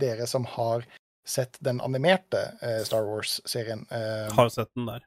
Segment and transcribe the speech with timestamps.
[0.00, 0.84] dere som har
[1.26, 5.04] sett den animerte eh, Star Wars-serien eh, Har sett den der.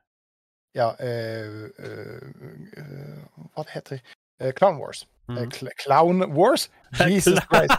[0.74, 2.24] Ja eh, eh,
[2.78, 3.20] eh,
[3.54, 4.02] Hva det heter
[4.42, 5.05] eh, Clown Wars.
[5.29, 5.52] Mm.
[5.52, 6.70] Cl Clown Wars?
[7.08, 7.73] Jesus Christ.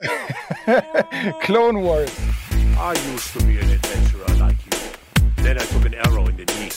[1.42, 2.10] Clone Wars.
[2.78, 5.44] I used to be an adventurer like you.
[5.44, 6.70] Then I took an arrow in the knee.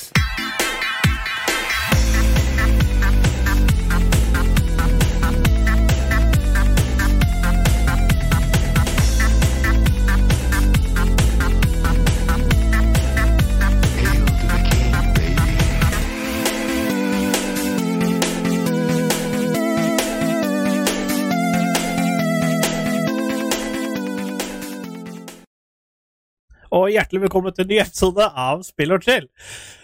[26.73, 29.27] Og hjertelig velkommen til en ny episode av Spill og chill.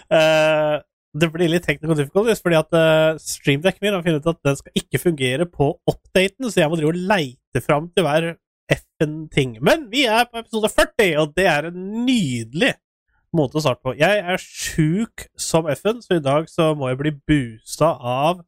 [0.10, 0.82] Uh,
[1.14, 4.48] det blir litt teknisk og difficult, fordi at uh, streamdekken min har funnet ut at
[4.48, 8.28] den skal ikke fungere på updaten, så jeg må drive og leite fram til hver
[8.74, 9.54] f-en ting.
[9.66, 12.72] Men vi er på episode 40, og det er en nydelig
[13.38, 13.94] måte å starte på.
[14.00, 18.42] Jeg er sjuk som f-en, så i dag så må jeg bli boosta av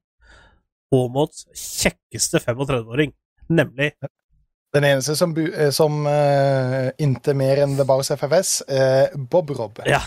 [0.92, 3.14] Åmots kjekkeste 35-åring,
[3.54, 3.94] nemlig
[4.72, 9.82] Den eneste som, eh, som uh, inte mer enn The Bars FFS, er Bob Rob.
[9.88, 10.00] Ja.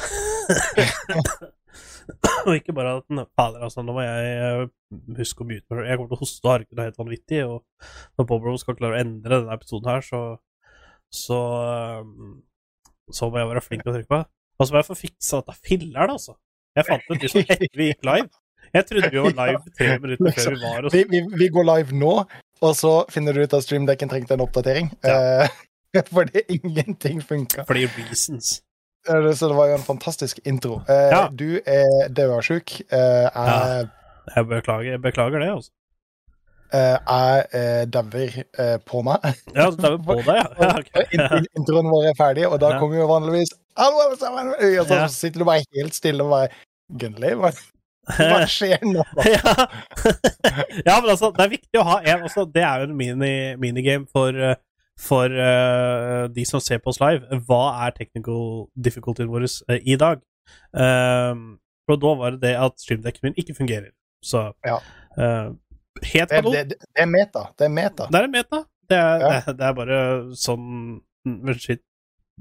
[2.47, 4.65] og ikke bare at den Fader, altså, nå må jeg eh,
[5.19, 5.85] huske å mute meg.
[5.91, 7.61] Jeg kommer til å hoste og harke noe helt vanvittig, og
[8.17, 10.25] når Bob skal klare å endre denne episoden her, så
[11.15, 11.41] så,
[13.13, 14.23] så må jeg være flink til å trykke på.
[14.59, 16.35] Og så må jeg få fiksa dette filleren, altså.
[16.75, 18.31] Jeg fant ut liksom etter vi gikk live.
[18.75, 21.99] Jeg trodde vi var live tre minutter før vi var Vi, vi, vi går live
[22.01, 22.15] nå,
[22.63, 24.91] og så finner du ut at streamdekken trengte en oppdatering.
[25.05, 25.45] Ja.
[25.45, 27.65] Eh, fordi ingenting funka.
[27.67, 28.61] fordi reasons.
[29.07, 30.81] Så det var jo en fantastisk intro.
[30.89, 31.29] Eh, Ja.
[31.29, 32.81] Du er dødsjuk.
[32.91, 33.89] Eh, jeg
[34.37, 35.71] Jeg beklager, jeg beklager det, altså.
[36.73, 39.19] eh, jeg eh, dauer eh, på meg.
[39.55, 40.47] Ja, du dauer på deg, ja.
[40.65, 41.13] ja ok.
[41.13, 42.79] In- Introen vår er ferdig, og da Ja.
[42.81, 44.49] kommer jo vanligvis Hallo, alle sammen!
[44.55, 45.07] Og så Ja.
[45.11, 46.49] sitter du bare helt stille og bare
[47.01, 47.35] Gunnli,
[48.05, 49.03] hva, hva skjer nå?
[49.35, 49.55] ja.
[50.87, 53.33] ja, men altså, det er viktig å ha en altså, Det er jo en mini,
[53.61, 54.57] minigame for, eh,
[55.01, 57.41] for uh, de som ser på oss live.
[57.49, 60.23] Hva er technical difficultyen vår uh, i dag?
[60.77, 61.57] Um,
[61.91, 63.91] og da var det det at streamdekken min ikke fungerer.
[64.25, 64.79] Så Ja.
[65.19, 65.55] uh,
[66.03, 67.49] Helt Det, det, det er meta.
[67.59, 68.07] Det er meta.
[68.11, 68.65] Det er meta.
[68.91, 69.29] Det er, Ja.
[69.47, 69.99] det, det er bare
[70.37, 70.65] sånn
[71.25, 71.81] men Shit,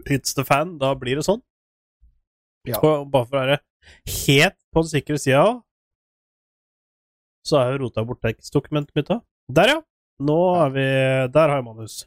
[0.10, 0.78] hits the fan.
[0.82, 1.42] Da blir det sånn.
[2.68, 2.80] Ja.
[2.80, 3.60] Og bare for å være
[4.26, 5.62] helt på den sikre sida òg,
[7.44, 9.24] så har jeg rota bort tekstdokumentet mitt òg.
[9.52, 9.82] Der, ja!
[10.24, 10.88] Nå er vi
[11.34, 12.04] Der har jeg manus.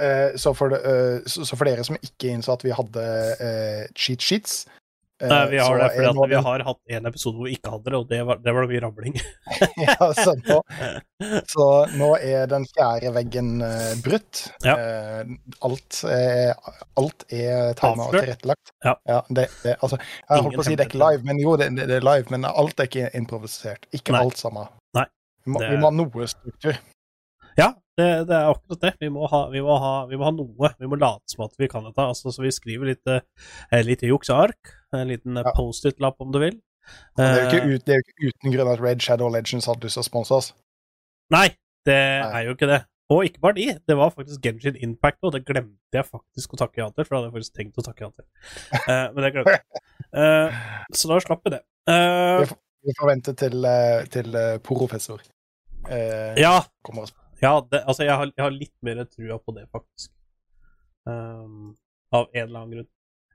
[0.00, 3.04] Eh, så, for eh, så, for dere som ikke innså at vi hadde
[3.40, 4.64] eh, cheat sheets
[5.20, 7.72] Nei, vi har så det fordi at vi har hatt en episode hvor vi ikke
[7.74, 9.18] hadde det, og det var, det var mye rabling.
[9.86, 10.58] ja, så, nå,
[11.52, 11.66] så
[12.00, 14.42] nå er den fjerde veggen eh, brutt.
[14.64, 14.76] Ja.
[14.76, 15.34] Eh,
[15.68, 16.54] alt, er,
[17.00, 18.72] alt er tegna og tilrettelagt.
[18.86, 18.96] Ja.
[19.28, 21.68] det, det, altså, jeg holdt på å si det er ikke live, men jo, det,
[21.84, 22.30] er live.
[22.32, 23.84] Men alt er ikke improvisert.
[23.96, 24.24] Ikke Nei.
[24.24, 24.72] alt sammen.
[24.96, 25.06] Nei.
[25.44, 26.80] Vi må, vi må ha noe struktur.
[27.60, 27.68] Ja,
[28.00, 28.92] det, det er akkurat det.
[29.02, 30.70] Vi må, ha, vi, må ha, vi må ha noe.
[30.80, 32.06] Vi må late som at vi kan dette.
[32.12, 34.72] Altså, så vi skriver litt, eh, litt jukseark.
[34.96, 35.52] En liten eh, Ja.
[35.56, 36.56] Post-it-lapp, om du vil.
[36.56, 39.28] Og Det er, jo Eh, ikke ut, det jo ikke uten grunn at Red Shadow
[39.30, 40.48] Legends hadde lyst til å sponse oss.
[41.30, 41.48] Nei,
[41.86, 42.30] det Nei.
[42.40, 42.80] er jo ikke det.
[43.10, 43.66] Og ikke bare de.
[43.90, 47.04] Det var faktisk Genshin Impact, og det glemte jeg faktisk å takke ja til.
[47.04, 48.26] For det hadde jeg faktisk tenkt å takke ja til.
[48.86, 49.84] Uh, men det glemte jeg.
[50.14, 50.60] Uh,
[50.94, 51.60] så da slapp vi det.
[51.90, 52.46] Uh,
[52.86, 55.20] Vi får vente til, eh, til eh, professor
[55.90, 56.54] eh, ja,
[56.86, 57.12] kommer oss
[57.42, 60.10] ja det, altså jeg har, jeg har litt mer trua på det, faktisk.
[61.08, 61.74] Um,
[62.12, 62.88] av en eller annen grunn.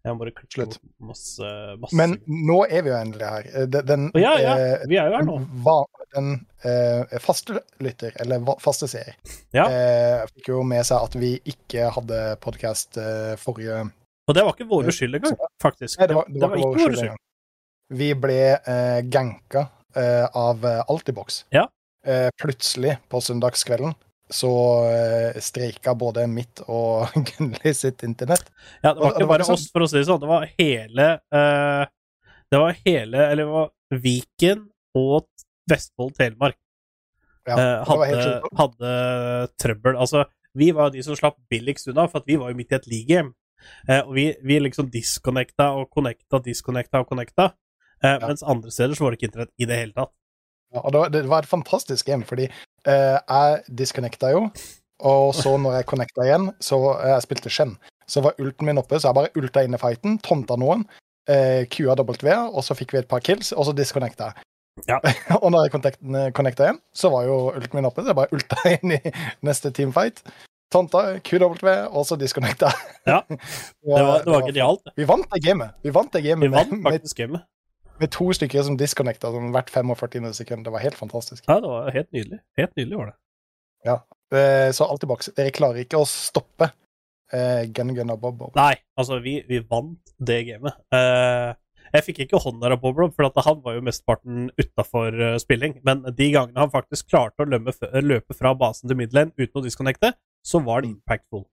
[0.06, 0.76] Jeg må bare klikke Slutt.
[1.02, 1.48] masse,
[1.82, 3.48] masse Men nå er vi jo endelig her.
[3.58, 4.52] Eh, Den, Ja, ja.
[4.62, 5.38] eh, Vi er jo her nå.
[5.66, 9.16] va- den eh, faste lytter, eller faste seer,
[9.52, 9.66] Ja.
[9.66, 13.80] eh, fikk jo med seg at vi ikke hadde podkast eh, forrige
[14.30, 15.98] Og det var ikke vår skyld engang, faktisk.
[16.00, 17.18] Nei, det var, det var ikke vår skyld.
[17.90, 19.66] Vi ble eh, ganka
[19.96, 21.46] eh, av eh, Altibox.
[21.52, 21.66] Ja.
[22.06, 23.94] Eh, plutselig, på søndagskvelden,
[24.30, 24.50] så
[24.86, 28.52] eh, streika både mitt og Gunnli sitt internett.
[28.84, 30.20] Ja, det var og det ikke var bare ikke oss, for å si det sånn.
[30.22, 31.86] Det var hele uh,
[32.54, 33.72] Det var hele Eller det var
[34.04, 34.62] Viken
[35.02, 35.26] og
[35.72, 36.60] Vestfold Telemark
[37.50, 38.92] Ja, helt hadde, hadde
[39.62, 39.98] trøbbel.
[39.98, 42.88] Altså, vi var de som slapp billigst unna, for vi var jo midt i et
[42.92, 43.34] league-game.
[43.90, 47.50] Uh, og vi, vi liksom disconnecta og connecta, disconnecta og connecta.
[48.04, 48.20] Ja.
[48.28, 50.14] Mens andre steder så var det ikke internett i det hele tatt.
[50.76, 54.46] Ja, og det var, det var et fantastisk game, fordi eh, jeg disconnecta jo,
[55.08, 57.76] og så når jeg connecta igjen, så eh, jeg spilte Shen,
[58.12, 60.84] så var ulten min oppe, så jeg bare ulta inn i fighten, tonta noen,
[61.32, 64.48] eh, QA W, og så fikk vi et par kills, og så disconnecta jeg.
[64.90, 65.00] Ja.
[65.44, 66.04] og når jeg connect-
[66.36, 69.16] connecta igjen, så var jo ulten min oppe, så jeg bare ulta inn i
[69.48, 70.26] neste teamfight,
[70.74, 72.72] Tonta, QW, og så disconnecta.
[73.06, 73.38] Ja, Det
[73.86, 74.90] var, det var genialt.
[74.98, 75.76] Vi vant det gamet.
[75.86, 76.42] Vi vant det gamet.
[76.50, 77.46] Vi vant faktisk gamet.
[78.02, 80.68] Med to stykker som disconnecta sånn hvert 45 sekunder.
[80.68, 81.46] Det var helt fantastisk.
[81.48, 82.42] Ja, det var helt nydelig.
[82.60, 83.18] Helt nydelig var det.
[83.86, 84.00] Ja.
[84.76, 85.32] Så alt tilbake.
[85.38, 86.72] Dere klarer ikke å stoppe
[87.34, 88.58] eh, Gun og Bob Bob.
[88.58, 90.78] Nei, altså, vi, vi vant det gamet.
[90.96, 91.54] Eh,
[91.96, 95.78] jeg fikk ikke hånda av Bob Bob, for han var jo mesteparten utafor spilling.
[95.88, 97.50] Men de gangene han faktisk klarte å
[98.04, 100.12] løpe fra basen til midlane uten å disconnecte,
[100.46, 101.46] så var det impactful.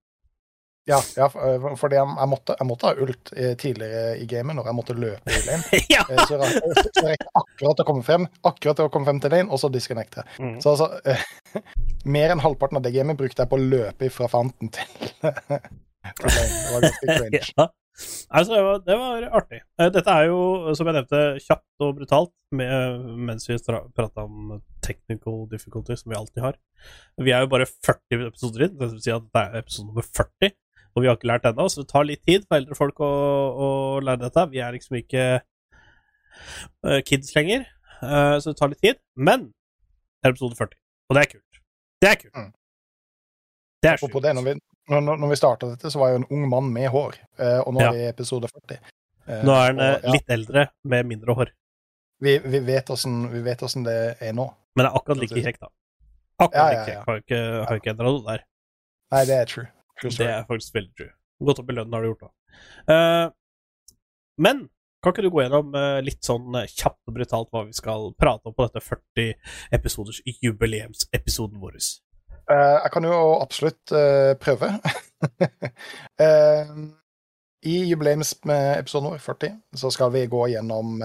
[0.90, 4.58] Ja, ja eh, fordi jeg, jeg, måtte, jeg måtte ha ult eh, tidligere i gamet
[4.58, 5.80] når jeg måtte løpe i lane.
[5.94, 6.02] ja!
[6.10, 6.38] Eh, Så
[7.06, 9.70] jeg jeg akkurat å komme frem, akkurat til å komme frem til lane, og så
[9.72, 10.24] disconnecte.
[10.42, 10.56] Mm.
[10.64, 10.88] Så altså,
[12.16, 14.90] mer enn halvparten av det gamet brukte jeg på å løpe fra fanten til,
[15.22, 15.70] til lane.
[16.02, 17.46] Det var ganske cringe.
[17.54, 17.68] ja.
[18.32, 19.58] Altså, det var, det var artig.
[19.92, 20.38] Dette er jo,
[20.74, 23.58] som jeg nevnte, kjapt og brutalt med, mens vi
[23.94, 26.58] prata om technical difficulty, som vi alltid har.
[27.20, 30.08] Vi er jo bare 40 episoder inn, det vil si at det er episode nummer
[30.08, 30.54] 40.
[30.94, 33.08] Og vi har ikke lært ennå, så det tar litt tid for eldre folk å,
[33.08, 33.68] å
[34.04, 34.42] lære dette.
[34.52, 37.64] Vi er liksom ikke eh, kids lenger,
[38.02, 39.00] eh, så det tar litt tid.
[39.16, 40.76] Men det er episode 40,
[41.10, 41.62] og det er kult.
[42.02, 42.36] Det er kult.
[42.36, 42.50] Mm.
[43.82, 44.14] Det er sjukt.
[44.36, 44.54] når vi,
[44.92, 47.58] når, når vi starta dette, så var jeg jo en ung mann med hår, eh,
[47.64, 47.88] og nå Ja.
[47.90, 48.78] er vi i episode 40.
[49.26, 51.50] Eh, Nå er han ja, litt eldre med mindre hår.
[52.22, 54.48] vi, vi vet åssen det er nå.
[54.76, 55.68] Men det er akkurat like kjekt, da.
[56.38, 56.86] Akkurat Ja, ja, like ja.
[56.86, 57.06] kjekt.
[57.08, 58.44] Har ikke, har ikke endra noe der.
[59.12, 59.66] Nei, det er true.
[60.10, 61.14] Det er faktisk veldig true.
[61.42, 62.32] Gått opp i lønn har du gjort, da.
[62.92, 63.26] Uh,
[64.42, 64.66] men
[65.02, 68.12] kan ikke du gå gjennom uh, litt sånn eh, kjapt og brutalt hva vi skal
[68.14, 69.32] prate om på dette 40
[69.74, 71.80] episoders jubileumsepisoden vår?
[72.46, 74.70] Uh, jeg kan jo absolutt eh, prøve.
[77.62, 80.96] I jubileumsepisoden vår, 40, så skal vi gå gjennom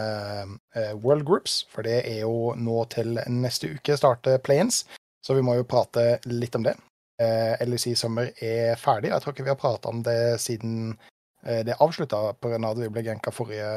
[1.04, 4.80] World Groups, for det er jo nå til neste uke starter Play-ins,
[5.22, 6.74] så vi må jo prate litt om det.
[7.20, 10.98] Eh, LEC Summer er ferdig, jeg tror ikke vi har prata om det siden
[11.46, 12.60] eh, det avslutta pga.
[12.70, 13.70] at vi ble genka forrige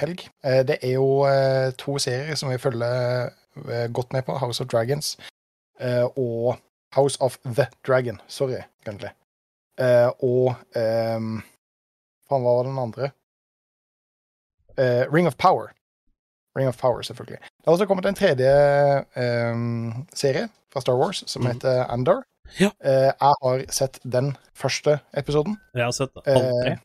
[0.00, 0.24] helg.
[0.44, 1.26] Eh, det er jo
[1.76, 3.30] to serier som vi følger
[3.92, 5.18] godt med på, House of Dragons
[5.80, 6.56] eh, og
[6.94, 8.20] House of the Dragon.
[8.28, 9.10] Sorry, egentlig.
[9.78, 11.42] Eh, og um,
[12.28, 13.10] Faen, hva var den andre?
[14.78, 15.72] Eh, Ring of Power.
[16.56, 17.38] Ring of Power, selvfølgelig.
[17.40, 18.50] Det har også kommet en tredje
[19.52, 21.52] um, serie fra Star Wars som Mhm.
[21.52, 22.22] heter Andor.
[22.58, 22.70] Ja.
[22.82, 25.56] Eh, jeg har sett den første episoden.
[25.74, 26.70] Jeg har sett alle tre.
[26.72, 26.78] Eh,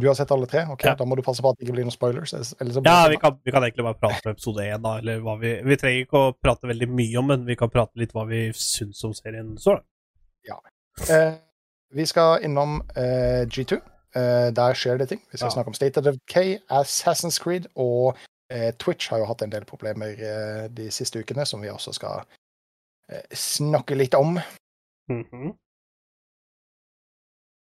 [0.00, 0.62] Du har sett alle tre?
[0.72, 0.94] Ok, Ja.
[0.94, 2.32] Da må du passe på at det ikke blir noen spoilers.
[2.32, 4.94] Ja, vi kan, vi kan egentlig bare prate om episode én, da.
[5.02, 7.92] Eller hva vi, vi trenger ikke å prate veldig mye om men vi kan prate
[8.00, 9.86] litt hva vi syns om serien så langt.
[11.10, 11.34] Eh,
[11.92, 13.78] vi skal innom eh, G2.
[14.14, 15.20] Eh, der skjer det ting.
[15.30, 15.54] Vi skal Ja.
[15.54, 18.16] snakke om State of K, Assassin's Creed og
[18.50, 22.24] eh, Twitch har jo hatt en del problemer de siste ukene, som vi også skal
[23.36, 24.38] snakke litt om.
[25.10, 25.52] Mhm.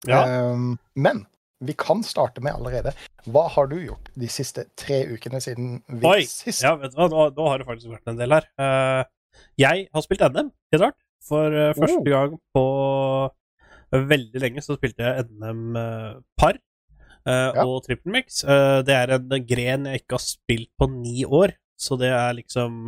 [0.06, 0.21] Ja.
[0.53, 1.25] Um, men
[1.65, 2.93] vi kan starte med allerede.
[3.27, 6.21] Hva har du gjort de siste tre ukene siden vi Oi!
[6.29, 6.62] sist?
[6.62, 8.47] Ja, vet du hva, nå, nå har det faktisk vært en del her.
[8.61, 9.03] Uh,
[9.59, 10.99] jeg har spilt NM, helt rart.
[11.27, 12.06] For uh, første Oh.
[12.06, 12.65] gang på
[14.12, 17.65] veldig lenge så spilte jeg NM uh, par eh, Ja.
[17.65, 18.43] og trippel mix.
[18.44, 22.37] Eh, det er en gren jeg ikke har spilt på ni år, så det er
[22.39, 22.87] liksom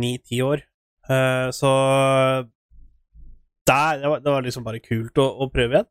[0.00, 0.60] ni-ti år.
[1.10, 1.70] Eh, så
[3.66, 5.90] der, det, var, det var liksom bare kult å, å prøve igjen.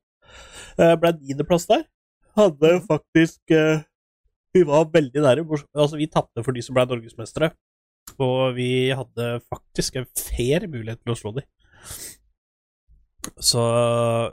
[0.79, 1.85] Uh, ble niendeplass der.
[2.37, 3.81] Hadde faktisk uh,
[4.53, 5.45] vi var veldig nære.
[5.75, 7.51] Altså, vi tapte for de som ble norgesmestere.
[8.17, 11.45] Og vi hadde faktisk en fair mulighet til å slå dem.
[13.43, 13.63] Så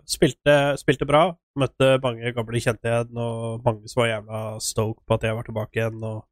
[0.08, 1.28] spilte, spilte bra.
[1.60, 5.49] Møtte mange gamle kjente igjen, og mange som var jævla stoke på at jeg var
[5.49, 6.25] tilbake igjen, og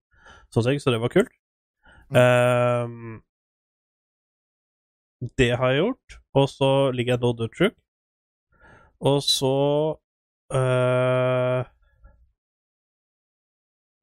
[0.55, 0.83] sånne ting.
[0.83, 1.33] Så det var kult.
[2.15, 3.21] Ehm,
[5.39, 6.19] det har jeg gjort.
[6.35, 7.77] Og så ligger jeg nå dødsjuk.
[9.05, 9.55] Og så
[10.55, 11.63] øh,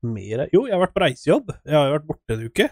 [0.01, 1.53] Mer Jo, jeg har vært på reisejobb.
[1.65, 2.67] Jeg har jo vært borte en uke.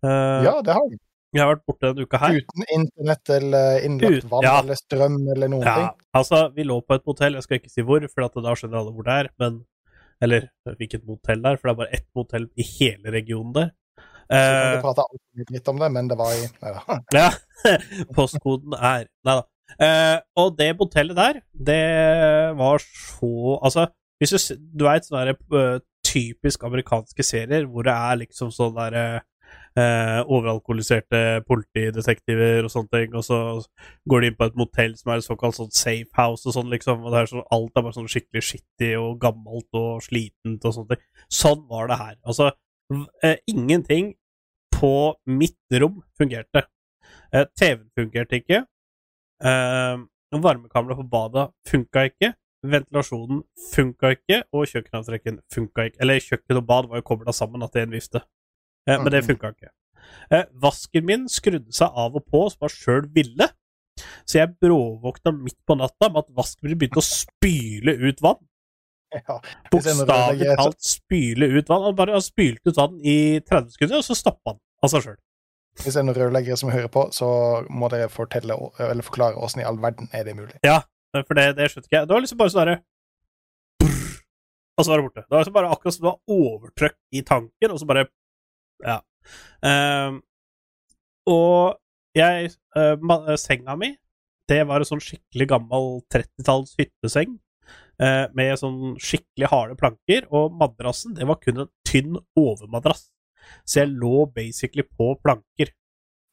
[0.00, 0.98] Uh, Ja, det har vi.
[1.30, 2.38] Jeg har vært borte en uke her.
[2.42, 4.54] Uten internett eller innlagt vann ja.
[4.64, 6.06] eller strøm eller noen Ja, ting.
[6.18, 8.94] altså, vi lå på et motell, jeg skal ikke si hvor, for da skjønner alle
[8.96, 9.60] hvor det er, men
[10.20, 13.70] Eller hvilket motell det er, for det er bare ett motell i hele regionen der.
[14.30, 16.98] Så kan Eh, vi prate altfor litt om det, men det var i Nei da.
[17.18, 17.30] Ja.
[18.14, 19.46] Postkoden er Nei da.
[19.70, 21.84] Uh, og det motellet der, det
[22.58, 23.86] var så Altså,
[24.18, 28.74] hvis du, du veit sånne der, eh, typisk amerikanske serier hvor det er liksom sånn
[28.74, 29.04] derre
[29.78, 33.40] eh, overalkoholiserte politidetektiver og sånne ting, og så
[34.10, 36.70] går de inn på et motell som er et såkalt sånn safe house og sånn,
[36.72, 40.76] liksom, og er sånn, alt er bare sånn skikkelig skittig og gammelt og slitent og
[40.76, 41.06] sånne ting.
[41.40, 42.16] Sånn var det her.
[42.24, 42.50] Altså,
[43.24, 44.14] eh, ingenting
[44.80, 44.92] på
[45.28, 46.64] mitt rom fungerte.
[47.32, 48.64] Eh, TV-en fungerte ikke.
[49.44, 49.96] Eh,
[50.30, 52.34] Varmekamera på badet funka ikke.
[52.70, 53.40] Ventilasjonen
[53.72, 56.00] funka ikke, og kjøkkenavtrekken funka ikke.
[56.04, 58.22] Eller kjøkken og bad var jo kobla sammen at det en vifte,
[58.88, 59.70] Eh, men det funka ikke.
[60.32, 63.50] Eh, vasken min skrudde seg av og på som jeg sjøl ville,
[64.24, 68.40] så jeg bråvåkna midt på natta med at vasken min begynte å spyle ut vann.
[69.12, 69.36] Ja.
[69.72, 71.84] Bokstavelig talt spyle ut vann.
[71.90, 75.04] Han bare har spylt ut vann i 30 sekunder, og så stoppa han av seg
[75.04, 75.18] sjøl.
[75.80, 77.26] Hvis det er noen rørleggere som hører på, så
[77.70, 80.56] må dere fortelle, eller forklare åssen i all verden er det mulig.
[80.66, 80.80] Ja,
[81.14, 82.08] For det, det skjønte ikke jeg.
[82.08, 82.80] Det var liksom bare sånn derre
[84.78, 85.22] Og så var det borte.
[85.26, 88.06] Det var liksom bare akkurat som det var overtrykk i tanken, og så bare
[88.80, 88.98] Ja.
[89.60, 90.22] Um,
[91.28, 91.76] og
[92.16, 93.92] jeg uh, Senga mi,
[94.48, 97.38] det var en sånn skikkelig gammel 30-talls hytteseng.
[98.00, 103.10] eh, med sånn skikkelig harde planker, og madrassen det var kun en tynn overmadrass.
[103.64, 105.72] Så jeg lå basically på planker.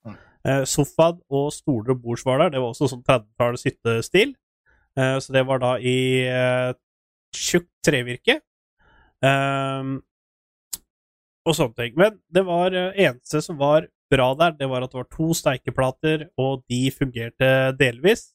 [0.08, 0.18] Mm.
[0.48, 2.56] Eh, sofaen og stoler og bords var der.
[2.56, 4.36] Det var også sånn 30-tallets hyttestil.
[4.98, 6.74] Eh, så det var da i eh,
[7.36, 8.40] tjukt trevirke.
[9.26, 10.00] Ehm,
[11.48, 11.94] og sånne ting.
[12.00, 15.34] Men det var eh, eneste som var bra der, det var at det var to
[15.36, 18.30] steikeplater, og de fungerte delvis.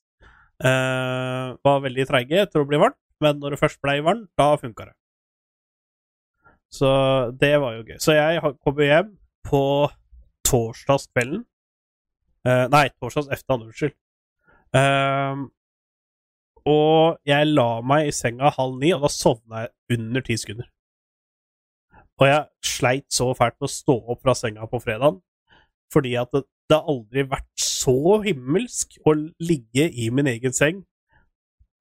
[0.62, 4.52] Eh, var veldig treige til å bli varmt, men når det først ble varmt, da
[4.60, 4.96] funka det.
[6.72, 6.88] Så
[7.40, 7.98] det var jo gøy.
[8.00, 9.10] Så jeg kommer kom hjem
[9.44, 9.64] på
[10.48, 11.42] torsdagskvelden.
[12.42, 13.98] Uh, nei, torsdags ettermiddag, unnskyld.
[14.72, 15.42] Ehm,
[16.64, 20.70] og jeg la meg i senga halv ni, og da sovna jeg under ti sekunder.
[22.22, 25.20] Og jeg sleit så fælt med å stå opp fra senga på fredagen,
[25.92, 30.82] fordi at det, det har aldri vært så himmelsk å ligge i min egen seng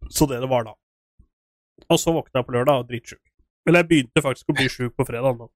[0.09, 0.73] så det det var da.
[1.89, 3.21] Og så våkna jeg på lørdag og dritsjuk.
[3.67, 5.37] Eller jeg begynte faktisk å bli sjuk på fredag.
[5.37, 5.47] Da.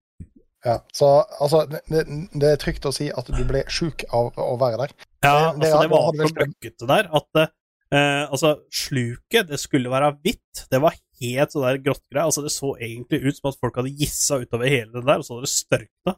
[0.66, 1.10] Ja, så
[1.42, 2.04] altså, det, det,
[2.42, 4.94] det er trygt å si at du ble sjuk av å være der.
[5.26, 9.90] Ja, Det- det altså, det var så møkkete der at eh, altså, sluket, det skulle
[9.94, 10.66] være hvitt.
[10.72, 12.26] Det var helt sånn der gråttgreie.
[12.26, 15.26] Altså, det så egentlig ut som at folk hadde gissa utover hele den der, og
[15.28, 16.16] så hadde det størkna.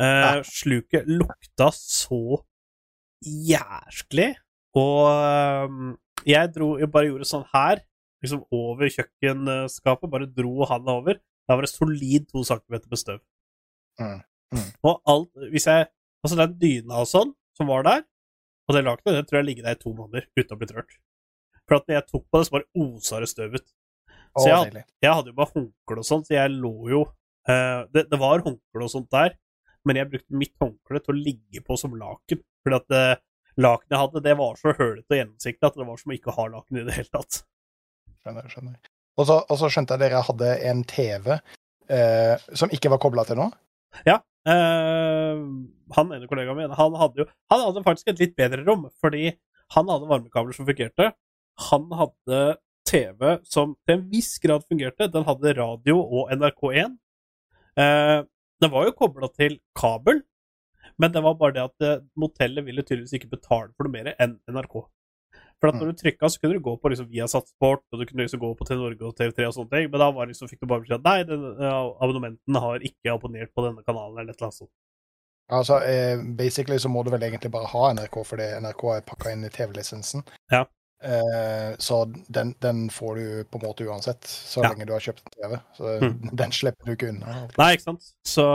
[0.00, 0.42] Eh.
[0.46, 2.40] Sluket lukta så
[3.22, 4.30] jæsklig,
[4.78, 5.74] og eh,
[6.30, 7.80] jeg dro Jeg bare gjorde sånn her,
[8.24, 11.20] liksom over kjøkkenskapet, bare dro handa over.
[11.48, 13.22] Da var det solid to centimeter med støv.
[14.00, 14.20] Mm,
[14.54, 14.68] mm.
[14.86, 15.88] Og alt Hvis jeg
[16.20, 18.02] Altså, den dyna og sånn som var der,
[18.68, 20.98] og det lakenet, det tror jeg ligger der i to måneder uten å bli rørt.
[21.64, 23.70] For at når jeg tok på det, så bare osa det støv ut.
[24.36, 24.82] Så jeg, deilig.
[25.02, 28.44] jeg hadde jo bare håndkle og sånn, så jeg lå jo uh, det, det var
[28.44, 29.34] håndkle og sånt der,
[29.88, 32.44] men jeg brukte mitt håndkle til å ligge på som laken.
[32.62, 33.22] Fordi at uh,
[33.64, 36.36] lakenet jeg hadde, det var så hølete og gjennomsiktig at det var som å ikke
[36.36, 37.40] ha laken i det hele tatt.
[38.20, 38.78] Skjønner, skjønner.
[39.20, 43.26] Og så, og så skjønte jeg dere hadde en TV eh, som ikke var kobla
[43.28, 43.52] til noe.
[44.48, 45.40] Eh,
[45.96, 49.34] han ene kollegaen min, han hadde jo Han hadde faktisk et litt bedre rom, fordi
[49.76, 51.10] han hadde varmekabler som fungerte.
[51.70, 52.40] Han hadde
[52.88, 55.10] TV som til en viss grad fungerte.
[55.12, 56.96] Den hadde radio og NRK1.
[57.78, 58.20] Eh,
[58.60, 60.22] den var jo kobla til kabel,
[61.00, 64.14] men det var bare det at eh, motellet ville tydeligvis ikke betale for noe mer
[64.18, 64.82] enn NRK.
[65.60, 68.06] For at når du trykka, så kunne du gå på liksom Viasat Sport, og du
[68.08, 70.32] kunne liksom gå på TV Norge og TV3 og sånne ting, men da var det
[70.34, 71.42] liksom, fikk du bare beskjed nei, den,
[72.00, 74.72] abonnenten har ikke abonnert på denne kanalen, eller et eller annet sånt.
[75.50, 79.32] Altså, eh, basically så må du vel egentlig bare ha NRK, fordi NRK er pakka
[79.34, 80.22] inn i TV-lisensen.
[80.54, 80.64] Ja.
[81.02, 84.70] Eh, så den, den får du på en måte uansett, så Ja.
[84.70, 85.60] lenge du har kjøpt en TV.
[85.76, 86.30] Så Mm.
[86.44, 87.48] den slipper du ikke unna.
[87.58, 88.12] Nei, ikke sant?
[88.24, 88.46] Så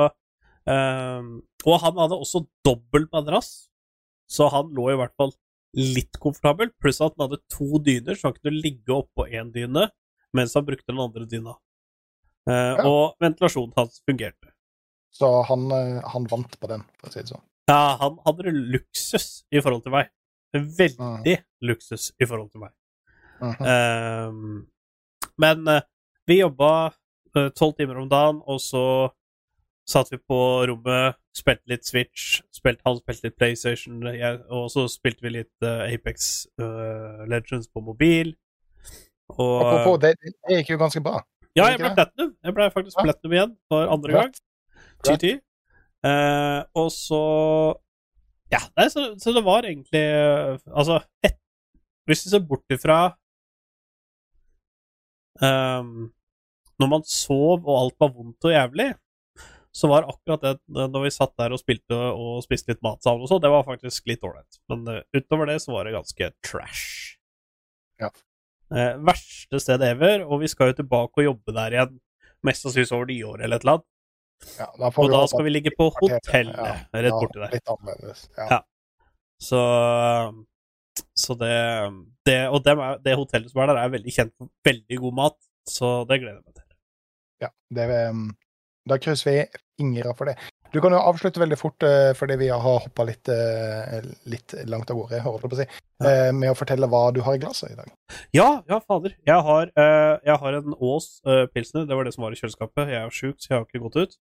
[0.69, 3.67] ehm, Og han hadde også dobbel madrass,
[4.29, 5.33] så han lå i hvert fall
[5.75, 6.73] litt komfortabelt.
[6.79, 9.89] pluss at han hadde to dyner, så han kunne ligge oppå én dyne
[10.35, 11.55] mens han brukte den andre dyna.
[12.49, 12.83] Uh, Ja.
[12.85, 14.51] Og ventilasjonen hans fungerte.
[15.15, 17.41] Så han, eh, han vant på den, for å si det sånn.
[17.69, 20.09] Ja, han hadde luksus i forhold til meg.
[20.53, 22.73] Veldig luksus i forhold til meg.
[23.39, 23.65] Mhm.
[23.65, 24.67] Ehm,
[25.39, 25.81] men eh,
[26.27, 26.93] vi jobba
[27.55, 29.11] tolv timer om dagen, og så
[29.85, 30.39] satt vi på
[30.69, 35.65] rommet, spilte litt Switch, spilte, han spilte litt PlayStation, jeg, og så spilte vi litt
[35.65, 38.33] uh, Apex uh, Legends på mobil.
[39.35, 41.21] Og Apropos, det, det gikk jo ganske bra.
[41.55, 42.33] Ja, jeg ble platinum.
[42.43, 43.05] Jeg ble faktisk Ja.
[43.07, 44.33] platinum igjen for andre gang.
[45.05, 45.37] GT.
[46.05, 47.21] Uh, og så
[48.53, 51.33] Ja, nei, så, så det var egentlig eh, Altså, et,
[52.05, 53.15] hvis du ser bort ifra
[55.41, 56.11] um,
[56.77, 58.91] Når man sov og alt var vondt og jævlig,
[59.75, 63.03] så var akkurat det det- når vi satt der og spilte og spiste litt mat
[63.03, 64.59] sammen og sånn, det var faktisk litt ålreit.
[64.71, 67.17] Men eh, utover det så var det ganske trash.
[67.99, 68.09] Ja.
[68.71, 71.99] Eh, verste sted ever, og vi skal jo tilbake og jobbe der igjen
[72.45, 73.91] mest sannsynlig over nyåret eller et eller annet.
[74.59, 77.53] Ja, da får Og da skal vi ligge på hotellet ja, rett borti der.
[77.55, 78.25] Litt annerledes.
[78.37, 78.47] Ja.
[78.51, 78.59] Ja.
[79.41, 79.59] Så
[81.15, 81.51] Så det,
[82.27, 85.37] det Og er, det hotellet som er der, er veldig kjent for veldig god mat,
[85.67, 86.67] så det gleder jeg meg til.
[87.43, 88.29] Ja, det, um,
[88.89, 89.39] da krysser vi
[89.79, 90.37] fingra for det.
[90.75, 94.89] Du kan jo avslutte veldig fort, eh, fordi vi har hoppa litt, eh, litt langt
[94.91, 95.67] av gårde, holdt jeg på å si,
[96.03, 97.91] eh, med å fortelle hva du har i glasset i dag.
[98.35, 99.15] Ja, ja, fader.
[99.25, 99.71] Jeg har,
[100.25, 101.87] jeg har en eh, pilsner.
[101.87, 102.91] Det var det som var i kjøleskapet.
[102.91, 104.17] Jeg er sjuk, så jeg har ikke gått ut.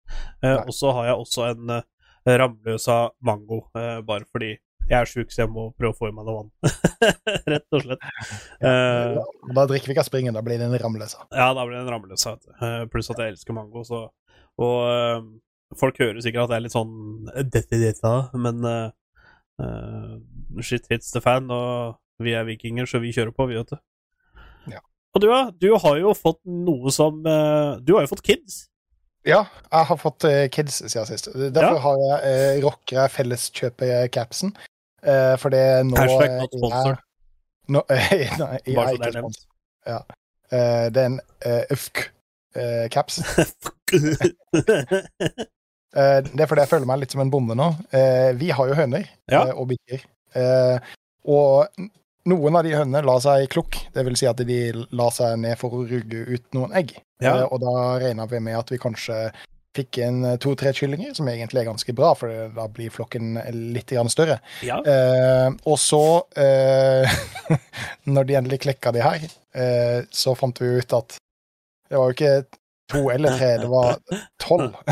[0.64, 1.82] Og så har jeg også en
[2.28, 6.24] Ramløsa mango, bare fordi jeg er sjuk, så jeg må prøve å få i meg
[6.24, 6.50] noe vann.
[7.52, 8.00] Rett og slett.
[8.60, 9.22] Ja,
[9.54, 11.26] Da drikker vi ikke av springen, da blir det en ramløsa.
[11.32, 12.38] ja, da blir det en Ramløsa.
[12.88, 14.08] pluss at jeg elsker mango, så
[14.58, 15.26] Og eh,
[15.78, 16.94] folk hører sikkert at det er litt sånn
[17.52, 18.88] dette, dette, men eh,
[19.62, 20.14] eh,
[20.64, 23.78] shit hits the fan, og vi er vikinger, så vi kjører på, vi, vet du.
[24.74, 24.80] Ja.
[25.14, 25.28] Og du,
[25.62, 28.64] du har jo fått noe som eh, Du har jo fått kids.
[29.26, 31.28] Ja, jeg har fått eh, kids siden sist.
[31.34, 31.84] Derfor Ja.
[31.84, 32.18] har jeg
[32.62, 34.54] uh, rockere felleskjøpe-capsen.
[35.04, 37.00] Uh, for det nå Hashtag eh, not sponsor.
[37.68, 37.98] Nå, nei,
[38.64, 39.44] jeg er ikke sponsor.
[39.86, 39.98] Ja.
[40.50, 43.20] Eh, det er en uh, UFK-caps.
[45.96, 47.70] Eh, det er fordi jeg føler meg litt som en bonde nå.
[47.96, 49.46] Eh, vi har jo høner Ja.
[49.48, 50.02] eh, og bikkjer.
[51.24, 51.66] Og
[52.28, 53.78] noen av de hønene la seg klukk.
[53.94, 54.58] Det vil si at de
[54.92, 56.92] la seg ned for å rugge ut noen egg.
[57.24, 57.46] Ja.
[57.48, 57.72] Og da
[58.04, 59.30] regna vi med at vi kanskje
[59.78, 63.36] fikk inn to-tre kyllinger, som egentlig er ganske bra, for da blir flokken
[63.72, 64.40] litt større.
[64.62, 64.80] ja.
[64.84, 66.02] Eh, og så,
[66.36, 67.08] eh,
[68.14, 71.16] når de endelig klekka de her, eh, så fant vi ut at
[71.88, 72.57] det var jo ikke
[72.92, 73.96] to eller tre, det var
[74.40, 74.76] tolv.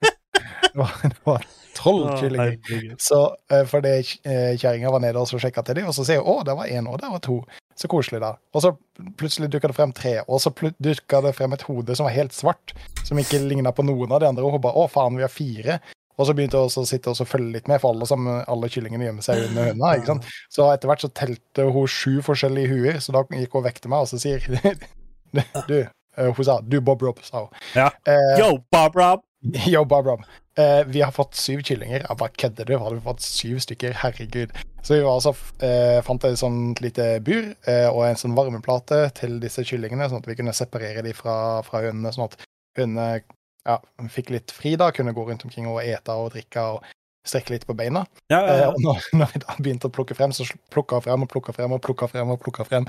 [0.00, 1.46] det var, det var
[1.76, 2.94] tolv kyllinger.
[2.98, 6.22] Så uh, fordi eh, kjerringa var nede og så sjekka til dem, og så sier
[6.22, 7.40] hun å, det var én, og det var to.
[7.74, 8.34] Så koselig, da.
[8.54, 8.70] Og så
[9.18, 12.36] plutselig dukka det frem tre, og så dukka det frem et hode som var helt
[12.36, 15.26] svart, som ikke ligna på noen av de andre, og hun bare å, faen, vi
[15.26, 15.80] har fire.
[16.14, 19.08] Og så begynte hun å sitte og følge litt med, for alle, som, alle kyllingene
[19.08, 19.96] gjemmer seg under høna.
[19.98, 20.28] ikke sant?
[20.54, 23.94] Så etter hvert så telte hun sju forskjellige huer, så da gikk hun vekk til
[23.94, 24.44] meg og så sier
[25.66, 25.80] Du,
[26.16, 27.62] hun sa du, Bob Rob, sa hun.
[27.74, 27.90] Ja.
[28.06, 29.24] Eh, Yo, Bob Rob!
[29.72, 30.24] Yo, Bob Rob.
[30.56, 32.04] Eh, vi har fått syv kyllinger.
[32.08, 32.76] Jeg bare kødder du?
[32.78, 33.96] Har vi fått syv stykker?
[34.04, 34.54] Herregud.
[34.82, 35.34] Så vi var altså,
[35.64, 40.22] eh, fant et sånt lite bur eh, og en sånn varmeplate til disse kyllingene, sånn
[40.22, 42.36] at vi kunne separere dem fra, fra hundene, sånn at
[42.78, 43.24] hundene
[43.64, 43.78] ja,
[44.12, 46.90] fikk litt fri da, kunne gå rundt omkring og ete og drikke og
[47.24, 48.04] strekke litt på beina.
[48.28, 48.68] Ja, ja, Eh, ja.
[48.70, 51.72] og når, når vi da begynte å plukke frem, så plukka frem og plukka frem
[51.72, 52.86] og plukka frem og plukka frem.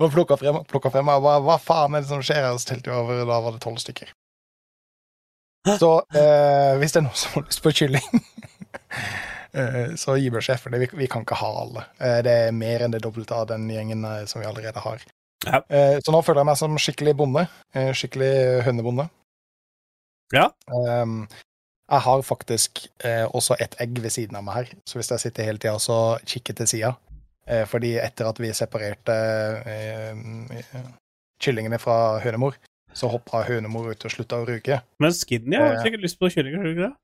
[0.00, 1.10] Og plukka frem og plukka frem.
[1.12, 2.48] Og hva, hva faen er det som skjer?
[2.52, 4.12] Og så telte vi over, og da var det tolv stykker.
[5.80, 8.24] Så eh, hvis det er noen som har lyst på kylling,
[9.56, 11.86] eh, så gi beskjed, for det, vi, vi kan ikke ha alle.
[12.00, 15.04] Eh, det er mer enn det dobbelte av den gjengen eh, som vi allerede har.
[15.44, 15.62] Ja.
[15.68, 17.46] Eh, så nå føler jeg meg som skikkelig bonde.
[17.76, 18.32] Eh, skikkelig
[18.68, 19.08] hønebonde.
[20.32, 20.50] Ja.
[20.68, 21.24] Um,
[21.90, 25.20] jeg har faktisk eh, også et egg ved siden av meg her, så hvis jeg
[25.26, 26.92] sitter hele tida og kikker til sida
[27.46, 29.16] eh, Fordi etter at vi separerte
[29.68, 30.14] eh,
[31.44, 32.56] kyllingene fra hønemor,
[32.94, 34.80] så hoppa hønemor ut og slutta å ruge.
[35.02, 35.82] Men Skinny har Eh.
[35.82, 36.94] sikkert lyst på kyllinger, har du ikke det?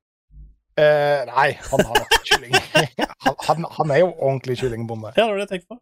[0.81, 2.53] Eh, nei, han har ikke kylling.
[3.27, 5.11] han, han, han er jo ordentlig kyllingbonde.
[5.17, 5.79] Ja, det var det jeg tenkte på.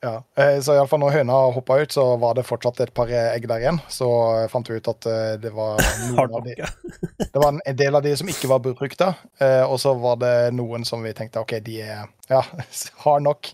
[0.00, 0.22] Ja.
[0.38, 3.62] Eh, så iallfall når høna hoppa ut, så var det fortsatt et par egg der
[3.64, 3.80] igjen.
[3.90, 4.06] Så
[4.52, 5.80] fant vi ut at eh, det var
[6.12, 6.54] noen av de.
[7.28, 9.10] Det var en del av de som ikke var befrukta,
[9.42, 12.40] eh, og så var det noen som vi tenkte OK, de er ja,
[13.04, 13.50] hard nok.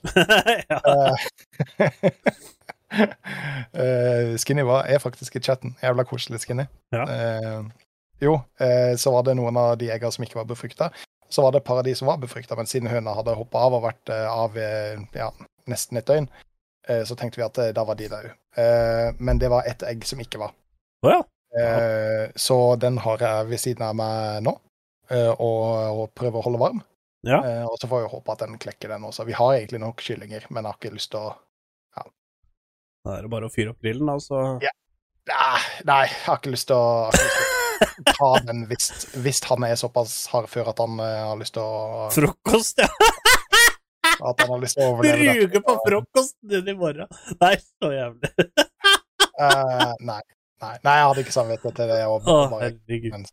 [3.74, 5.74] Eh, Skinny var, er faktisk i chatten.
[5.82, 6.68] Jævla koselig Skinny.
[6.94, 7.02] Ja.
[7.10, 7.88] Eh,
[8.22, 10.92] jo, eh, så var det noen av de egga som ikke var befrukta.
[11.28, 13.64] Så var det et par av de som var befrukta, men siden høna hadde hoppa
[13.66, 15.32] av og vært eh, av eh, ja,
[15.70, 16.28] nesten et døgn,
[16.88, 18.34] eh, så tenkte vi at eh, da var de døde.
[18.56, 20.54] Eh, men det var ett egg som ikke var.
[21.04, 21.22] Oh, ja.
[21.54, 21.74] Ja.
[22.34, 24.56] så den har jeg ved siden av meg nå,
[25.38, 26.80] og, prøver å holde varm.
[27.22, 27.38] Ja.
[27.68, 29.22] Og så får vi håpe at den klekker, den også.
[29.28, 31.36] Vi har egentlig nok kyllinger, men jeg har ikke lyst til å
[31.94, 34.40] Da er det bare å fyre opp grillen, altså.
[34.64, 34.74] Ja.
[35.30, 37.08] Nei, nei, jeg har ikke lyst til å,
[38.10, 38.90] ta den hvis,
[39.22, 42.90] hvis han er såpass hardfør at han uh, har lyst til å Frokost, ja!
[44.24, 45.34] At han har lyst til å overleve det.
[45.40, 47.10] Ruge på frokosten din i morgen!
[47.42, 48.30] Nei, så jævlig.
[49.40, 50.20] uh, nei,
[50.62, 50.74] nei.
[50.86, 51.98] Nei, jeg hadde ikke samvittighet til det.
[52.08, 53.10] Og Å, herregud.
[53.12, 53.26] men,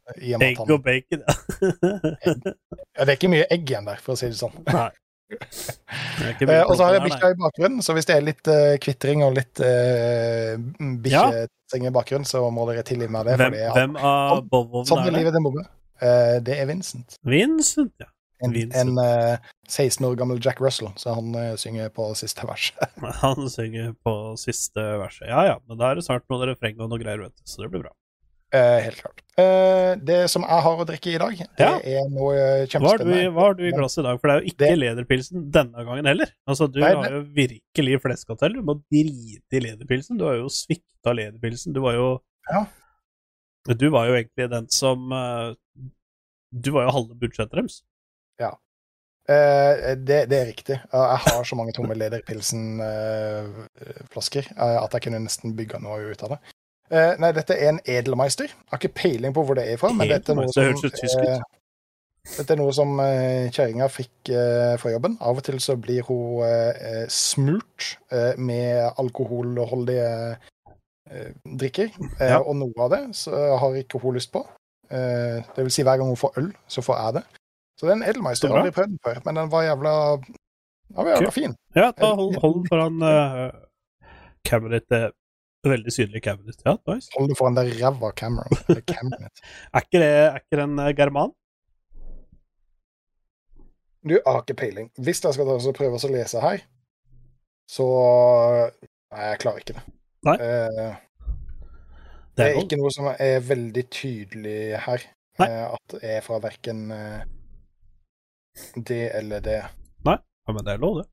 [0.49, 1.38] Egg og bacon, ja.
[2.97, 4.60] ja, det er ikke mye egg igjen der, for å si det sånn.
[4.67, 4.89] Nei.
[5.32, 8.73] Det Eh, og så har jeg bikkja i bakgrunnen, så hvis det er litt uh,
[8.84, 10.60] kvitring og litt uh,
[11.06, 13.38] bikkjetring i bakgrunnen, så må dere tilgi meg det.
[13.39, 15.21] Hvem har, hvem av Bob-ovnene sånn er det?
[15.21, 15.63] livet Bobbe.
[16.01, 17.15] Eh, det er Vincent.
[17.21, 18.10] Vincent, ja.
[18.43, 19.38] En, en eh,
[19.69, 22.71] 16 år gammel Jack Russell, så han eh, synger på siste vers.
[23.21, 25.27] Han synger på siste verset.
[25.30, 27.62] Ja ja, men da er det snart noen refreng og noe greier, vet du, så
[27.63, 27.93] det blir bra.
[28.54, 29.21] Eh, helt klart.
[29.39, 31.77] Eh, det som jeg har å drikke i dag, det Ja.
[32.01, 32.34] er noe
[32.67, 33.30] kjempespennende.
[33.32, 34.19] hva har du i glasset i dag?
[34.19, 36.34] For det er jo ikke Det- lederpilsen denne gangen heller.
[36.49, 38.58] Altså, Du Nei, har jo virkelig fleskatell.
[38.60, 40.17] Du må drite i lederpilsen.
[40.19, 41.71] Du har jo svikta lederpilsen.
[41.73, 42.10] Du var jo
[42.51, 42.65] Ja.
[43.77, 45.54] Du var jo egentlig den som eh,
[46.51, 47.84] Du var jo halve budsjettet deres.
[49.30, 50.77] Eh, det, det er riktig.
[50.93, 56.30] Eh, Jeg har så mange tomme Lederpilsen-flasker at jeg kunne nesten bygga noe ut av
[56.36, 56.39] det.
[56.91, 58.49] Eh, nei, dette er en Edelmeister.
[58.51, 60.63] Jeg har ikke peiling på hvor det er fra, men dette er noe som,
[61.32, 61.41] eh,
[62.38, 65.13] dette er noe som eh, kjerringa fikk eh, fra jobben.
[65.21, 70.10] Av og til så blir hun eh, smurt eh, med alkoholholdige
[71.12, 71.88] eh, drikker,
[72.19, 72.39] eh, Ja.
[72.43, 74.41] og noe av det så har ikke hun lyst på.
[74.91, 77.25] Eh, det vil si hver gang hun får øl, så får jeg det.
[77.82, 78.52] Så det er en Edelmeister.
[78.52, 79.91] Har aldri prøvd den før, men den var jævla,
[80.22, 81.56] den var jævla fin.
[81.74, 83.48] Ja, ta, hold, hold den foran uh,
[84.46, 85.17] cabinet, ditt.
[85.65, 86.62] Veldig synlig cabinet.
[86.65, 87.10] Ja, nice.
[87.17, 88.62] Hold det foran det ræva Cameron.
[88.70, 88.86] Eller
[89.74, 91.34] Er ikke det er ikke den eh, german?
[94.06, 94.91] Du har ikke peiling.
[94.98, 96.62] Hvis jeg skal prøve å lese her,
[97.70, 97.88] så
[99.12, 99.86] Nei, jeg klarer ikke det.
[100.30, 100.38] Nei.
[100.38, 100.94] Uh,
[102.38, 105.10] Det det er ikke noe som er veldig tydelig her.
[105.41, 107.22] Eh, at det er fra verken eh,
[108.76, 109.62] det eller det.
[110.48, 111.08] Ja, men det er lov, det.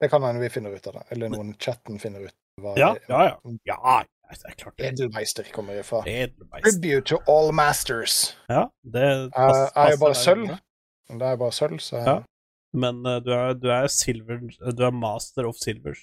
[0.00, 1.02] Det kan hende vi finner ut av det.
[1.14, 3.52] Eller noen i chatten finner ut hva Ja, det ja, ja.
[3.70, 4.88] Ja, det er klart det.
[4.92, 6.00] Edelmeister kommer ifra.
[6.06, 6.66] Edelmeister.
[6.70, 8.16] Tribute to all masters.
[8.50, 9.62] Ja, det passer.
[9.62, 10.50] pass- jeg er jo bare sølv.
[11.08, 12.16] Det er bare sølv, så Ja.
[12.74, 14.42] Men uh, du, er, du er silver
[14.76, 16.02] Du er master of silvers.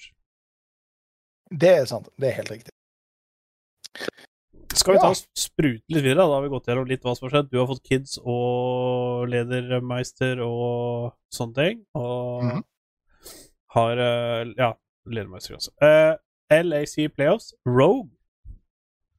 [1.52, 2.08] det er sant.
[2.18, 2.72] Det er helt riktig.
[4.74, 6.24] Skal vi ta og sprute litt videre?
[6.26, 7.50] Da har vi gått gjennom litt hva som har skjedd.
[7.50, 11.84] Du har fått kids og ledermeister og sånne ting.
[11.94, 12.64] Og Mhm.
[13.76, 14.72] har eh, Ja,
[15.06, 15.70] ledermeister også.
[15.82, 16.16] Uh,
[16.50, 18.10] LAC Playoffs, Rogue,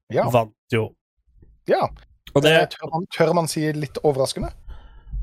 [0.09, 0.29] Ja.
[0.29, 0.95] vant jo.
[1.67, 1.87] ja.
[2.35, 4.51] Og det Det tør man, tør man si litt overraskende.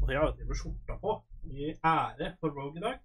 [0.03, 2.99] Og jeg har jo det med skjorta på, i ære for Rogue i dag.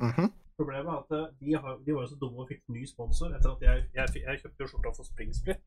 [0.00, 0.32] Mhm.
[0.56, 3.32] Problemet er at eh, de, har, de var jo så dumme og fikk ny sponsor
[3.36, 5.62] etter at jeg, jeg, jeg kjøpte jo skjorta for Springsplit.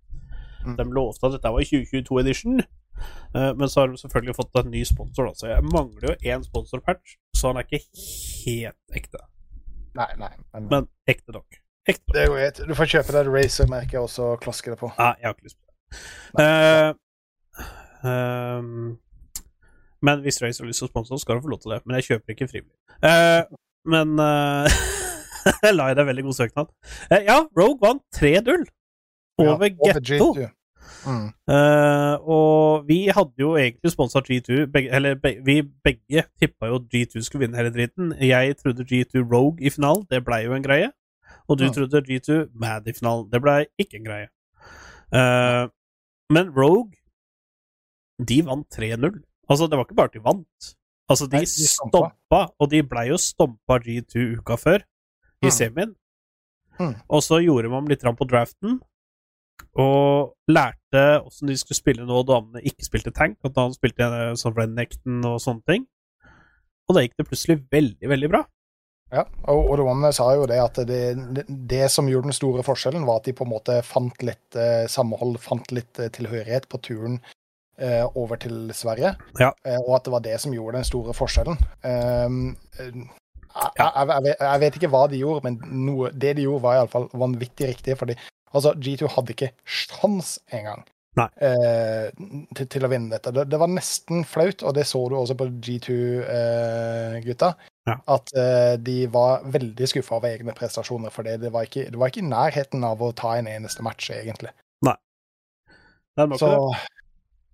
[0.66, 0.76] Mm.
[0.80, 2.64] De lovte at dette var 2022 edition,
[3.36, 5.36] uh, men så har de selvfølgelig fått en ny sponsor, da.
[5.38, 7.84] Så jeg mangler jo én sponsorpatch, så han er ikke
[8.48, 9.22] helt ekte.
[10.00, 10.32] Nei, nei.
[10.56, 11.62] Men, Men ekte nok.
[11.86, 12.16] Ekte nok.
[12.16, 12.64] det er jo greit.
[12.72, 14.90] Du får kjøpe deg Racer-merket og så klaske det på.
[14.98, 15.78] Nei, jeg har ikke lyst på det.
[16.40, 16.50] Nei.
[16.50, 18.98] Uh, um,
[20.02, 21.82] men hvis Race har lyst til å sponse oss, skal de få lov til det.
[21.86, 22.78] Men jeg kjøper ikke frivillig.
[23.04, 23.42] Eh,
[23.90, 24.80] men eh,
[25.66, 26.72] Jeg la i deg veldig god søknad.
[27.10, 28.66] Eh, ja, Rogue vant 3-0
[29.40, 30.32] over Ja, Getto.
[30.36, 30.50] G2.
[31.08, 31.28] Mm.
[31.48, 36.80] Uh, og vi hadde jo egentlig sponsa G2 begge, Eller be, vi begge tippa jo
[36.82, 38.12] at G2 skulle vinne hele dritten.
[38.20, 40.90] Jeg trodde G2 Rogue i finalen, det blei jo en greie.
[41.48, 41.72] Og du Ja.
[41.78, 44.28] trodde G2 Mad i finalen, det blei ikke en greie.
[45.14, 45.70] Uh,
[46.36, 46.92] men Rogue,
[48.20, 49.22] de vant 3-0.
[49.50, 50.74] Altså, det var ikke bare at de vant.
[51.10, 51.98] Altså, de, Nei, de stompa.
[52.12, 54.84] stompa, og de blei jo stompa G2 uka før,
[55.42, 55.52] i Mm.
[55.56, 55.96] semien.
[56.80, 56.94] Mm.
[57.10, 58.80] Og så gjorde man litt på draften,
[59.80, 64.38] og lærte åssen de skulle spille nå damene ikke spilte tank, og da spilte jeg
[64.42, 65.88] sånn Renekton og sånne ting.
[66.90, 68.44] Og da gikk det plutselig veldig, veldig bra.
[69.12, 71.02] Ja, og, og Roman sa jo det at det,
[71.34, 74.56] det, det som gjorde den store forskjellen, var at de på en måte fant litt
[74.58, 77.34] eh, samhold, fant litt eh, tilhørighet på turen eh,
[78.16, 79.14] over til Sverige.
[79.40, 79.52] Ja.
[79.66, 81.58] Eh, og at det var det som gjorde den store forskjellen.
[81.84, 82.94] Um, eh,
[83.80, 87.98] jeg, vet, ikke hva de gjorde, men noe, det de gjorde, var iallfall vanvittig riktig.
[87.98, 88.16] fordi
[88.54, 90.86] altså, G2 hadde ikke sjans engang
[91.18, 91.28] Nei.
[91.44, 92.06] eh,
[92.56, 93.34] til, til å vinne dette.
[93.36, 97.54] Det, det var nesten flaut, og det så du også på G2-gutta.
[97.90, 97.98] Ja.
[98.16, 102.14] At eh, de var veldig skuffa over egne prestasjoner, for det, var ikke, det var
[102.14, 104.54] ikke i nærheten av å ta en eneste match, egentlig.
[106.20, 106.80] Det er nok Så, det.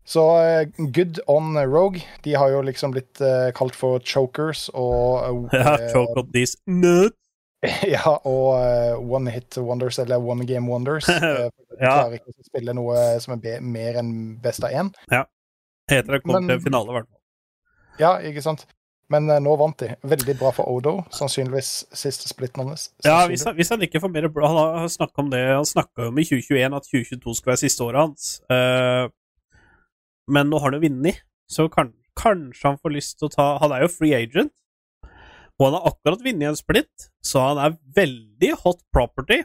[0.06, 2.02] Så eh, good on Rogue.
[2.24, 6.58] De har jo liksom blitt eh, kalt for chokers og eh, Ja, choke on these
[6.68, 7.18] nuts.
[7.90, 11.08] Ja, og one hit wonders, eller one game wonders.
[11.16, 11.90] Uh, Ja.
[11.92, 14.94] Klarer ikke å spille noe som er mer enn best av én.
[15.92, 17.20] Heter det kom til finale, i hvert fall.
[18.00, 18.64] Ja, ikke sant?
[19.12, 19.90] Men nå vant de.
[20.08, 20.94] Veldig bra for Odo.
[21.14, 22.88] Sannsynligvis siste splitten hans.
[23.06, 25.68] Ja, hvis han, hvis han ikke får mer blod Han har snakka om det Han
[25.68, 28.30] snakka om i 2021 at 2022 skulle være siste året hans.
[28.50, 29.04] Eh,
[30.32, 33.44] men nå har han jo vunnet, så kan, kanskje han får lyst til å ta
[33.62, 34.54] Han er jo free agent,
[35.56, 39.44] og han har akkurat vunnet en splitt, så han er veldig hot property.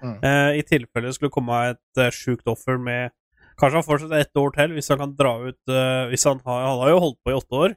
[0.00, 0.16] Mm.
[0.24, 3.12] Eh, I tilfelle det skulle komme et uh, sjukt offer med
[3.60, 6.78] Kanskje han fortsetter ett år til, hvis han kan dra ut uh, han, har, han
[6.80, 7.74] har jo holdt på i åtte år,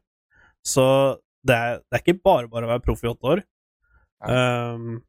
[0.63, 0.85] så
[1.43, 3.41] det er, det er ikke bare bare å være proff i åtte år.
[4.23, 5.01] Um,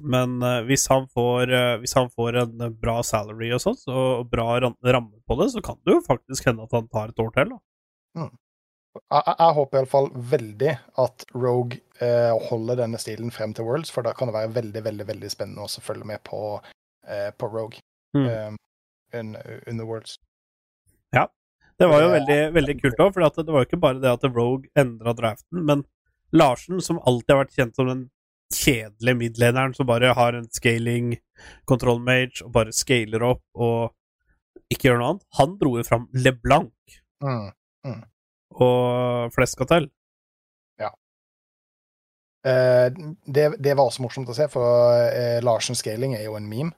[0.00, 3.84] Men eh, hvis, han får, eh, hvis han får en eh, bra salary og sånt,
[3.92, 7.22] og bra ramme på det, så kan det jo faktisk hende at han tar et
[7.22, 7.54] år til.
[7.54, 7.60] da.
[8.16, 8.30] Jeg,
[9.12, 10.70] jeg, jeg håper iallfall veldig
[11.04, 14.84] at Rogue eh, holder denne stilen frem til Worlds, for da kan det være veldig
[14.86, 16.40] veldig, veldig spennende også å følge med på,
[17.08, 17.82] eh, på Rogue
[18.16, 18.28] Mm.
[18.48, 18.54] um,
[19.12, 20.14] in, in the Worlds.
[21.78, 24.24] Det var jo veldig, veldig kult òg, for det var jo ikke bare det at
[24.32, 25.82] Rogue endra draften, men
[26.32, 28.06] Larsen, som alltid har vært kjent som den
[28.54, 31.16] kjedelige midlederen som bare har en scaling
[31.68, 33.92] control mage og bare scaler opp og
[34.72, 36.72] ikke gjør noe annet, han dro jo fram LeBlanc
[37.22, 38.02] Mm.
[38.60, 39.86] og Fleskatel.
[42.46, 42.92] Eh,
[43.26, 46.70] det, det var også morsomt å se, for eh, Larsen Scaling er jo en meme.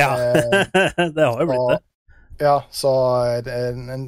[0.00, 0.72] Ja, Eh,
[1.14, 1.78] det har jo blitt det.
[2.42, 2.90] Ja, så
[3.46, 3.54] det,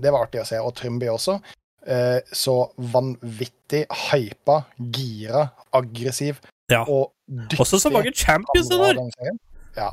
[0.02, 0.58] det var artig å se.
[0.58, 1.38] Og Trymby også.
[1.86, 2.56] Eh, så
[2.92, 5.46] vanvittig hypa, gira,
[5.78, 6.84] aggressiv Ja.
[6.84, 7.12] og.
[7.60, 9.38] Også så mange champions i serien.
[9.76, 9.90] Ja.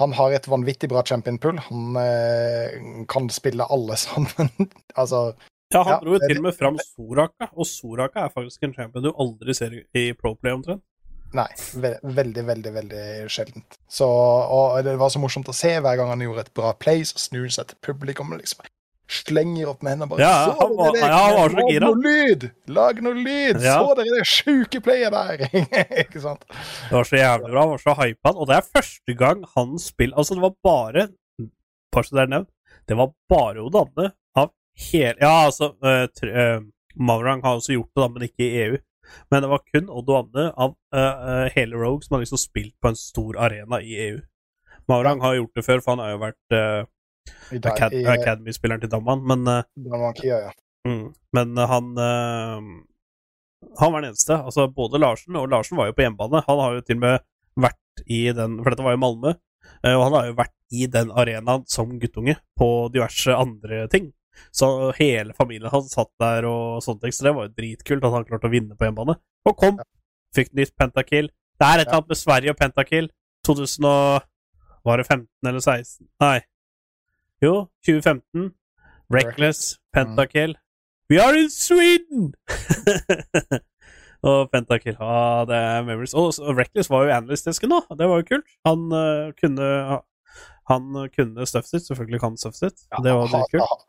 [0.00, 1.58] Han har et vanvittig bra champion-pull.
[1.68, 4.50] Han eh, kan spille alle sammen.
[4.96, 5.34] altså
[5.72, 8.74] Ja, han Ja, dro jo til og med fram Soraka, og Soraka er faktisk en
[8.74, 10.82] champion du aldri ser i Proplay omtrent.
[11.36, 11.46] Nei.
[11.78, 13.76] Ve veldig, veldig veldig sjeldent.
[13.88, 17.04] Så, og det var så morsomt å se hver gang han gjorde et bra play,
[17.06, 18.64] så snur han seg til publikum liksom
[19.10, 21.10] slenger opp med hendene bare Ja, Så han var- dere det?
[21.10, 22.46] ja, han var så Lag noe lyd!
[22.78, 23.62] Lag noe lyd!
[23.64, 23.76] Ja.
[23.78, 25.44] Så dere det sjuke playet der?
[26.04, 26.44] Ikke sant?
[26.50, 29.78] Det var så jævlig bra, han var så hypa, og det er første gang han
[29.82, 31.08] spiller Altså, det var bare
[31.90, 32.50] Bare så det er nevnt,
[32.86, 34.52] det var bare Odanne av
[34.90, 36.62] hele Ja, altså uh, uh,
[36.96, 38.78] Maurang har også gjort det, da, men ikke i EU.
[39.30, 42.40] Men det var kun Odd og Anne av uh, eh, hele Rogue som har liksom
[42.40, 44.18] spilt på en stor arena i EU.
[44.90, 46.80] Mavrang har gjort det før, for han har jo vært eh,
[47.50, 50.52] Acad Academy-spilleren til Damman, men Dinamarkia, ja.
[50.88, 51.12] Mm.
[51.32, 52.60] Men eh, han eh,
[53.80, 54.36] Han var den eneste.
[54.36, 56.44] Altså, både Larsen og Larsen var jo på hjemmebane.
[56.46, 57.26] Han har jo til og med
[57.60, 59.34] vært i den For dette var jo Malmö.
[59.84, 64.12] og han har jo vært i den arenaen som guttunge på diverse andre ting.
[64.54, 67.12] Så hele familien hans satt der og sånne ting.
[67.12, 69.18] Så det var jo dritkult at han klarte å vinne på hjemmebane.
[69.44, 69.80] Og kom!
[70.34, 71.28] Fikk nytt pentakill.
[71.58, 73.10] Det er et eller annet med Sverige og pentakill.
[73.46, 74.28] 2000 og
[74.88, 76.06] Var det 15 eller 16?
[76.22, 76.38] Nei.
[77.40, 78.50] Jo, 2015.
[79.10, 80.54] Reckless, pentakill.
[81.10, 82.34] We are in Sweden!
[84.28, 84.98] og pentakill.
[85.00, 86.12] Ah, det er memories.
[86.14, 87.80] Og så Reckless var jo analyst-desken da.
[87.96, 88.52] Det var jo kult.
[88.68, 89.70] Han uh, kunne
[90.68, 91.86] Han kunne stuffet sitt.
[91.88, 92.84] Selvfølgelig kan han stuffet sitt.
[93.02, 93.88] det var jo dritkult.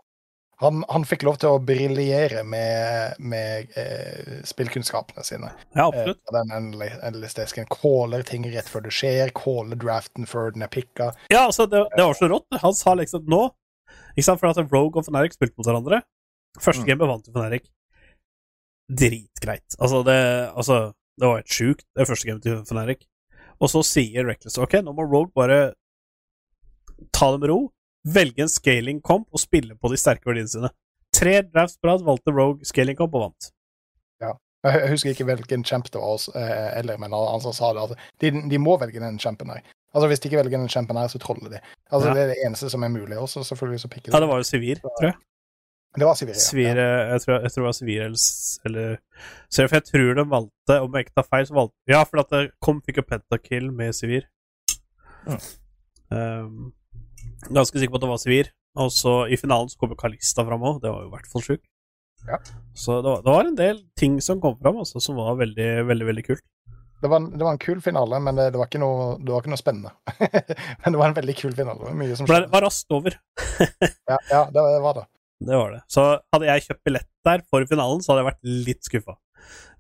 [0.61, 5.49] Han, han fikk lov til å briljere med, med eh, spillkunnskapene sine.
[5.73, 6.21] Ja, Eh, absolutt.
[6.21, 7.65] Eh, den endelig- endelig-desken.
[7.73, 11.11] Caller ting rett før det skjer, caller draften før den er picka.
[11.33, 12.47] Ja, altså, det, det var så rått.
[12.61, 13.43] Han sa liksom nå
[14.15, 16.01] Ikke sant, for at Rogue og Fnatic spilte mot hverandre.
[16.59, 16.87] Første Mm.
[16.87, 17.67] game vant jo Fnatic.
[18.91, 19.75] Dritgreit.
[19.79, 20.17] Altså, det,
[20.55, 20.77] altså,
[21.19, 23.05] det var helt sjukt, det første gamet til Fnatic.
[23.61, 25.73] Og så sier Reckless OK, nå må Rogue bare
[27.13, 27.59] ta det med ro,
[28.07, 30.71] velge en scaling comp og spille på de sterke verdiene sine.
[31.15, 33.51] Tre drafts på rad valgte Rogue scaling comp og vant.
[34.21, 37.81] Jeg jeg husker ikke hvilken champ det var, eh, eller, men han som sa det.
[37.81, 39.63] Altså, de, de må velge den champen her.
[39.93, 41.59] Altså Hvis de ikke velger den champen her, så troller de.
[41.91, 42.13] Altså Ja.
[42.13, 43.17] Det er det eneste som er mulig.
[43.17, 45.15] Også selvfølgelig så pikker Ja, det var jo Sivir, tror jeg.
[45.97, 46.39] Det var Sivir, ja.
[46.39, 48.19] Svir, eh, jeg, tror, jeg tror det var Sivir eller,
[48.65, 48.97] eller
[49.49, 52.21] så For jeg tror de valgte, om jeg ikke tar feil, så valgte Ja, for
[52.21, 54.29] at det kom fikk jo pentakill med Sivir.
[56.11, 56.71] Um,
[57.49, 58.51] ganske sikker på at det var Sivir.
[58.79, 60.81] Og så i finalen så kom Kalista fram òg.
[60.83, 61.67] Det var jo i hvert fall sjukt.
[62.27, 62.37] Ja.
[62.77, 65.69] Så det var, det var en del ting som kom fram altså, som var veldig,
[65.89, 66.43] veldig veldig kult.
[67.01, 69.33] Det var, en, det var en kul finale, men det, det, var, ikke noe, det
[69.33, 69.93] var ikke noe spennende.
[70.83, 71.95] men det var en veldig kul finale.
[71.97, 73.17] Mye som For det var raskt over.
[74.11, 75.07] Ja, ja det, det var det.
[75.41, 75.79] Det var det.
[75.89, 76.03] Så
[76.35, 79.15] hadde jeg kjøpt billett der for finalen, så hadde jeg vært litt skuffa.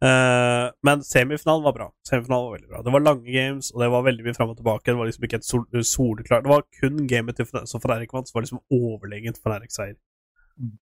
[0.01, 1.87] Eh, men semifinalen var bra.
[2.09, 2.81] Semifinalen var veldig bra.
[2.85, 4.85] Det var lange games, og det var veldig mye fram og tilbake.
[4.89, 8.13] Det var liksom ikke et sol soleklart Det var kun gamet til Fnatic- som Fnatic
[8.13, 9.97] vant, som var liksom overlegent Fnatic-seier.
[10.57, 10.77] Mm.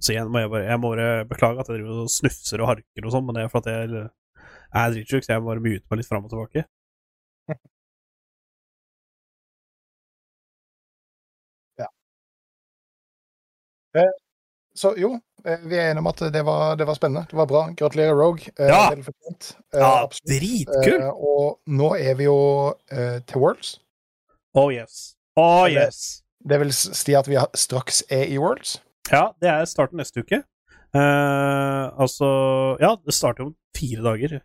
[0.00, 2.70] Så igjen må jeg bare Jeg må bare beklage at jeg driver og snufser og
[2.72, 4.04] harker og sånn, men det er for at jeg
[4.74, 6.66] er dritsjuk, så jeg må bare mute meg litt fram og tilbake.
[14.78, 17.26] Så jo, eh, vi er enige om at det var, det var spennende.
[17.30, 17.62] Det var bra.
[17.74, 18.52] Gratulerer, Rogue.
[18.58, 18.90] Eh, Ja.
[18.92, 21.02] Eh, Ja, dritkult!
[21.14, 22.36] Og nå er vi jo
[22.70, 23.80] uh, til Worlds.
[24.54, 25.16] Oh yes.
[25.36, 26.22] Oh yes.
[26.48, 28.78] Det vil si at vi straks er i Worlds.
[29.10, 30.42] Ja, det er starten neste uke.
[30.94, 32.28] Uh, altså
[32.80, 34.38] Ja, det starter om fire dager.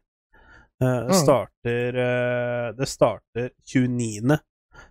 [0.82, 4.40] Uh, det starter Det starter 29.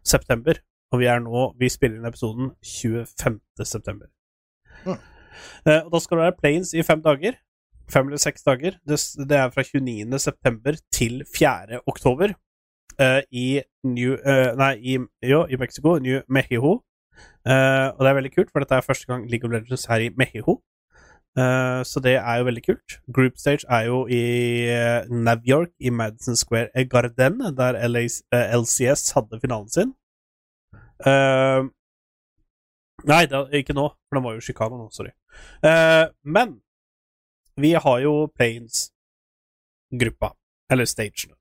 [0.05, 0.55] september,
[0.92, 3.40] og vi er nå Vi spiller inn episoden 25.
[3.64, 4.07] september.
[4.87, 4.98] Mm.
[5.66, 7.40] Eh, og da skal det være planes i fem dager.
[7.92, 8.79] fem eller seks dager.
[8.88, 10.18] Det, det er fra 29.
[10.18, 11.81] september til 4.
[11.87, 12.33] oktober
[12.99, 15.99] eh, i New uh, Nei, i, jo, i Mexico.
[15.99, 16.81] New Mexico.
[17.45, 20.07] Uh, og det er veldig kult, for dette er første gang League of Legends her
[20.07, 20.62] i Mexico.
[21.33, 22.99] Så det er jo veldig kult.
[23.14, 24.25] Group stage er jo i
[24.68, 29.95] uh, New York, i Madison Square Garden, der LAs, LCS hadde finalen sin.
[33.09, 35.11] Nei, det, ikke nå, for den var jo Chicago nå, sorry.
[35.64, 36.61] Eh, men
[37.57, 40.33] vi har jo Planes-gruppa,
[40.73, 41.35] eller stagene.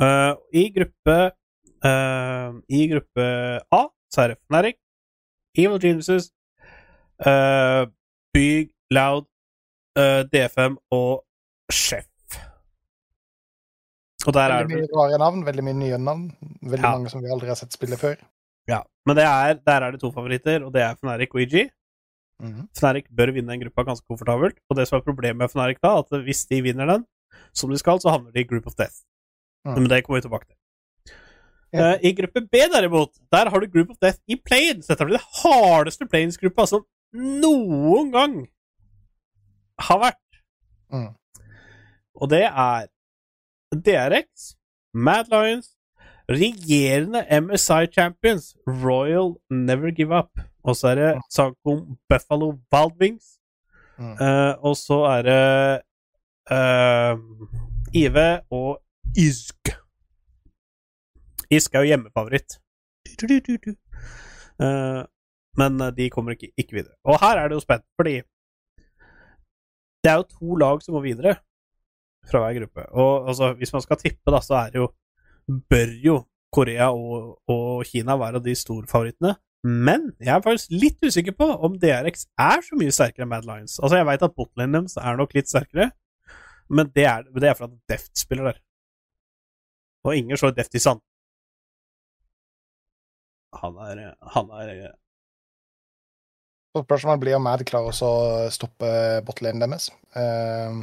[0.00, 1.16] Eh, I gruppe
[1.84, 3.24] eh, I gruppe
[3.72, 4.76] A så er det Fnatic,
[5.58, 6.30] Evil Geniuses,
[8.32, 9.26] Byg, Loud,
[10.32, 11.24] DFM og
[11.72, 12.06] Chef.
[14.26, 16.24] Og der er Veldig det mye rare navn, veldig mye nye navn.
[16.62, 16.90] Veldig Ja.
[16.94, 18.16] mange som vi aldri har sett spille før.
[18.68, 21.70] Ja, men det er, der er det to favoritter, og det er Fnatic og EG.
[22.42, 22.68] Mhm.
[22.78, 24.60] Fnatic bør vinne den gruppa ganske komfortabelt.
[24.70, 27.04] Og det som er problemet med Fnatic da, at hvis de vinner den,
[27.52, 29.02] som de skal, så havner de i Group of Death.
[29.66, 29.74] Mm.
[29.74, 30.56] Men det kommer vi tilbake til.
[31.72, 31.94] Ja.
[31.94, 34.86] Uh, I gruppe B, derimot, der har du Group of Death i Planes.
[34.86, 38.38] Dette blir det hardeste Planes-gruppa som noen gang
[39.78, 40.40] har vært.
[40.92, 41.10] Mm.
[42.14, 42.88] Og det er
[43.74, 44.54] DRX,
[44.94, 45.74] Mad Lions,
[46.28, 50.40] regjerende MSI Champions, Royal Never Give Up.
[50.68, 53.38] Og så er det Sankom Buffalo Wild Wings.
[53.98, 54.14] Mm.
[54.20, 55.42] Uh, og så er det
[56.52, 57.16] uh,
[57.96, 58.78] Ive og
[59.16, 59.72] Isk.
[61.50, 62.58] Isk er jo hjemmefavoritt.
[64.58, 65.02] Eh,
[65.56, 66.92] men de kommer ikke, ikke videre.
[67.08, 68.18] Og her er det jo spent, fordi
[70.04, 71.38] det er jo to lag som må videre
[72.28, 72.84] fra hver gruppe.
[72.92, 74.92] Og altså, hvis man skal tippe, da, så er det jo
[75.48, 76.16] Bør jo
[76.52, 79.32] Korea og, og Kina være de store favorittene.
[79.66, 83.44] Men jeg er faktisk litt usikker på om DRX er så mye sterkere enn Mad
[83.48, 83.78] Lions.
[83.82, 85.88] Altså, jeg veit at botlinen deres er nok litt sterkere,
[86.70, 88.60] men det er, det er for at Deft spiller der.
[90.06, 91.02] Og ingen slår Deft i sand.
[93.58, 94.72] Han er Han er
[96.76, 98.88] Så Spørsmålet blir om Mad klarer å stoppe
[99.26, 99.88] botlinen deres.
[100.14, 100.82] Eh,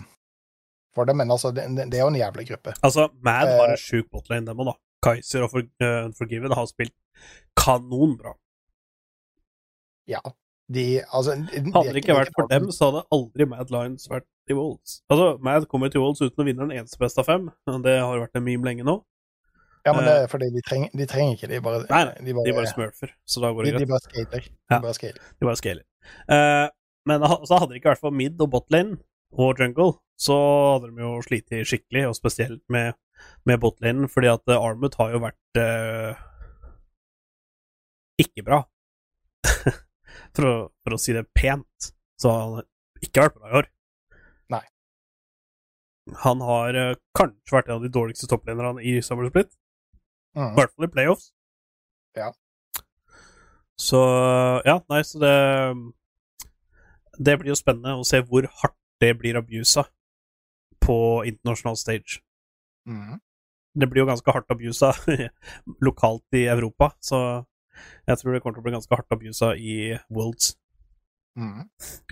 [0.96, 2.74] for det, men altså, det, det er jo en jævlig gruppe.
[2.84, 3.76] Altså, Mad har Eh.
[3.78, 4.76] en sjuk botlane, dem òg, da.
[5.06, 6.96] Kaiser og For, eh, Forgiven har spilt
[7.56, 8.34] kanonbra.
[10.10, 10.22] Ja.
[10.74, 14.08] De, altså, de, de Hadde det ikke vært for dem, så hadde aldri Mad Lions
[14.10, 15.00] vært i Wolves.
[15.14, 17.52] Altså, Mad kommer til Wolves uten å vinne en eneste best av fem.
[17.86, 19.00] Det har vært en meme lenge nå.
[19.86, 22.34] Ja, men det er fordi de trenger, de trenger ikke, de bare Nei, nei, de
[22.34, 23.92] bare, De bare smurfer, så da går de, det de greit.
[23.92, 24.48] bare skater.
[24.50, 25.28] De bare skater.
[25.30, 25.84] De bare skater.
[26.26, 26.68] Uh,
[27.06, 28.98] men så hadde det ikke vært for mid og botlane
[29.38, 30.38] og jungle, så
[30.74, 32.98] hadde de jo slitt skikkelig, og spesielt med,
[33.46, 36.24] med botlane, fordi at eh, Armut har jo vært uh,
[38.26, 38.64] ikke bra.
[40.36, 41.92] For, å, for å si det pent.
[42.20, 42.66] Så han har
[43.04, 43.68] ikke vært bra i år.
[44.56, 44.64] Nei.
[46.24, 49.52] Han har eh, kanskje vært en av de dårligste topplederne i Summer Split.
[50.36, 50.56] I Mhm.
[50.58, 51.30] hvert fall i playoffs.
[52.16, 52.32] Ja.
[53.80, 54.00] Så
[54.66, 55.34] ja, nei, så det
[57.20, 59.86] Det blir jo spennende å se hvor hardt det blir abusa
[60.84, 62.20] på internasjonal stage.
[62.88, 63.22] Mm.
[63.76, 64.92] Det blir jo ganske hardt abusa
[65.88, 67.46] lokalt i Europa, så
[68.08, 70.54] jeg tror det kommer til å bli ganske hardt abusa i Worlds.
[71.36, 71.66] Mm.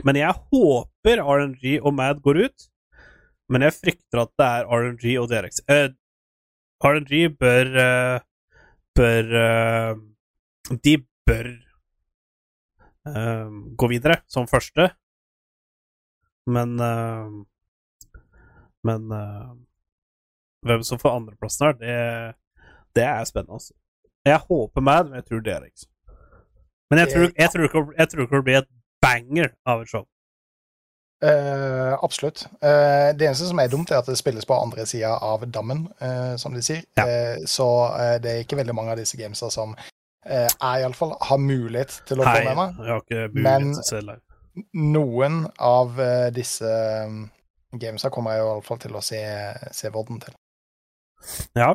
[0.03, 2.65] Men jeg håper RNG og Mad går ut,
[3.51, 5.61] men jeg frykter at det er RNG og DRX.
[5.71, 5.89] Eh,
[6.83, 8.17] RNG bør uh,
[8.95, 10.01] bør uh,
[10.83, 10.97] De
[11.27, 11.47] bør
[13.07, 13.49] uh,
[13.79, 14.89] gå videre som første,
[16.45, 16.75] men
[18.83, 19.07] Men
[20.67, 21.93] hvem som får andreplassen her, det,
[22.95, 23.73] det er spennende, altså.
[24.25, 25.85] Jeg håper Mad, men jeg tror DRX.
[26.89, 29.81] Men jeg Det- tror, jeg tror, ikke, jeg tror ikke det blir et banger av
[29.81, 30.05] et show.
[31.23, 32.47] Uh, absolutt.
[32.61, 35.85] Uh, det eneste som er dumt, er at det spilles på andre sida av dammen,
[36.01, 36.81] uh, som de sier.
[36.97, 37.05] Ja.
[37.47, 37.67] Så
[38.23, 42.19] det er ikke veldig mange av disse gamesa som uh, jeg iallfall har mulighet til
[42.19, 43.33] å få med meg.
[43.33, 44.19] Men-.
[44.73, 45.95] Noen av
[46.35, 46.69] disse
[47.07, 47.23] um,
[47.79, 49.21] gamesa kommer jeg iallfall til å se,
[49.71, 50.35] se vodden til.
[51.55, 51.73] Ja.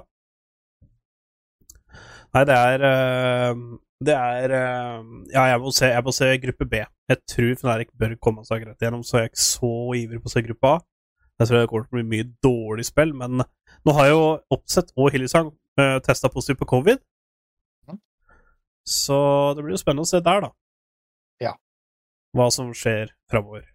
[2.36, 3.60] Nei, det er eh,
[4.04, 6.82] Det er eh, Ja, jeg må, se, jeg må se gruppe B.
[7.08, 10.30] Jeg tror Fnatic bør komme seg greit gjennom, så jeg er ikke så ivrig på
[10.30, 10.80] å se gruppe A.
[11.38, 13.38] Jeg tror det kommer til å bli mye dårlig spill, men
[13.86, 14.22] nå har jo
[14.52, 16.98] Oppsett og Hillisang uh, testa positivt på covid.
[18.88, 19.18] Så
[19.56, 20.48] det blir jo spennende å se der, da.
[21.44, 21.52] Ja.
[22.36, 23.66] Hva som skjer framover.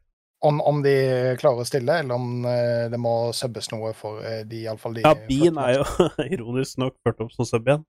[0.43, 0.93] Om, om de
[1.39, 5.05] klarer å stille, eller om eh, det må subbes noe for eh, de iallfall de
[5.05, 5.85] Ja, Bean er jo
[6.35, 7.85] ironisk nok ført opp som sub igjen.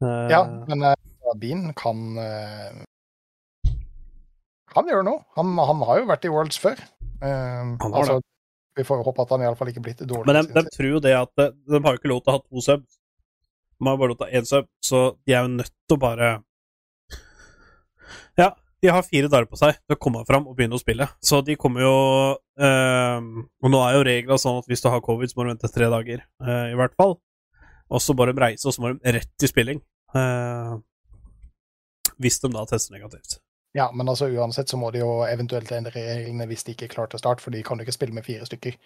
[0.00, 0.94] Eh, Ja, men uh,
[1.40, 2.78] Bean kan eh,
[4.70, 5.22] kan gjøre noe.
[5.36, 6.78] Han, han har jo vært i Worlds før.
[7.20, 8.20] Eh, har altså
[8.78, 10.30] Vi får jo håpe at han iallfall ikke blitt dårlig.
[10.30, 12.36] Men de, de tror jo det at de, De har jo ikke lov til å
[12.38, 12.86] ha to sub.
[13.80, 15.96] De har bare lov til å ha én sub, så de er jo nødt til
[15.96, 16.30] å bare
[18.38, 21.08] Ja, de har fire dager på seg til å komme fram og begynne å spille.
[21.24, 21.94] Så de kommer jo
[22.60, 23.18] eh,
[23.64, 25.68] Og nå er jo reglene sånn at hvis du har covid, så må du vente
[25.74, 27.18] tre dager, eh, i hvert fall.
[27.90, 29.80] Og så må de reise, og så må de rett til spilling.
[30.14, 30.74] Eh,
[32.20, 33.40] hvis de da tester negativt.
[33.74, 36.94] Ja, men altså uansett så må de jo eventuelt endre reglene hvis de ikke er
[36.94, 38.78] klare til start, for de kan jo ikke spille med fire stykker.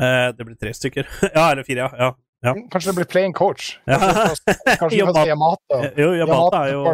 [0.00, 1.08] Eh, det blir tre stykker.
[1.36, 2.06] ja, eller fire, ja.
[2.06, 2.12] ja.
[2.40, 2.54] Ja.
[2.72, 3.74] Kanskje det blir playing coach?
[3.84, 6.84] Kanskje, Kanskje kan si Yamata Jo, Yamata er jo.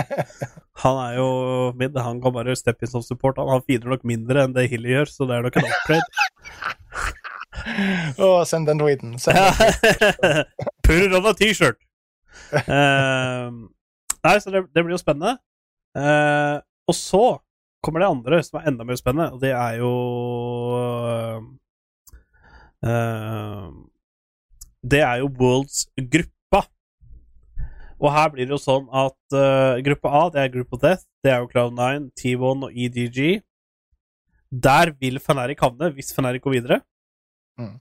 [0.82, 1.28] Han er jo
[1.80, 3.40] min, Han kan bare steppe inn som support.
[3.40, 6.26] Han, han feeder nok mindre enn det Hilly gjør, så det er nok en upgrade.
[8.24, 9.16] Å, send den tweeten.
[9.22, 10.44] Send den.
[10.86, 11.80] Put it on a T-shirt!
[12.52, 13.50] Uh,
[14.22, 15.36] nei, så det, det blir jo spennende.
[15.96, 17.24] Uh, og så
[17.84, 19.92] kommer det andre som er enda mer spennende, og det er jo
[22.84, 23.70] uh,
[24.82, 26.64] Det er jo Worlds gruppa.
[27.96, 29.36] Og her blir det jo sånn at
[29.86, 31.06] gruppe A, det er Group of Death.
[31.24, 33.40] Det er jo Cloud9, T1 og EDG.
[34.52, 36.78] Der vil Fnatic havne, hvis Fnatic går videre.
[37.58, 37.74] Mm.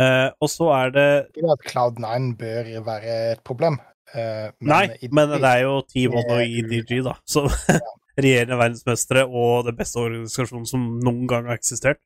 [0.00, 3.76] Eh, og så er det Ikke at Cloud9 bør være et problem.
[4.14, 7.14] Uh, men Nei, i- men det er jo T1 og Eh, EDG, da.
[7.68, 7.78] ja.
[8.18, 11.98] regjerende verdensmestere og den beste organisasjonen som noen gang har eksistert.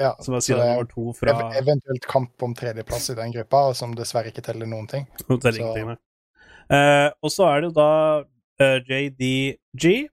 [0.00, 3.30] ja, Som er siden er nummer to fra ev- Eventuelt kamp om tredjeplass i den
[3.32, 5.06] gruppa, som dessverre ikke teller noen ting.
[5.28, 5.86] Teller så- Ingenting.
[5.86, 5.96] nei.
[6.74, 8.24] Eh, og så er det jo da
[8.88, 10.08] JDG,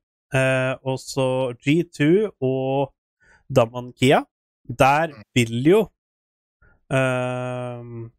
[0.83, 1.25] og så
[1.63, 2.93] G2 og
[3.53, 4.23] Daman Kia.
[4.79, 5.79] Der vil jo
[6.93, 8.11] um,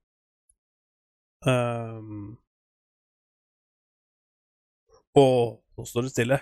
[1.47, 2.39] um,
[5.13, 5.25] Å,
[5.77, 6.39] nå står det stille.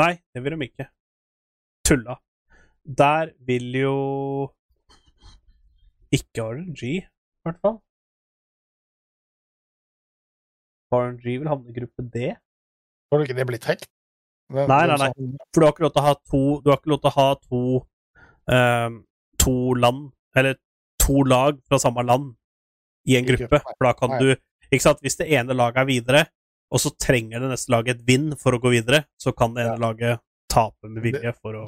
[0.00, 0.86] Nei, det vil de ikke.
[1.84, 2.16] Tulla.
[2.82, 3.96] Der vil jo
[6.12, 7.76] ikke RNG, i hvert fall.
[10.92, 12.32] RNG vil havne i gruppe D.
[13.08, 13.88] Tror du ikke det blir trukket?
[14.52, 15.12] Nei, nei, nei.
[15.52, 17.14] For du har ikke lov til å ha to Du har ikke lov til å
[17.14, 17.60] ha to
[18.52, 18.98] ehm,
[19.44, 20.56] To land Eller
[21.02, 22.34] to lag fra samme land
[23.08, 23.58] i en gruppe.
[23.58, 24.28] For da kan du
[24.72, 25.00] Ikke sant?
[25.02, 26.20] Hvis det ene laget er videre,
[26.72, 29.66] og så trenger det neste laget et vinn for å gå videre, så kan det
[29.66, 29.82] ene Ja.
[29.82, 31.64] laget tape med vilje for å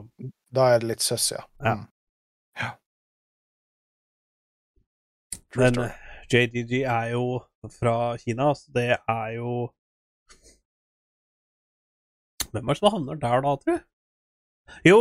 [0.54, 1.42] Da er det litt søss, ja.
[1.60, 1.74] Ja.
[1.74, 1.84] Mm.
[2.62, 2.70] ja.
[5.56, 5.90] Men
[6.32, 7.24] JDG er jo
[7.70, 9.68] fra Kina, så det er jo
[12.54, 13.84] Hvem er det som havner der, da, tror du?
[14.86, 14.98] Jo,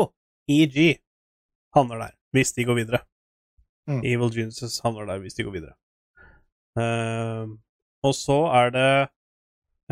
[0.49, 0.99] EG
[1.75, 2.99] havner der, hvis de går videre.
[3.87, 4.01] Mm.
[4.03, 5.75] Evil Geniuses havner der hvis de går videre.
[6.73, 7.45] Uh,
[8.03, 9.07] og så er det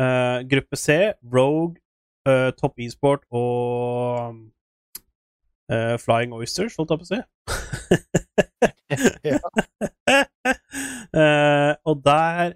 [0.02, 1.76] uh, gruppe C, Rogue,
[2.28, 4.34] eh, Top Esport og
[5.72, 7.20] eh, Flying Oysters, holdt jeg på å si.
[11.88, 12.52] Og der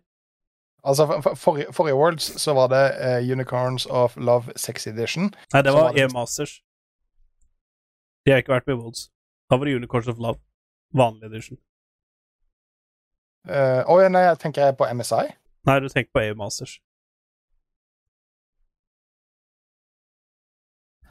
[0.86, 5.34] Altså, for, for, forrige, Worlds så var det Unicorns of Love Sex Edition.
[5.52, 6.62] Nei, det var E-Masters.
[8.22, 9.10] De har ikke vært med i Worlds.
[9.50, 10.38] Da var det Unicorns of Love.
[10.94, 11.58] Vanlig edition.
[13.48, 15.28] Eh, Å ja, nei, jeg tenker jeg på MSI.
[15.66, 16.78] Nei, du tenker på EU Masters.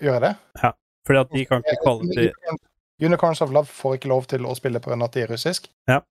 [0.03, 0.33] Gjør jeg det?
[0.63, 0.71] Ja,
[1.07, 2.63] Fordi at de kan ikke kvalle til Unicorns,
[2.99, 4.97] Unicorns of Love får ikke lov til å spille pga.
[5.05, 5.69] at de er russisk.
[5.87, 6.01] Ja.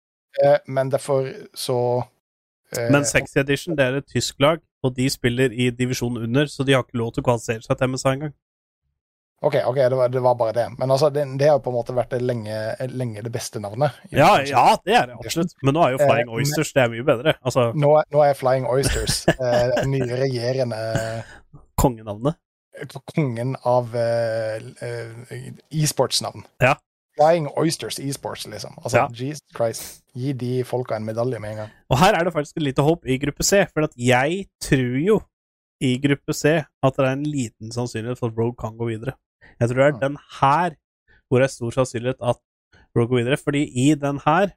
[0.45, 5.11] uh, men derfor så uh, Men Sexy Edition det er et tysk lag, og de
[5.11, 8.09] spiller i divisjonen under, så de har ikke lov til å kvalifisere seg til MSI
[8.15, 8.35] engang.
[9.43, 10.67] OK, ok, det var, det var bare det.
[10.79, 12.55] Men altså, det, det har på en måte vært det lenge,
[12.95, 13.93] lenge det beste navnet.
[14.15, 15.53] Ja, ja, det er det absolutt.
[15.63, 17.35] Men nå er jo Flying Eh, Oysters det er mye bedre.
[17.45, 20.79] Altså, Nå, nå er Flying Oysters eh, nye regjerende
[21.81, 22.39] kongenavnet.
[23.15, 26.43] kongen av eh, eh, e-sportsnavn.
[26.65, 26.75] Ja.
[27.15, 28.75] Flying Oysters e-sports, liksom.
[28.83, 29.09] Altså, Ja.
[29.13, 30.01] Jesus Christ.
[30.15, 31.71] Gi de folka en medalje med en gang.
[31.91, 34.99] Og her er det faktisk et lite håp i gruppe C, for at jeg tror
[35.05, 35.21] jo
[35.83, 39.17] i gruppe C at det er en liten sannsynlighet for at Rogue kan gå videre.
[39.61, 40.77] Jeg tror det er den her
[41.29, 42.39] hvor det er stor sannsynlighet at
[42.95, 44.55] Rogue går videre, fordi i den her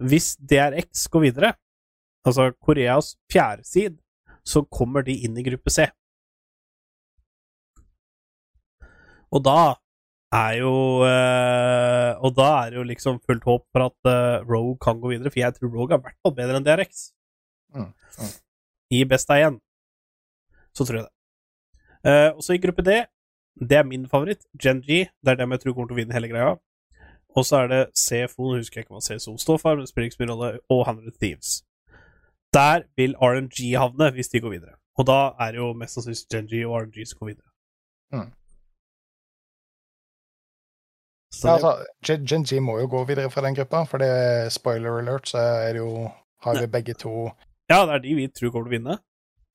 [0.00, 1.54] Hvis DRX går videre,
[2.24, 3.98] altså Koreas fjerde side,
[4.44, 5.88] så kommer de inn i gruppe C.
[9.34, 9.74] Og da
[10.32, 10.74] er jo
[11.06, 15.12] eh, Og da er det jo liksom fullt håp for at eh, Rogue kan gå
[15.14, 17.10] videre, for jeg tror Rogue er i hvert fall bedre enn DRX.
[17.74, 18.32] Mm, mm.
[18.98, 19.58] I best av igjen,
[20.76, 21.14] så tror jeg det.
[22.00, 22.96] Uh, og så i gruppe D,
[23.60, 25.04] det er min favoritt, Gen G.
[25.20, 26.54] Det er dem jeg tror kommer til å vinne hele greia.
[27.36, 30.08] Og så er det CFO, nå husker jeg ikke hva CSO står for, men spiller
[30.08, 31.60] ikke så mye rolle, og 100 Thieves.
[32.54, 34.74] Der vil RNG havne, hvis de går videre.
[34.98, 37.48] Og da er det jo mest sannsynlig Gen G og RNG som går videre.
[38.16, 38.30] Mm.
[41.30, 44.08] Så Ja, altså, Gen- Gen G må jo gå videre fra den gruppa, for det
[44.08, 46.10] er spoiler alert, så er det jo
[46.42, 47.30] har vi begge to
[47.70, 48.98] ja, det er de vi tror kommer til å vinne.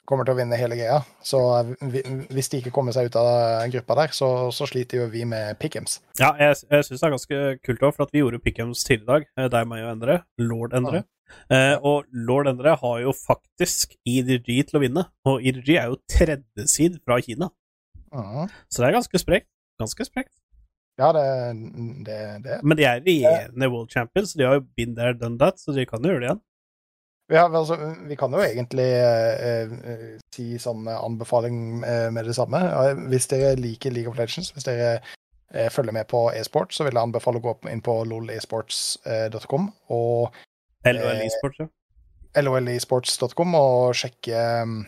[0.05, 0.99] Kommer til å vinne hele greia.
[1.25, 1.39] Så
[1.81, 5.57] hvis de ikke kommer seg ut av gruppa der, så, så sliter jo vi med
[5.61, 5.99] Pick'ems.
[6.21, 9.25] Ja, jeg, jeg syns det er ganske kult òg, for at vi gjorde Pick'ems tidligere
[9.25, 9.51] i dag.
[9.57, 10.21] Deg, meg og Endre.
[10.41, 11.03] Lord Endre.
[11.49, 15.99] Eh, og Lord Endre har jo faktisk IDG til å vinne, og IDG er jo
[16.11, 17.51] tredjesid fra Kina.
[18.13, 18.47] Ja.
[18.69, 19.49] Så det er ganske sprekt.
[19.81, 20.33] Ganske sprekt.
[20.95, 21.25] Ja, det,
[22.07, 22.59] det, det.
[22.63, 25.75] Men de er regjerende world champions, så de har jo been there, done that, så
[25.75, 26.43] de kan jo gjøre det igjen.
[27.29, 32.35] Vi, har, altså, vi kan jo egentlig eh, eh, si sånn anbefaling eh, med det
[32.37, 32.59] samme.
[33.09, 36.93] Hvis dere liker League of Legends, hvis dere eh, følger med på e-sport, så vil
[36.93, 40.35] jeg anbefale å gå inn på lolesports.com og
[40.85, 42.43] LOL Eh, eSports, ja.
[42.45, 44.83] lolesports.com og sjekke um,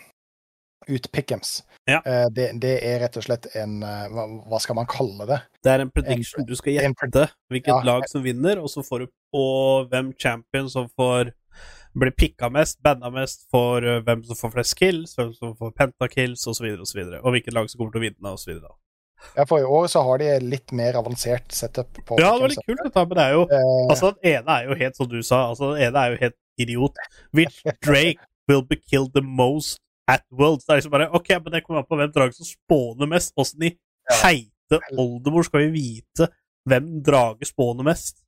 [0.87, 1.63] ut Pick'ems.
[1.89, 2.03] Ja.
[2.05, 5.39] Eh, det, det er rett og slett en eh, hva, skal man kalle det?
[5.65, 6.45] Det er en prediction.
[6.45, 7.81] Du skal gjette hvilket Ja.
[7.87, 9.43] lag som vinner, og så får du på
[9.89, 11.33] hvem champion som får
[11.99, 15.73] blir picka mest, banna mest, for uh, hvem som får flest kills, hvem som får
[15.77, 18.59] pentakills, osv., videre og, så videre, og hvilket lag som kommer til å vinne, osv.
[19.33, 22.53] Ja, for i år så har de litt mer avansert setup på Ja, det var
[22.53, 23.87] litt kult, dette, men det er jo uh...
[23.89, 26.37] Altså, den ene er jo helt som du sa, altså, den ene er jo helt
[26.61, 27.01] idiot.
[27.33, 30.65] Which Drake will be killed the most at Worlds?
[30.65, 33.33] Det er liksom bare OK, men det kommer an på hvem drage som spåner mest.
[33.41, 33.73] Åssen i
[34.21, 36.29] heite oldemor skal vi vite
[36.67, 38.21] hvem drage spåner mest?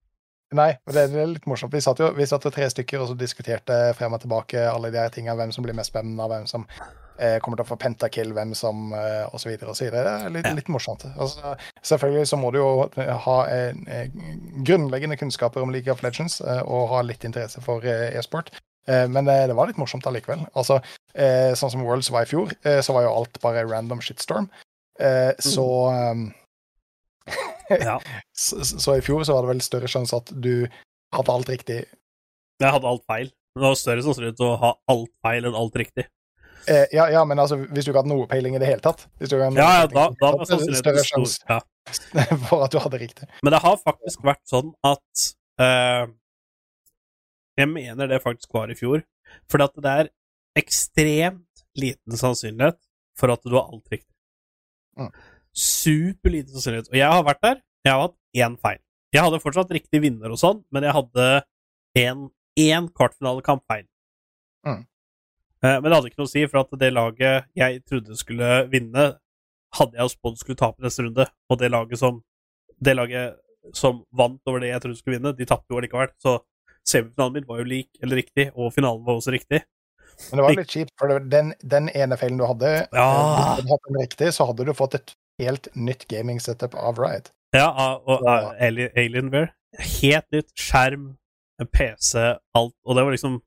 [0.57, 1.73] Nei, men det, er litt morsomt.
[1.75, 4.97] Vi satt jo vi satt tre stykker og så diskuterte frem og tilbake alle de
[4.97, 6.65] her tingene, hvem som blir mest spennende, hvem som
[7.19, 10.15] eh, kommer til å få pentakill, hvem som eh, og så videre og så videre.
[10.23, 11.05] Det er litt, litt morsomt.
[11.11, 11.53] Altså,
[11.91, 12.71] selvfølgelig så må du jo
[13.27, 14.17] ha eh, eh,
[14.65, 18.49] grunnleggende kunnskaper om League of Legends eh, og ha litt interesse for eh, e-sport.
[18.89, 20.47] Eh, men eh, det var litt morsomt allikevel.
[20.57, 20.79] Altså,
[21.13, 24.49] eh, sånn som Worlds var i fjor, eh, så var jo alt bare random shitstorm.
[24.99, 26.25] Eh, så um,
[27.69, 27.97] Ja.
[28.45, 30.67] så, så i fjor så var det vel større sjanse at du
[31.15, 31.83] hadde alt riktig.
[32.59, 33.29] Jeg hadde alt feil.
[33.55, 36.05] Det var større sannsynlighet til å ha alt feil enn alt riktig.
[36.69, 39.05] Eh, ja, ja, men altså, hvis du ikke hadde noe peiling i det hele tatt
[39.23, 41.55] Ja, ja, da, da var sannsynligheten stor.
[41.55, 41.59] Ja.
[42.49, 43.29] for at du hadde riktig.
[43.41, 45.23] Men det har faktisk vært sånn at
[45.63, 46.11] eh,
[47.57, 49.01] Jeg mener det faktisk var i fjor.
[49.49, 50.11] Fordi at det er
[50.59, 52.79] ekstremt liten sannsynlighet
[53.17, 54.13] for at du har alt riktig.
[54.99, 55.11] Mm.
[55.59, 56.91] Superliten sannsynlighet.
[56.91, 57.61] Og jeg har vært der.
[57.85, 58.81] Jeg har hatt én feil.
[59.15, 61.27] Jeg hadde fortsatt riktig vinner og sånn, men jeg hadde
[61.97, 62.27] én,
[62.61, 63.87] én kvartfinalekamp feil.
[64.67, 64.83] Mm.
[65.63, 68.51] Eh, men det hadde ikke noe å si, for at det laget jeg trodde skulle
[68.71, 69.07] vinne,
[69.75, 71.25] hadde jeg jo spådd skulle tape neste runde.
[71.49, 72.21] Og det laget som
[72.79, 73.39] det laget
[73.75, 76.13] som vant over det jeg trodde skulle vinne, de tapte jo allikevel.
[76.21, 76.37] Så
[76.87, 79.63] semifinalen min var jo lik eller riktig, og finalen var også riktig.
[80.31, 83.55] Men det var litt kjipt, for den, den ene feilen du hadde, eh, Ja.
[83.59, 87.31] du hadde den riktig, så hadde du fått et helt nytt gaming-setup av Riot.
[87.55, 87.69] Ja,
[88.05, 88.51] og, Ja.
[88.59, 89.53] Alienware.
[89.79, 90.51] Helt nytt.
[90.57, 91.15] Skjerm,
[91.61, 92.19] en PC,
[92.55, 92.75] alt.
[92.85, 93.39] Og det var liksom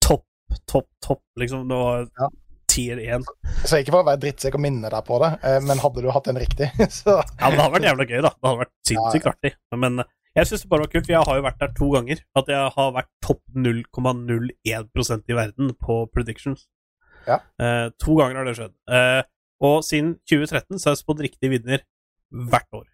[0.00, 0.24] topp,
[0.66, 1.22] topp, topp.
[1.38, 2.28] Liksom, det var Ja.
[2.68, 3.24] tier 1.
[3.64, 6.10] Så ikke for å være drittsekk og minne deg på det, eh, men hadde du
[6.10, 8.30] hatt den riktig, så Ja, men det hadde vært jævla gøy, da.
[8.30, 9.52] Det hadde vært sinnssykt artig.
[9.76, 10.04] Men
[10.34, 12.22] jeg syns det bare var kult, for jeg har jo vært der to ganger.
[12.38, 16.66] At jeg har vært topp 0,01% i verden på predictions.
[17.28, 17.38] Ja.
[17.62, 18.74] Eh, to ganger har det skjedd.
[18.90, 19.22] Eh,
[19.64, 21.84] og siden 2013 så har jeg spådd riktig vinner
[22.50, 22.88] hvert år.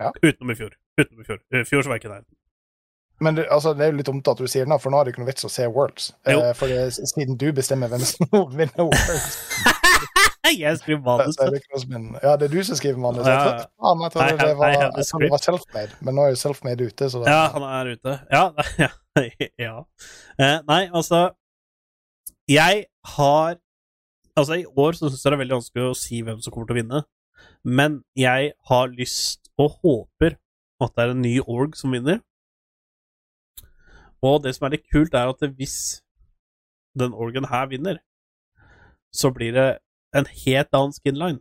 [0.00, 0.10] Ja.
[0.24, 0.74] Utenom i fjor.
[0.98, 1.40] Utenom i fjor.
[1.54, 2.28] I fjor så var jeg ikke der.
[3.20, 5.06] Men det, altså, det er jo litt dumt at du sier det, for nå er
[5.06, 6.10] det ikke noe vits å se Worlds.
[6.26, 8.26] Eh, for siden du bestemmer hvem som
[8.58, 9.36] vinner Worlds,
[10.58, 11.36] jeg skriver manus.
[12.22, 13.26] Ja, det er du som skriver manus.
[13.26, 13.32] Ja.
[13.32, 16.86] Jeg trodde, faen, jeg trodde det var, jeg var self-made, men nå er jo self-made
[16.86, 18.16] ute, så det, Ja, han er ute.
[18.32, 18.44] Ja.
[18.84, 18.90] ja.
[19.58, 19.74] ja.
[20.40, 21.30] Eh, nei, altså
[22.48, 22.86] Jeg
[23.16, 23.58] har
[24.38, 26.68] Altså, i år så syns jeg det er veldig vanskelig å si hvem som kommer
[26.70, 27.00] til å vinne,
[27.66, 30.38] men jeg har lyst og håper
[30.80, 32.22] at det er en ny org som vinner.
[34.24, 35.76] Og det som er litt kult, er at hvis
[36.96, 38.00] den orgen her vinner,
[39.12, 39.68] så blir det
[40.16, 41.40] en helt annen skinline.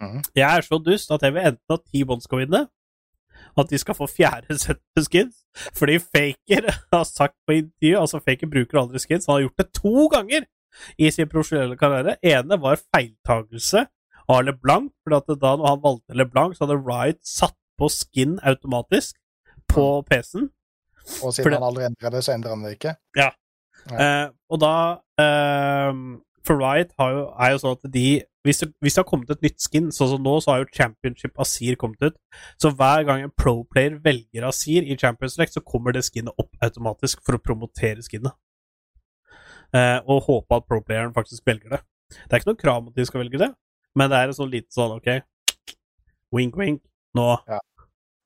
[0.00, 0.20] Mm.
[0.36, 2.66] Jeg er så dust at jeg vil enten at T-Bond skal vinne,
[3.56, 5.42] at de skal få fjerde sett med skins,
[5.76, 9.68] fordi Faker har sagt på intervju Altså, Faker bruker aldri skins, han har gjort det
[9.80, 10.48] to ganger
[11.00, 12.18] i sin profesjonelle karriere.
[12.22, 13.86] ene var feiltagelse
[14.28, 19.16] av LeBlanc, for da når han valgte LeBlanc, så hadde Riot satt på skin automatisk
[19.68, 20.50] på PC-en.
[21.22, 21.56] Og siden Fordi...
[21.56, 22.94] han aldri endrer det, så endrer han det ikke.
[23.86, 24.76] Eh, og da
[25.22, 25.98] eh,
[26.46, 28.08] For Riot jo, er jo sånn at de
[28.46, 30.68] hvis det, hvis det har kommet et nytt skin, sånn som nå, så har jo
[30.70, 32.14] Championship Asir kommet ut.
[32.62, 36.54] Så hver gang en pro-player velger Asir i Champions League, så kommer det skinnet opp
[36.62, 38.36] automatisk for å promotere skinnet.
[39.74, 41.82] Eh, og håpe at pro-playeren faktisk velger det.
[42.14, 43.50] Det er ikke noe krav om at de skal velge det,
[43.98, 45.10] men det er en sånn liten sånn OK,
[46.36, 46.84] wink, wink,
[47.18, 47.58] nå Ja.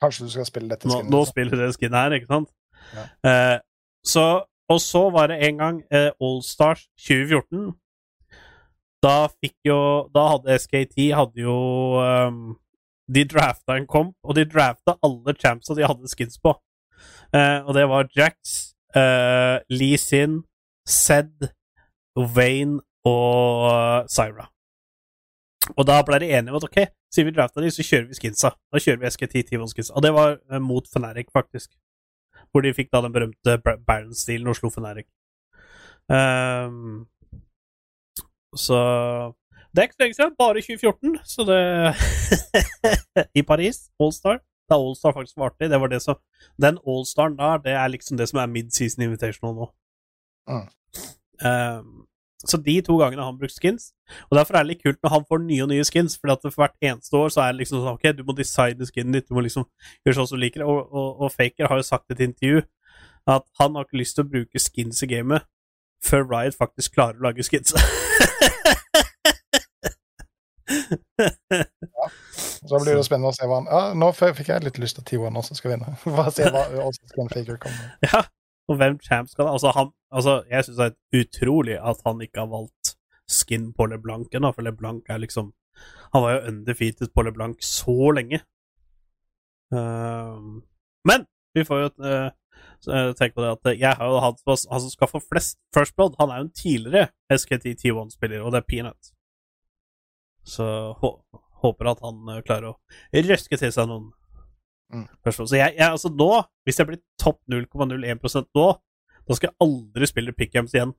[0.01, 1.09] Kanskje du skal spille dette skinnet?
[1.09, 2.53] nå nå spiller det skinnet her, ikke sant?
[2.97, 3.05] Ja.
[3.31, 3.59] Eh,
[4.05, 4.25] så,
[4.68, 7.73] og så var det en gang eh, Allstars 2014.
[9.03, 9.78] Da fikk jo
[10.12, 11.55] Da hadde SKT hadde jo
[12.03, 12.42] um,
[13.09, 16.53] De drafta en komp, og de drafta alle champsa de hadde skins på.
[17.34, 20.42] Uh, og det var Jax, uh, Lee Sin,
[20.86, 21.48] Zed,
[22.14, 22.78] Wayne
[23.09, 24.46] og uh, Syra.
[25.76, 26.78] Og da ble de enige om at ok,
[27.12, 28.53] siden vi drafta de, så kjører vi skinsa.
[28.72, 29.94] Da kjører vi SKT T1 skinsa.
[29.98, 31.72] Og det var eh, mot Fnatic, faktisk.
[32.51, 35.07] Hvor de fikk da den berømte Bar- Baron-stilen og slo Fnatic.
[36.11, 37.05] Ehm,
[38.57, 38.78] så
[39.70, 40.36] Det er ikke så lenge siden.
[40.38, 41.61] Bare 2014, så det
[43.40, 43.90] I Paris.
[44.01, 44.40] Allstar.
[44.70, 45.70] Da Allstar faktisk var artig.
[45.70, 46.18] Det var det som
[46.62, 49.66] Den Allstaren der, det er liksom det som er mid-season invitational nå.
[50.51, 50.68] Mm.
[51.46, 52.07] Um,
[52.46, 53.92] så de to gangene har han brukt skins.
[54.30, 56.44] Og derfor er det litt kult når han får nye og nye skins, for at
[56.46, 59.28] for hvert eneste år så er det liksom sånn Ok, du må designe skinnen ditt,
[59.28, 59.66] du må liksom
[60.05, 60.68] gjøre sånn som du liker det.
[60.68, 62.64] Og, og, og Faker har jo sagt i et intervju
[63.28, 65.44] at han har ikke lyst til å bruke skins i gamet
[66.05, 67.74] før Riot faktisk klarer å lage skins.
[72.68, 75.07] Så blir det spennende å se hva han Ja, nå fikk jeg litt lyst til
[75.09, 75.97] T1 også skal vinne.
[76.05, 78.11] Få se hva Austin Faker kommer med.
[78.11, 78.25] ja,
[78.71, 82.45] og hvem champ skal Altså, han, altså jeg syns det er utrolig at han ikke
[82.45, 82.95] har valgt
[83.31, 85.53] skin på LeBlanc ennå, for LeBlanc er liksom
[86.14, 88.41] Han var jo undefeated på LeBlanc så lenge.
[89.73, 90.61] Ehm,
[91.07, 92.31] men vi får jo uh,
[93.14, 96.18] tenke på det at jeg har jo hatt Han som skal få flest First Blood,
[96.18, 99.12] han er jo en tidligere SKT T1-spiller, og det er Peanut.
[100.47, 100.66] Så
[101.01, 101.12] hå
[101.61, 102.78] håper at han eh, klarer å
[103.28, 104.11] røske til seg noen
[104.91, 105.07] Mm.
[105.30, 106.30] Så jeg, jeg, altså nå,
[106.66, 108.64] hvis jeg blir topp 0,01 nå,
[109.22, 110.95] da skal jeg aldri spille pickgames igjen.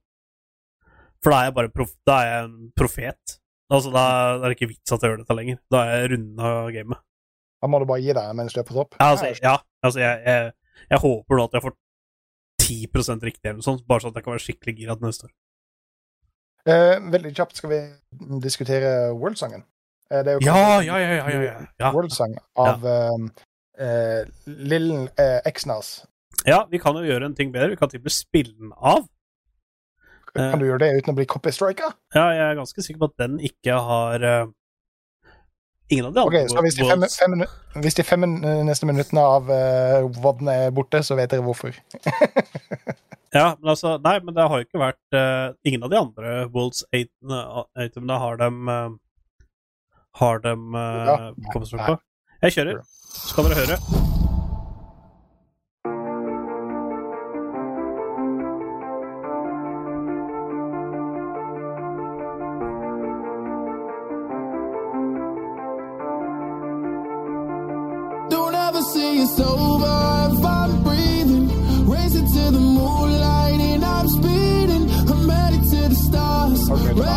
[1.22, 3.36] For da er jeg bare prof, da er jeg en profet.
[3.72, 4.06] Altså, da,
[4.40, 5.60] da er det ikke vits at jeg gjør dette lenger.
[5.72, 7.04] Da er jeg runda gamet.
[7.62, 8.98] Da må du bare gi deg mens du er på topp.
[8.98, 9.54] Ja, altså, ja,
[9.86, 11.78] altså jeg, jeg, jeg håper nå at jeg får
[12.62, 15.36] 10 riktig eller noe sånt, bare sånn at jeg kan være skikkelig gira neste år.
[16.70, 17.80] Eh, veldig kjapt skal vi
[18.44, 19.64] diskutere World-sangen.
[20.12, 21.92] Eh, det er jo Ja, ja, ja, ja, ja.
[21.92, 23.18] World-sang av eh,
[23.86, 25.10] eh, Lill
[25.46, 26.06] Exnas.
[26.46, 27.70] Ja, vi kan jo gjøre en ting bedre.
[27.74, 29.06] Vi kan til og med spille den av.
[30.34, 31.92] Kan du gjøre det uten å bli copystrika?
[32.16, 34.52] Ja, jeg er ganske sikker på at den ikke har
[35.92, 38.24] Ingen av de andre så hvis de fem, fem, hvis de fem
[38.64, 41.76] neste minuttene av uh, er borte, så vet dere hvorfor.
[43.32, 46.34] Ja, men altså Nei, men det har jo ikke vært uh, Ingen av de andre
[46.52, 48.90] Wolds 8-itemene har dem uh,
[50.20, 51.20] Har dem uh, Ja,
[51.54, 52.00] på.
[52.42, 52.82] Jeg kjører.
[53.30, 54.21] Skal dere høre.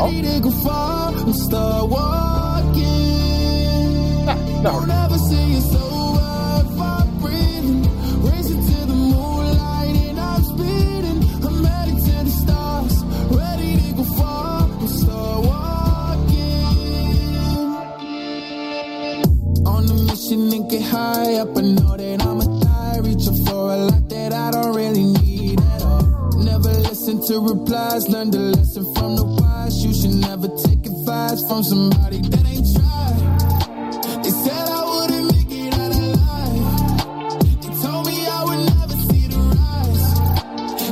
[19.67, 21.57] on a mission and get high up.
[21.57, 25.83] I know that I'ma die, reaching for a lot that I don't really need at
[25.83, 26.03] all.
[26.39, 29.34] Never listen to replies, learn the lesson from the
[29.65, 29.85] wise.
[29.85, 34.23] You should never take advice from somebody that ain't tried.
[34.23, 36.67] They said I wouldn't make it out alive.
[37.62, 40.07] They told me I would never see the rise.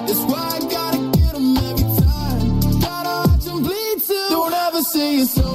[0.07, 2.47] That's why I gotta get 'em every time.
[2.81, 4.27] Gotta watch 'em bleed too.
[4.31, 5.52] Don't ever say it's over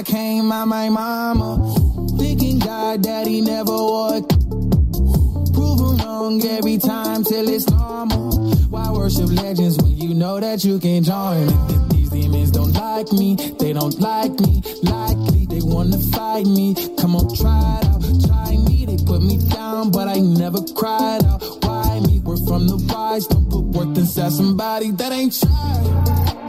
[0.00, 1.76] I came out my mama.
[2.16, 4.26] Thinking God daddy never would.
[5.52, 8.50] Proven wrong every time till it's normal.
[8.70, 11.48] Why worship legends when you know that you can join?
[11.90, 14.62] These demons don't like me, they don't like me.
[14.84, 16.74] Likely they wanna fight me.
[16.96, 18.86] Come on, try it out, try me.
[18.86, 21.42] They put me down, but I never cried out.
[21.62, 22.20] Why me?
[22.20, 26.39] We're from the wise, don't put worth inside somebody that ain't tried.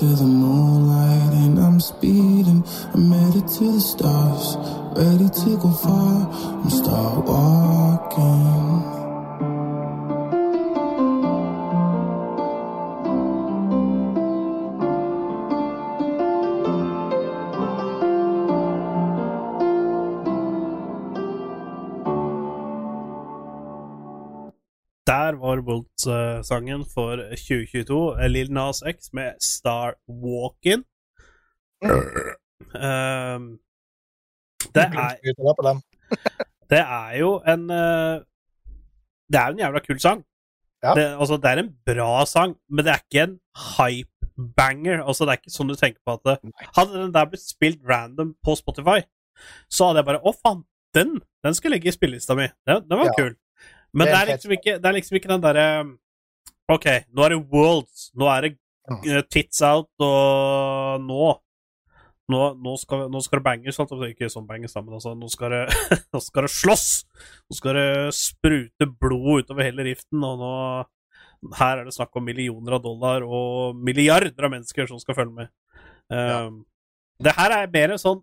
[0.00, 2.64] to the moonlight and I'm speeding.
[2.94, 4.09] I made it to the stars.
[26.06, 28.20] Bolt-sangen for 2022.
[28.20, 30.84] eh, Lil Nas X med Star Walkin'.
[32.74, 33.58] Um,
[34.74, 35.16] det, er,
[36.70, 38.20] det er jo en eh,
[39.32, 40.24] Det er jo en jævla kul sang.
[40.84, 40.94] Ja.
[40.94, 43.38] Det, altså, det er en bra sang, men det er ikke en
[43.76, 45.02] hype-banger.
[45.04, 47.80] Altså, det er ikke sånn du tenker på at det, Hadde den der blitt spilt
[47.88, 49.00] random på Spotify,
[49.72, 50.62] så hadde jeg bare Å, faen,
[50.96, 52.48] den, den skal ligge i spillelista mi.
[52.68, 53.16] Den, den var Ja.
[53.18, 53.34] kul.
[53.92, 55.68] Men Det er liksom ikke, det er liksom ikke den derre
[56.70, 58.10] OK, nå er det Worlds.
[58.14, 58.56] Nå er det
[58.90, 59.04] Mm.
[59.06, 61.26] eh, Tits Out, og nå
[62.30, 65.50] nå, nå, skal, nå skal det banges, ikke sånn banges, sammen, men altså, nå skal
[65.50, 65.60] det,
[66.14, 66.86] nå skal det slåss!
[67.50, 70.52] Nå skal det sprute blod utover hele riften, og nå
[71.56, 75.32] Her er det snakk om millioner av dollar og milliarder av mennesker som skal følge
[75.38, 75.48] med.
[76.12, 76.64] Um,
[77.22, 78.20] Det her er mer sånn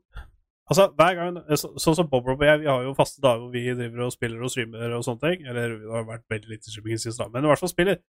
[0.68, 3.46] Altså, hver gang så, Sånn som Bob Rob og jeg, vi har jo faste dager
[3.46, 5.46] hvor vi driver og spiller og streamer og sånne ting.
[5.48, 8.02] Eller det har vært veldig lite streaming i siste, da, men i hvert fall spiller.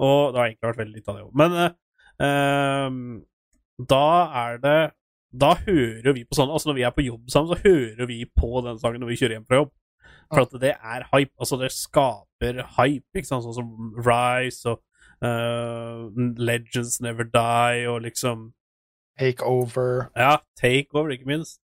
[0.00, 1.34] Og det har egentlig vært veldig lite av det òg.
[1.42, 1.74] Men eh,
[2.26, 3.02] ehm,
[3.92, 4.06] da
[4.44, 4.78] er det
[5.36, 8.22] Da hører vi på sånn Altså, når vi er på jobb sammen, så hører vi
[8.24, 9.72] på den sangen når vi kjører hjem fra jobb.
[10.32, 11.34] For at det er hype.
[11.36, 13.44] Altså, det skaper hype, ikke sant?
[13.44, 14.80] Sånn som Rise og
[15.20, 16.06] eh,
[16.40, 18.52] Legends Never Die og liksom
[19.16, 21.60] Take over, Ja, Takeover, ikke minst.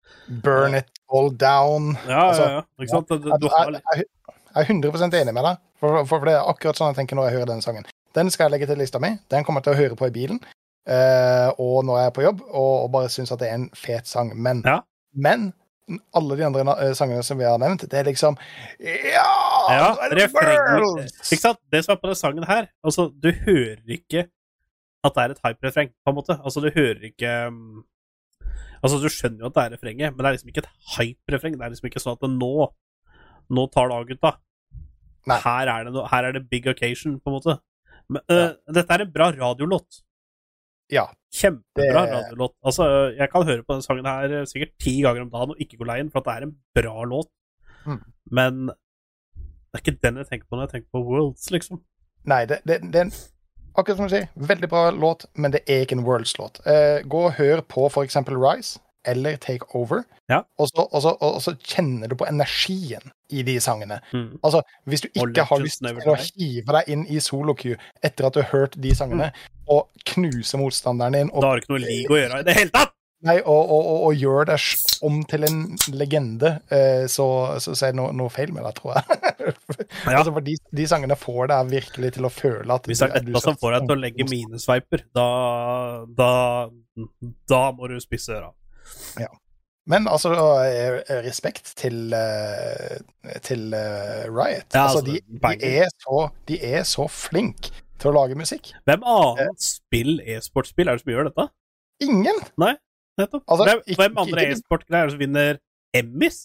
[0.42, 1.94] Burn it all down.
[2.08, 2.62] Ja, Altså, ja, ja.
[2.82, 3.08] Ikke sant?
[3.08, 4.06] Du, Jeg, du har jeg,
[4.56, 7.28] er 100 enig med deg, for, for, for det er akkurat sånn jeg tenker når
[7.30, 7.86] jeg hører den sangen.
[8.16, 9.12] Den skal jeg legge til lista mi.
[9.30, 10.40] Den kommer jeg til å høre på i bilen
[10.88, 13.70] uh, og når jeg er på jobb, og, og bare syns at det er en
[13.76, 14.32] fet sang.
[14.34, 14.80] Men, Ja.
[15.14, 15.50] men
[16.16, 18.34] alle de andre eh, sangene som vi har nevnt, det er liksom
[18.82, 19.26] Ja!
[19.70, 21.60] Ja, refrenget Ikke sant?
[21.70, 24.24] Det som er på den sangen her Altså, du hører ikke
[25.06, 26.34] at det er et hype-refreng, på en måte.
[26.42, 27.84] Altså, du hører ikke um,
[28.82, 31.54] Altså, du skjønner jo at det er refrenget, men det er liksom ikke et hype-refreng.
[31.56, 32.50] Det er liksom ikke sånn at det nå
[33.56, 34.30] Nå tar det av, gutta.
[35.30, 37.54] Her er, det no, her er det big occasion, på en måte.
[38.10, 40.00] Men, øh, Dette er en bra radiolåt.
[40.90, 41.04] Ja.
[41.34, 42.54] Kjempebra Det- radiolåt.
[42.66, 45.60] Altså, jeg kan høre på den sangen her eh, sikkert ti ganger om dagen og
[45.62, 47.30] ikke gå lei den, for at det er en bra låt.
[47.86, 48.02] Mm.
[48.32, 51.82] Men det er ikke den jeg tenker på når jeg tenker på Worlds, liksom.
[52.26, 53.06] Nei, det, det, det
[53.76, 56.60] akkurat som du sier, veldig bra låt, men det er ikke en Worlds-låt.
[56.66, 60.40] Eh, gå og hør på eksempel Rise eller Take Over, Ja.
[60.58, 64.00] og, så, og, så, og så kjenner du på energien i de sangene.
[64.12, 64.40] Mm.
[64.42, 68.34] Altså, Hvis du ikke har lyst til å hive deg inn i solo-queue etter at
[68.34, 69.30] du har hørt de sangene,
[69.70, 72.74] og knuse motstanderen din, og Da har ikke noe league å gjøre i det hele
[72.74, 72.95] tatt!
[73.26, 74.66] Nei, og, og, og, og gjør deg
[75.06, 75.60] om til en
[75.94, 77.26] legende, eh, så,
[77.62, 79.04] så, så er det noe, noe feil med deg, tror jeg.
[80.06, 80.18] Ja.
[80.18, 83.22] altså, for de, de sangene får deg virkelig til å føle at Hvis det er
[83.28, 85.26] dette som får deg til å legge minesveiper, da,
[86.18, 86.30] da,
[87.50, 88.50] da må du spisse øra.
[89.86, 90.32] Men altså,
[90.66, 92.96] eh, respekt til, eh,
[93.46, 94.66] til Riot.
[94.74, 97.70] Ja, altså, altså, de, de, er så, de er så flinke
[98.00, 98.72] til å lage musikk.
[98.88, 101.48] Hvem annet spill, e-sportspill, er det som gjør dette?
[102.04, 102.42] Ingen!
[103.16, 103.42] Nettopp.
[103.48, 105.58] Altså, hvem, ikke- hvem andre e-sportgreier er som vinner
[105.96, 106.38] Emmys?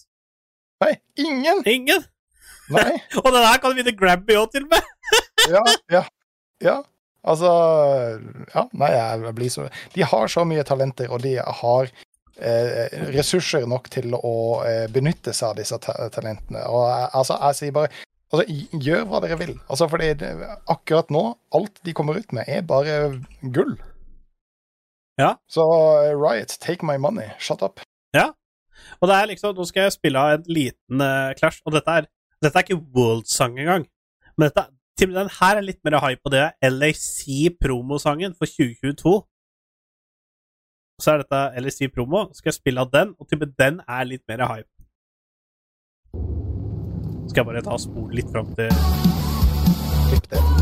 [0.82, 1.62] Nei, ingen!
[1.68, 2.04] Ingen!
[2.72, 2.94] Nei.
[3.22, 4.88] Og den her kan vinne Grabby òg, til og med!
[5.50, 6.02] Ja, ja.
[6.62, 6.76] Ja.
[7.22, 7.50] Altså
[8.54, 11.90] Ja, nei, jeg blir så De har så mye talenter, og de har
[12.38, 14.32] eh, ressurser nok til å
[14.66, 16.64] eh, benytte seg av disse ta talentene.
[16.66, 17.92] Og jeg, altså, jeg sier bare
[18.32, 18.46] Altså,
[18.80, 19.50] gjør hva dere vil.
[19.68, 20.06] Altså, fordi
[20.72, 21.20] akkurat nå,
[21.52, 22.94] alt de kommer ut med, er bare
[23.52, 23.74] gull.
[25.22, 25.36] Ja.
[25.50, 25.64] Så
[26.02, 27.30] eh, Riot, take my money.
[27.38, 27.80] Shut up.
[29.00, 31.98] Og det er liksom, Nå skal jeg spille av en liten uh, clash, og dette
[31.98, 32.08] er,
[32.42, 33.86] dette er ikke World-sang engang.
[34.36, 34.68] Men dette,
[35.02, 39.16] den her er litt mer hype, og det er LAC-promosangen for 2022.
[41.02, 42.28] Så er dette LAC-promo.
[42.30, 44.70] Så skal jeg spille av den, og til og den er litt mer hype.
[47.30, 48.70] Skal jeg bare ta og spole litt fram til
[50.12, 50.61] Klipp det.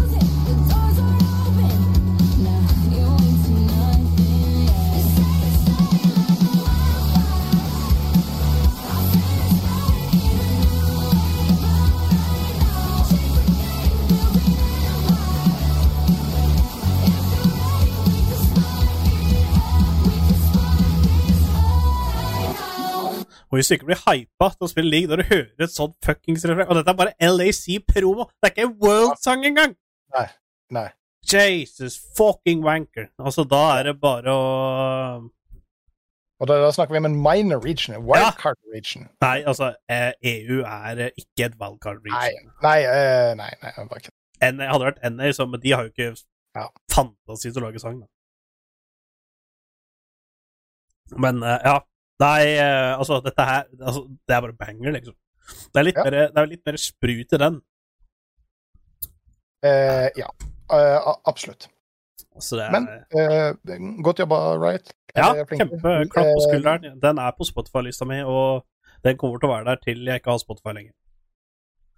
[23.51, 25.97] Og hvis du ikke blir hypa til å spille league når du hører et sånt
[26.07, 28.29] fuckings refreng Og dette er bare LAC-promo!
[28.39, 29.75] Det er ikke en World-sang engang!
[30.15, 30.27] Nei.
[30.71, 30.87] Nei.
[31.31, 33.11] Jesus fucking wanker.
[33.21, 34.45] Altså, da er det bare å
[36.41, 39.09] Og da, da snakker vi om en minor region, en wildcard region.
[39.21, 42.49] Nei, altså, eh, EU er eh, ikke et wildcard region.
[42.65, 44.15] nei, eh, nei, nei, jeg bare ikke.
[44.55, 46.15] NA hadde vært NA, så, men de har jo ikke
[46.57, 46.65] Ja.
[46.91, 48.09] fantasi til å lage sang, da.
[51.21, 51.77] Men eh, ja.
[52.21, 55.17] Nei, eh, altså, dette her altså, Det er bare banger, liksom.
[55.73, 56.05] Det er litt, Ja.
[56.05, 57.61] mer, det er litt mer sprut i den.
[59.65, 60.29] Eh, ja,
[60.73, 61.69] Uh, absolutt.
[62.35, 62.89] Altså, det er Men
[63.99, 64.93] uh, godt jobba, Riot.
[65.17, 65.57] Ja, kjempe.
[65.57, 67.01] kjempeklapp på skulderen.
[67.03, 68.63] Den er på Spotify-lista mi, og
[69.05, 70.95] den kommer til å være der til jeg ikke har Spotify lenger.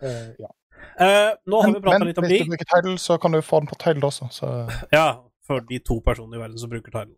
[0.02, 0.48] Uh, ja.
[1.46, 3.42] Nå har vi Men, prata men litt om hvis du bruker Tidal, så kan du
[3.44, 4.30] få den på Tidal også.
[4.32, 4.48] Så
[4.92, 5.04] Ja,
[5.46, 7.12] for de to personene i verden som bruker Tidal.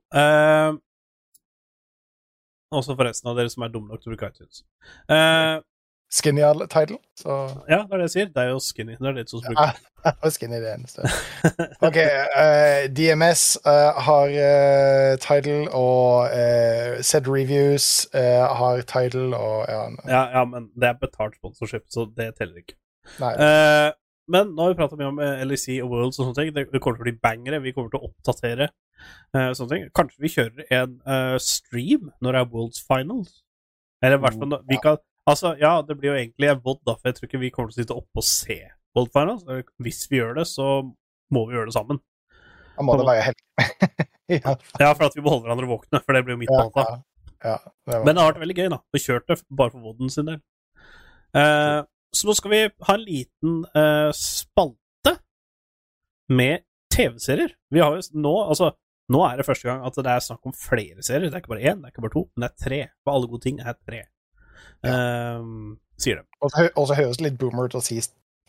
[2.75, 4.65] Også for resten av dere som er dumme nok til å bruke iTunes.
[5.11, 5.63] Uh,
[6.15, 6.99] Skinny all Tidal.
[7.19, 7.31] Så
[7.69, 8.29] ja, det er det jeg sier.
[8.35, 8.95] Det er jo skinny.
[9.01, 11.09] Det er det som bruker ja, Skinny det eneste.
[11.89, 11.99] OK.
[11.99, 20.23] uh, DMS uh, har uh, Tidal, og Zed Reviews eh, har Tidal, og ja, Ja,
[20.39, 22.79] ja, men det er betalt sponsorship, så det teller ikke.
[23.21, 23.35] Nei.
[24.31, 26.53] Men nå har vi prata mye om eh, LEC og Worlds og sånne ting.
[26.57, 27.63] Det, kommer til å bli bangere.
[27.65, 28.71] Vi kommer til å oppdatere
[29.37, 29.89] uh, sånne ting.
[29.97, 33.43] Kanskje vi kjører en uh, stream når det er Worlds Finals?
[34.05, 36.93] Eller i hvert fall vi kan Altså, ja, det blir jo egentlig en VOD, da,
[36.99, 38.59] for jeg tror ikke vi kommer til å sitte oppe og se
[38.93, 39.47] World Finals.
[39.81, 40.67] Hvis vi gjør det, så
[41.33, 42.01] må vi gjøre det sammen.
[42.75, 43.41] Da må det være helg.
[44.35, 44.53] ja,
[44.83, 47.57] Ja, for at vi må holde hverandre våkne, for det blir jo mitt på ja,
[47.57, 47.57] ja,
[48.05, 48.81] Men det har vært veldig gøy, da.
[48.93, 50.43] Vi kjørte bare for VOD-en sin del.
[51.41, 51.81] Eh,
[52.15, 55.17] så nå skal vi ha en liten uh, spalte
[56.29, 56.63] med
[56.95, 57.53] TV-serier.
[57.75, 58.71] Vi har jo nå Altså,
[59.13, 61.29] nå er det første gang at det er snakk om flere serier.
[61.29, 62.81] Det er ikke bare én, det er ikke bare to, men det er tre.
[63.05, 64.03] For alle gode ting er tre.
[64.85, 65.49] Eh,
[66.01, 66.25] sier de.
[66.41, 67.99] Og så hø- Og så høres det litt boomer ut å si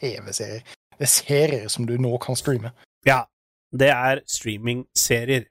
[0.01, 0.63] TV-serier.
[0.95, 2.71] Det er serier som du nå kan streame.
[3.05, 3.23] Ja.
[3.75, 5.49] Det er streaming-serier.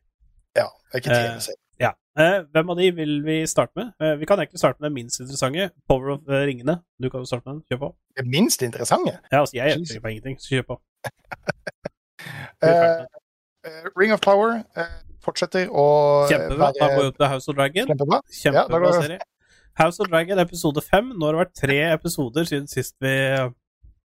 [0.56, 1.60] Ja, det er ikke Eh, TV-serier.
[1.80, 1.90] Ja.
[2.18, 3.90] Eh, hvem av de vil vi starte med?
[4.00, 5.70] Eh, vi kan egentlig starte med den minst interessante.
[5.88, 6.78] Power of eh, Ringene.
[7.02, 7.64] Du kan jo starte med den.
[7.70, 7.90] Kjør på.
[8.16, 9.16] Det minst interessante.
[9.32, 10.80] Ja, altså, jeg hjelper på ingenting, så kjør på.
[12.64, 13.04] uh,
[13.98, 14.94] Ring of Power uh,
[15.24, 15.86] fortsetter å
[16.30, 16.70] Kjempebra.
[16.78, 17.90] Da går vi opp til House of Dragon.
[17.90, 18.22] kjempebra.
[18.22, 19.20] Ja, Kjempebra ja, serie.
[19.82, 21.10] House of Dragon episode fem.
[21.18, 23.14] Nå har det vært tre episoder siden sist vi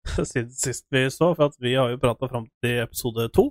[0.33, 3.47] siden sist vi så, for at vi har jo prata fram til episode to.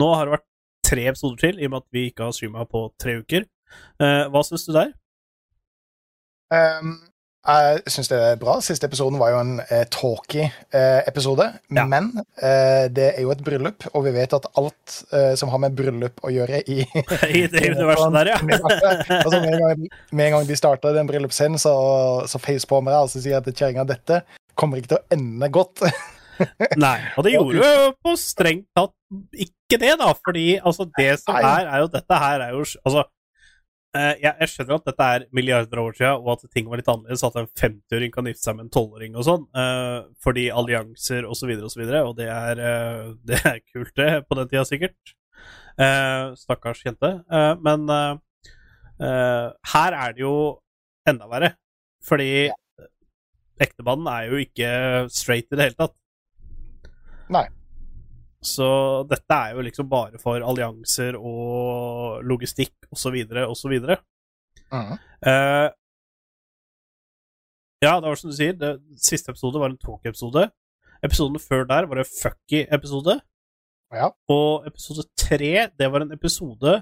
[0.00, 0.48] Nå har det vært
[0.92, 3.48] tre episoder til, i og med at vi ikke har streama på tre uker.
[4.02, 4.92] Eh, hva syns du der?
[6.52, 6.98] Um,
[7.42, 8.52] jeg syns det er bra.
[8.62, 11.48] Siste episoden var jo en eh, talky eh, episode.
[11.74, 11.88] Ja.
[11.90, 15.62] Men eh, det er jo et bryllup, og vi vet at alt eh, som har
[15.64, 16.84] med bryllup å gjøre i
[17.40, 18.38] I det universet der, ja.
[18.38, 19.82] altså, med, en gang,
[20.12, 21.74] med en gang de starta den bryllupsscenen, så,
[22.30, 24.22] så face på meg og så sier til kjerringa dette
[24.54, 25.82] kommer ikke til å ende godt.
[26.80, 28.94] Nei, og det gjorde jo på strengt tatt
[29.32, 33.02] ikke det, da, fordi altså, det som er, er jo Dette her er jo Altså,
[33.96, 36.80] eh, jeg, jeg skjønner at dette er milliarder av år siden, og at ting var
[36.80, 40.46] litt annerledes, at en 50-åring kan gifte seg med en 12-åring og sånn, eh, fordi
[40.62, 44.10] allianser og så videre og så videre, og det er, eh, det er kult, det,
[44.28, 45.16] på den tida sikkert.
[46.36, 47.08] Stakkars jente.
[47.64, 50.34] Men her er det jo
[51.08, 51.54] enda verre,
[52.04, 52.50] fordi
[53.62, 54.68] ektemannen er jo ikke
[55.10, 55.96] straight i det hele tatt.
[57.32, 57.46] Nei.
[58.42, 58.66] Så
[59.10, 63.20] dette er jo liksom bare for allianser og logistikk osv.
[63.46, 63.76] osv.
[64.72, 65.68] Uh,
[67.82, 70.48] ja, det var som du sier, det, siste episode var en talk-episode.
[71.02, 73.20] Episoden før der var en fucky-episode.
[73.92, 76.80] Ja, Og episode tre, det var en episode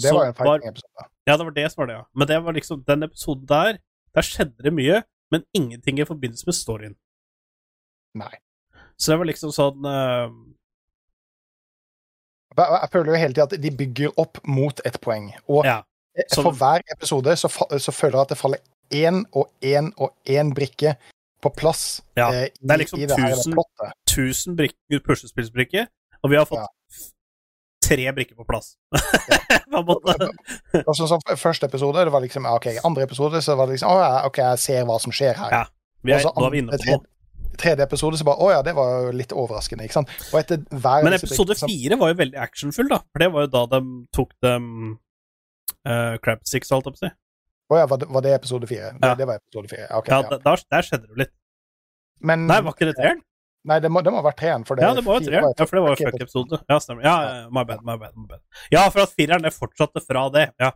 [0.00, 1.08] det var en fighting-episode.
[1.26, 2.04] Ja, det var det som var det, ja.
[2.16, 3.78] Men det var liksom den episoden der,
[4.14, 6.94] der skjedde det mye, men ingenting i forbindelse med storyen.
[8.16, 8.32] Nei.
[8.98, 10.30] Så det var liksom sånn uh...
[12.58, 15.30] Jeg føler jo hele tida at de bygger opp mot et poeng.
[15.48, 15.78] Og Ja.
[16.28, 18.58] så- for hver episode så, så føler jeg at det faller
[18.92, 20.96] én og én og én brikke
[21.42, 23.92] på plass Ja, eh, i, det er liksom i det 1000 plottet.
[24.06, 25.86] 1000 puslespillsbrikker,
[26.22, 26.68] og vi har fått Ja.
[27.82, 28.76] tre brikker på plass.
[29.72, 30.28] På en måte.
[30.86, 32.66] Og så, så første episode, det var liksom OK.
[32.84, 35.50] Andre episode så var det liksom Å ja, OK, jeg ser hva som skjer her.
[35.50, 35.64] Ja,
[36.04, 37.06] Vi er, Også, nå er vi inne på det noe.
[37.60, 40.12] Tredje episode så bare Å ja, det var jo litt overraskende, ikke sant?
[40.30, 43.00] Og etter hver Men episode fire var jo veldig actionfull, da.
[43.12, 43.82] For det var jo da de
[44.16, 44.70] tok dem
[45.88, 47.12] uh, crab Six, holdt jeg på å si.
[47.72, 48.92] Å ja, var det, var det episode fire?
[49.00, 49.14] Ja.
[49.16, 49.88] det var episode fire.
[50.00, 50.40] Okay, Ja, ja.
[50.44, 51.34] Der, der skjedde det jo litt.
[52.22, 53.22] Men Nei, var ikke det treeren?
[53.70, 54.64] Nei, det må, det må ha vært treeren.
[54.82, 55.56] Ja, det var jo fire treeren.
[55.56, 56.58] Ja, for det var jo fuck fuck-episode.
[56.68, 57.04] Ja, stemmer.
[57.06, 58.42] Ja, ja, my bad, my bad, my bad.
[58.74, 60.48] Ja, for at fireren, det fortsatte fra det.
[60.62, 60.72] Ja,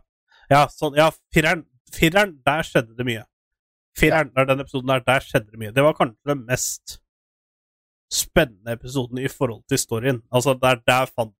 [0.51, 3.25] ja sånn, ja fireren, fireren, der skjedde det mye.
[3.97, 5.73] Fireren, der den episoden der, der skjedde det mye.
[5.73, 6.99] Det var kanskje den mest
[8.13, 10.19] spennende episoden i forhold til storyen.
[10.31, 11.33] Altså, der, der fant,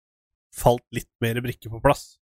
[0.58, 2.16] falt litt mer brikker på plass.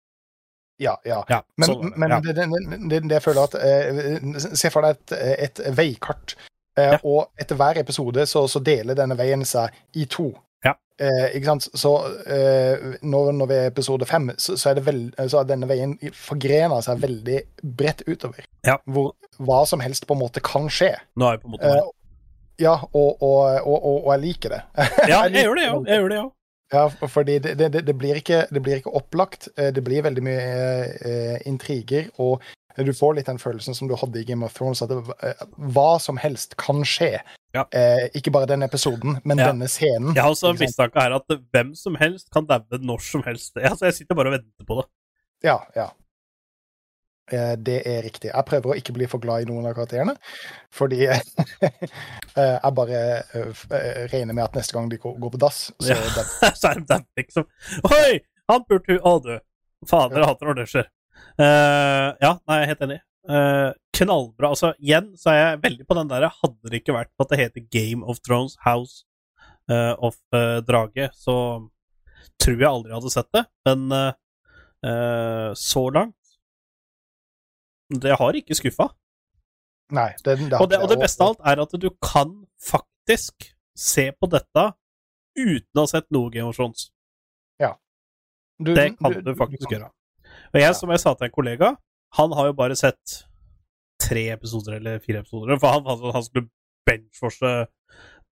[0.80, 1.20] Ja, ja.
[1.28, 2.20] Ja, Men, sånn men ja.
[2.24, 2.46] det, det,
[2.90, 6.34] det, det jeg føler at eh, Se for deg et, et veikart,
[6.78, 6.98] eh, Ja.
[7.04, 9.70] og etter hver episode så, så deler denne veien seg
[10.00, 10.30] i to.
[10.64, 10.74] Ja.
[11.02, 11.68] Eh, ikke sant?
[11.78, 11.92] Så
[12.30, 16.78] eh, når, når vi er i episode fem, så, så, så er denne veien forgrena
[16.84, 17.40] seg veldig
[17.78, 18.46] bredt utover.
[18.66, 18.78] Ja.
[18.86, 20.92] Hvor hva som helst på en måte kan skje.
[21.18, 21.90] Nå er jeg på en måte Eh,
[22.62, 24.62] ja, og, og, og, og, jeg liker det.
[25.10, 25.74] Ja, jeg gjør det, ja.
[25.88, 26.28] Jeg gjør det, ja.
[26.72, 29.48] Ja, fordi det, det, det, blir ikke, det blir ikke opplagt.
[29.56, 30.44] Eh, Det blir veldig mye
[31.04, 32.44] eh, intriger, og
[32.76, 35.46] du får litt den følelsen som du hadde i Game of Thrones, at det, eh,
[35.74, 37.20] hva som helst kan skje.
[37.54, 37.66] Ja.
[37.70, 39.50] Eh, ikke bare den episoden, men Ja.
[39.52, 40.14] denne scenen.
[40.14, 43.56] Jeg har også en mistanke her at hvem som helst kan daue når som helst.
[43.56, 44.86] Altså, jeg sitter bare og venter på det.
[45.44, 45.90] Ja, ja.
[47.30, 48.30] Eh, Det er riktig.
[48.32, 50.16] Jeg prøver å ikke bli for glad i noen av karakterene,
[50.74, 51.70] fordi eh,
[52.36, 53.02] jeg bare
[53.34, 56.52] eh, regner med at neste gang de går på dass, så Ja.
[56.60, 57.46] så er de dem, liksom.
[57.84, 58.20] Oi!
[58.50, 59.38] Han burde Å, du.
[59.86, 60.88] Fader, jeg hater når det skjer.
[61.38, 63.00] Eh, ja, nei, jeg er helt enig.
[63.22, 64.48] Uh, knallbra.
[64.50, 67.30] Altså, igjen så er jeg veldig på den der Hadde det ikke vært for at
[67.30, 69.04] det heter Game of Thrones House
[69.70, 70.16] uh, of
[70.66, 71.36] Drage, så
[72.42, 73.44] tror jeg aldri jeg hadde sett det.
[73.68, 74.12] Men
[75.54, 76.16] så langt
[78.02, 78.88] Det har ikke skuffa.
[79.94, 80.08] Nei.
[80.24, 84.08] Det, det, Og det, og det beste av alt er at du kan faktisk se
[84.16, 84.64] på dette
[85.38, 86.88] uten å ha sett noe Game of Thrones.
[88.58, 89.78] du- Det kan du faktisk kan.
[89.78, 89.90] gjøre.
[90.52, 91.74] Og jeg, som jeg sa til en kollega,
[92.18, 93.22] han har jo bare sett
[94.02, 95.56] tre episoder eller fire episoder.
[95.60, 96.50] For han, han, han skulle
[96.88, 97.52] benchforce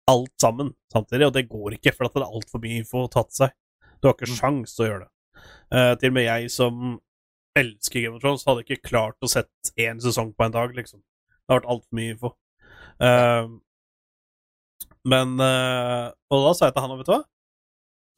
[0.10, 3.24] alt sammen samtidig, og det går ikke, for det er altfor mye info å ta
[3.28, 3.56] til seg.
[4.02, 4.36] Du har ikke Mm.
[4.40, 5.12] sjans til å gjøre det.
[5.72, 7.00] Uh, til og med jeg som
[7.60, 11.02] elsker Game of Thrones, hadde ikke klart å sett én sesong på en dag, liksom.
[11.30, 12.34] Det har vært altfor mye info.
[13.00, 13.60] Uh,
[15.08, 17.22] men uh, Og da sa jeg til han, vet du hva,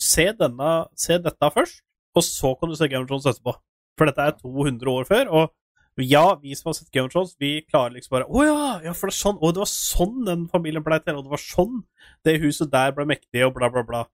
[0.02, 1.84] se, denne, se dette først,
[2.18, 3.54] og så kan du se Game of Thrones etterpå.
[4.00, 5.58] For dette er 200 år før, og
[6.00, 8.94] ja, vi som har sett Game of Thrones, vi klarer liksom bare Å ja, ja,
[8.96, 11.44] for det er sånn Å, det var sånn den familien ble til, og det var
[11.44, 11.82] sånn
[12.26, 14.06] det huset der ble mektig, og bla, bla, bla.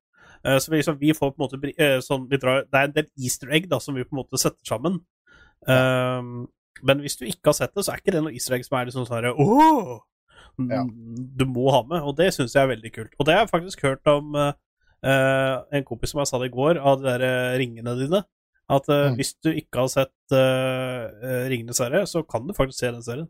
[0.44, 2.90] Eh, så vi, liksom, vi får på en måte eh, sånn vi drar, Det er
[2.90, 5.00] en del easter egg da, som vi på en måte setter sammen.
[5.68, 6.48] Um,
[6.86, 8.78] men hvis du ikke har sett det, så er ikke det noe easter egg som
[8.80, 9.98] er liksom sånn Åh!
[10.72, 10.82] Ja.
[11.38, 13.14] Du må ha med, og det syns jeg er veldig kult.
[13.20, 14.54] Og det har jeg faktisk hørt om eh,
[15.06, 18.24] en kompis som jeg sa det i går, av de der ringene dine.
[18.70, 19.16] At uh, Mm.
[19.16, 23.28] hvis du ikke har sett uh, Ringenes herre, så kan du faktisk se den serien.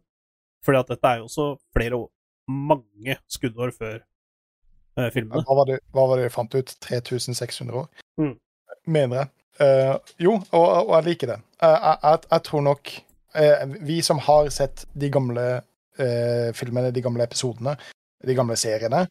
[0.66, 2.08] Fordi at dette er jo også flere år,
[2.50, 4.00] mange skuddår før
[4.98, 5.44] uh, filmene.
[5.46, 6.74] Hva var, det, hva var det du fant ut?
[6.82, 7.88] 3600 år?
[8.18, 8.34] Mm.
[8.88, 9.30] Mener jeg.
[9.62, 11.38] Uh, jo, og, og jeg liker det.
[11.62, 12.96] Jeg, jeg, jeg tror nok
[13.86, 15.44] Vi som har sett de gamle
[16.58, 17.74] filmene, de gamle episodene,
[18.26, 19.04] de gamle seriene,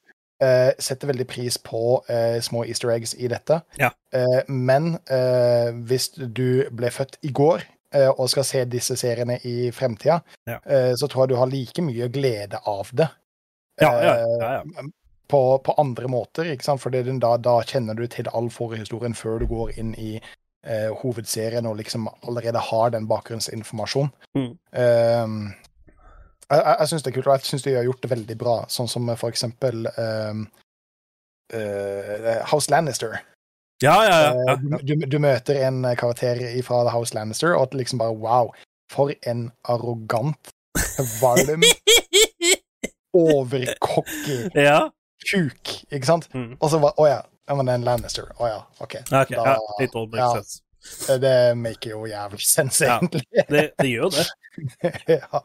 [0.42, 3.60] eh, setter veldig pris på uh, små easter eggs i dette.
[3.80, 3.90] Ja.
[4.14, 4.96] Uh, men
[5.88, 7.64] hvis du ble født i går
[7.96, 10.58] og skal se disse seriene i fremtida, Ja.
[10.98, 13.06] så tror jeg du har like mye glede av det
[13.80, 14.82] Ja, ja, ja, ja.
[15.28, 16.82] på, på andre måter, ikke sant?
[16.82, 20.16] For da, da kjenner du til all forhistorien før du går inn i
[20.66, 24.12] eh, hovedserien og liksom allerede har den bakgrunnsinformasjonen.
[24.36, 24.52] Mm.
[26.52, 28.56] Jeg jeg, syns det er kult, og jeg syns de har gjort det veldig bra,
[28.70, 30.44] sånn som for eksempel um,
[31.54, 33.18] uh, House Lannister.
[33.82, 34.34] Ja, ja, ja.
[34.46, 38.14] ja, Eh, du, du, møter en karakter fra The House Lannister, og at liksom bare
[38.14, 38.52] wow,
[38.92, 40.52] for en arrogant,
[41.20, 41.62] Valum
[43.16, 44.90] overcocky ja.
[45.30, 46.28] kuk, ikke sant?
[46.34, 46.56] Mm.
[46.60, 47.20] Og så bare Å ja,
[47.56, 48.30] men det er en Lannister.
[48.36, 48.98] Å ja, OK.
[49.08, 49.56] okay Da- ja,
[50.20, 50.32] ja.
[50.36, 50.62] sense.
[51.20, 53.00] Det- maker jo jævlig sense, Ja.
[53.48, 54.26] Det, det gjør det.
[55.18, 55.42] ja.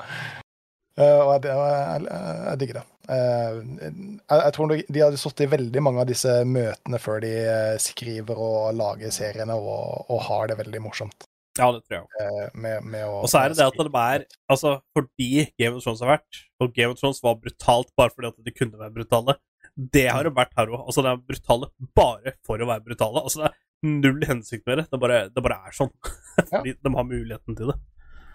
[1.02, 2.86] Eh, og jeg, jeg, jeg, digger det.
[3.16, 7.22] Eh, jeg, jeg tror de, de hadde sittet i veldig mange av disse møtene før
[7.24, 11.28] de eh, skriver og lager seriene, og, og har det veldig morsomt.
[11.60, 13.18] Ja, det tror jeg òg.
[13.20, 14.24] Og så er det det at det er
[14.54, 18.32] Altså, fordi Game of Thrones har vært, og Game of Thrones var brutalt bare fordi
[18.32, 19.36] at de kunne være brutale,
[19.76, 20.86] det har det vært her òg.
[20.86, 23.24] Altså, det er brutale bare for å være brutale.
[23.24, 24.88] Altså, det er null hensikt med det.
[24.92, 25.92] Det bare, det bare er sånn.
[26.52, 27.78] fordi de har muligheten til det.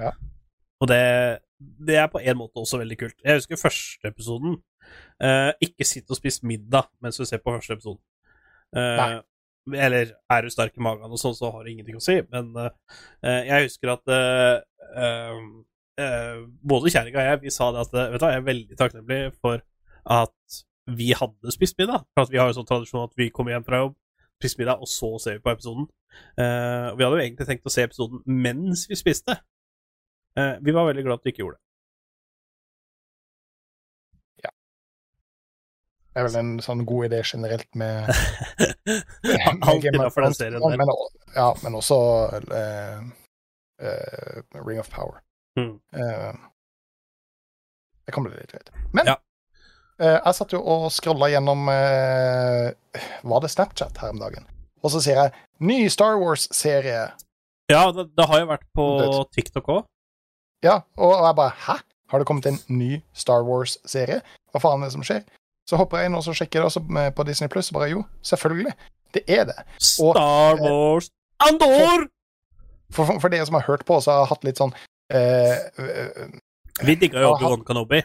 [0.00, 0.12] Ja.
[0.82, 1.02] Og det,
[1.58, 3.16] det er på en måte også veldig kult.
[3.24, 4.58] Jeg husker første episoden.
[5.22, 8.02] Uh, ikke sitt og spis middag mens du ser på første episoden.
[8.76, 9.22] Uh,
[9.74, 12.20] eller er du sterk i magen og sånn, så har det ingenting å si.
[12.30, 12.68] Men uh,
[13.24, 14.14] jeg husker at
[15.96, 19.62] både kjerringa og jeg vi sa det at vet du jeg er veldig takknemlig for
[20.12, 20.58] at
[20.92, 22.04] vi hadde spist middag.
[22.12, 23.96] For at vi har jo sånn tradisjon at vi kommer hjem fra jobb,
[24.36, 25.88] spiser middag, og så ser vi på episoden.
[26.36, 29.38] Vi hadde jo egentlig tenkt å se episoden mens vi spiste.
[30.36, 31.62] Eh, vi var veldig glad at vi ikke gjorde det.
[34.44, 34.50] Ja.
[36.12, 38.10] Det er vel en sånn god idé generelt med,
[38.86, 40.76] Alt Game of innafor den serien der.
[40.80, 40.92] Men,
[41.36, 41.98] ja, men også
[42.52, 43.06] uh,
[43.80, 45.22] uh, Ring of Power.
[45.58, 45.78] Mm.
[45.96, 46.34] Uh,
[48.06, 48.68] det kan bli litt greit.
[48.94, 49.16] Men Ja.
[49.98, 52.68] eh, jeg satt jo og scrolla gjennom eh,
[53.26, 54.44] Var det Snapchat her om dagen?
[54.84, 55.32] Og så ser jeg
[55.66, 57.08] ny Star Wars-serie.
[57.72, 58.84] Ja, det, det har jo vært på
[59.34, 59.80] TikTok òg.
[60.66, 61.76] Ja, og og jeg bare Hæ?
[62.10, 64.20] Har det kommet en ny Star Wars-serie?
[64.54, 65.24] Hva faen er det som skjer?
[65.66, 66.82] Så hopper jeg inn og så sjekker det også
[67.16, 67.72] på Disney Pluss.
[67.74, 68.74] Bare jo, selvfølgelig.
[69.16, 69.56] Det er det.
[69.82, 71.10] Star Wars
[71.42, 72.06] Andor!
[72.94, 74.70] For, for, for dere som har hørt på, så har jeg hatt litt sånn
[75.10, 76.28] eh, eh,
[76.86, 78.04] Vi digga jo Obi-Wan Kenobi.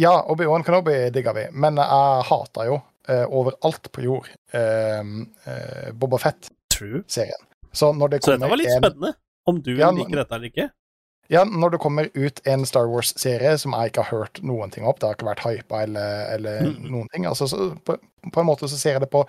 [0.00, 2.78] Ja, Obi-Wan Kenobi digga vi, men jeg hata jo
[3.12, 6.56] eh, overalt på jord eh, eh, Boba Fett-serien.
[6.72, 7.04] True.
[7.04, 9.12] Så Så dette var litt en, spennende.
[9.48, 10.70] Om du Ja, liker dette eller ikke.
[11.30, 14.86] Ja, når det kommer ut en Star Wars-serie som jeg ikke har hørt noen ting
[14.88, 16.88] opp, det har ikke vært hypa eller, eller mm.
[16.90, 17.96] noen ting, altså så på,
[18.26, 19.22] på en måte så ser jeg det på,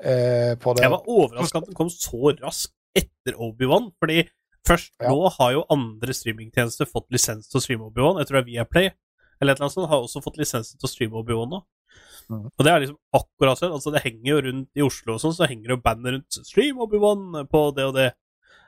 [0.00, 3.90] eh, på det Jeg var overraska at den kom så raskt etter Obi-Wan.
[4.02, 4.24] Fordi
[4.66, 5.10] først Ja.
[5.10, 8.18] nå har jo andre streamingtjenester fått lisens til å streame Obi-Wan.
[8.18, 8.90] Jeg tror det er Viaplay
[9.40, 11.62] eller et eller annet sånt, har også fått lisens til å streame Obi-Wan nå.
[12.30, 12.46] Mm.
[12.46, 13.72] Og det er liksom akkurat sånn.
[13.72, 16.38] Altså, det henger jo rundt i Oslo og sånn, så henger det jo bandet rundt
[16.44, 18.12] 'Stream Obi-Wan' på det og det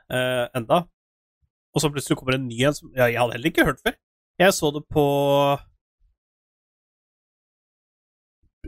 [0.09, 0.83] eh, enda.
[1.73, 3.95] Og så plutselig kommer en ny en som ja, jeg hadde heller ikke hørt før.
[4.39, 5.03] Jeg så det på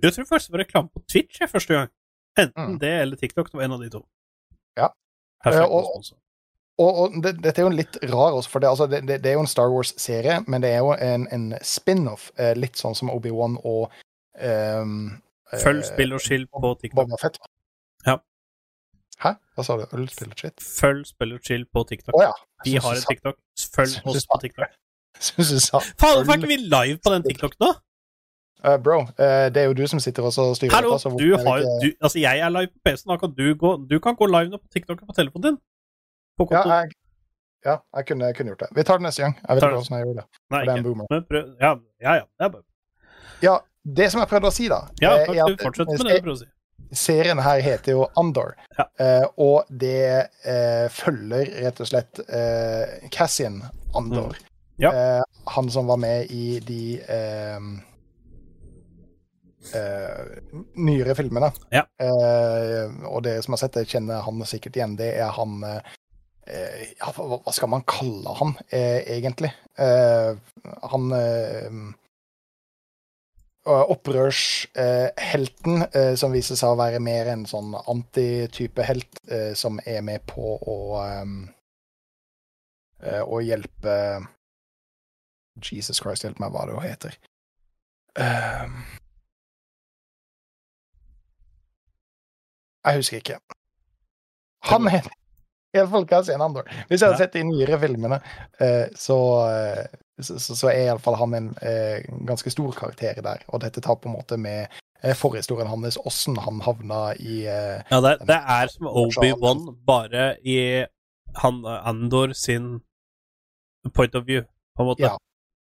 [0.04, 1.90] Jeg tror faktisk det var reklame på Twitch jeg, første gang.
[2.38, 2.80] Enten Mm.
[2.80, 3.48] det eller TikTok.
[3.52, 4.02] Det var en av de to.
[4.78, 4.88] Ja.
[5.44, 6.18] Perfekt og- sponsor.
[6.78, 9.22] Og, og det, dette er jo en litt rar også, for det, altså, det, det,
[9.24, 12.76] det er jo en Star Wars-serie, men det er jo en, en spin-off, eh, litt
[12.76, 13.94] sånn som Obi-Wan og
[14.44, 15.22] um,
[15.64, 16.96] Følg eh, spill og skill på TikTok.
[17.08, 17.40] Boba Fett.
[18.06, 18.18] Ja.
[19.24, 19.32] Hæ?
[19.56, 19.86] Hva sa du?
[19.96, 20.54] Øl, spill og chill?
[20.60, 22.16] Følg spill og chill på TikTok.
[22.18, 22.34] Oh, ja.
[22.66, 23.38] Vi har en TikTok.
[23.76, 24.76] Følg oss på TikTok.
[25.26, 27.70] Syns du sa Faen, er ikke vi live på den TikTok nå?
[28.66, 31.38] Uh, Bro, uh, det er jo du som sitter og styrer Hallo, dette, så du
[31.38, 34.16] har, ikke- du, altså jeg er live på PC-en, da kan du gå Du kan
[34.20, 35.58] gå live nå på TikTok på telefonen din.
[36.38, 36.92] På Ja, jeg,
[37.66, 38.70] ja, jeg kunne, jeg kunne gjort det.
[38.76, 39.38] Vi tar det neste gang.
[39.48, 40.28] Jeg vet ikke hvordan jeg gjorde det.
[40.52, 41.06] Nei, det er en boomer.
[41.10, 42.14] Men prøv Ja, ja.
[42.20, 42.64] ja det er bare
[43.48, 43.56] Ja,
[44.00, 46.26] det som jeg prøvde å si, da Ja, eh, er du fortsetter med det du
[46.28, 46.50] prøver å si?
[46.96, 48.86] Serien her heter jo Andor, Ja.
[49.00, 53.62] eh, og det eh, følger rett og slett eh, Cassian
[53.96, 54.36] Andor.
[54.38, 54.52] Mm.
[54.84, 54.92] Ja.
[54.94, 55.24] Eh,
[55.56, 57.60] han som var med i de eh,
[59.74, 60.24] eh,
[60.76, 61.52] nyere filmene.
[61.74, 61.86] Ja.
[62.00, 64.98] Eh, og dere som har sett det, kjenner han sikkert igjen.
[65.00, 65.60] Det er han
[66.46, 69.50] ja, hva, skal man kalle han, egentlig?
[69.82, 70.36] Eh,
[70.92, 71.08] han
[73.66, 80.02] Opprørshelten, eh, som viser seg å være mer en sånn antitype helt, eh, som er
[80.06, 81.50] med på å ehm,
[83.02, 84.22] eh, Å hjelpe
[85.64, 87.18] Jesus Christ, hjelp meg hva det heter.
[88.22, 88.76] Ehm.
[92.86, 93.40] jeg husker ikke.
[94.70, 95.10] Han heter
[95.76, 96.68] iallfall Cassian Andor.
[96.88, 98.22] Hvis jeg hadde sett de nyere filmene,
[98.64, 99.20] eh, så,
[99.52, 99.86] eh,
[100.22, 103.44] så, så- er iallfall han en eh, ganske stor karakter der.
[103.48, 104.68] Og dette tar på en måte med
[105.02, 110.36] eh, forhistorien hans, åssen han havna i eh, Ja, det, det er som Obi-Wan, bare
[110.44, 110.86] i
[111.42, 112.80] han Andor sin
[113.94, 115.04] point of view, på en måte.
[115.04, 115.18] Ja.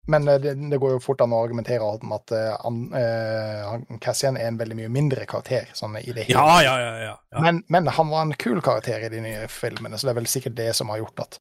[0.06, 4.36] Men eh, det, det går jo fort an å argumentere om at uh, han, Cassian
[4.36, 5.70] er en veldig mye mindre karakter.
[5.76, 6.36] Sånn i det hele.
[6.38, 6.92] Ja, ja, ja.
[7.08, 7.44] ja, ja.
[7.44, 10.30] Men, men han var en kul karakter i de nye filmene, så det er vel
[10.30, 11.40] sikkert det som har gjort at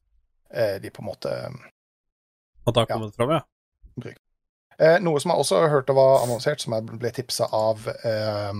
[0.56, 1.34] uh, de på en måte
[2.66, 3.40] At det har kommet fram, ja.
[4.78, 8.52] eh, Noe som jeg også hørte var annonsert, som jeg ble tipsa av eh,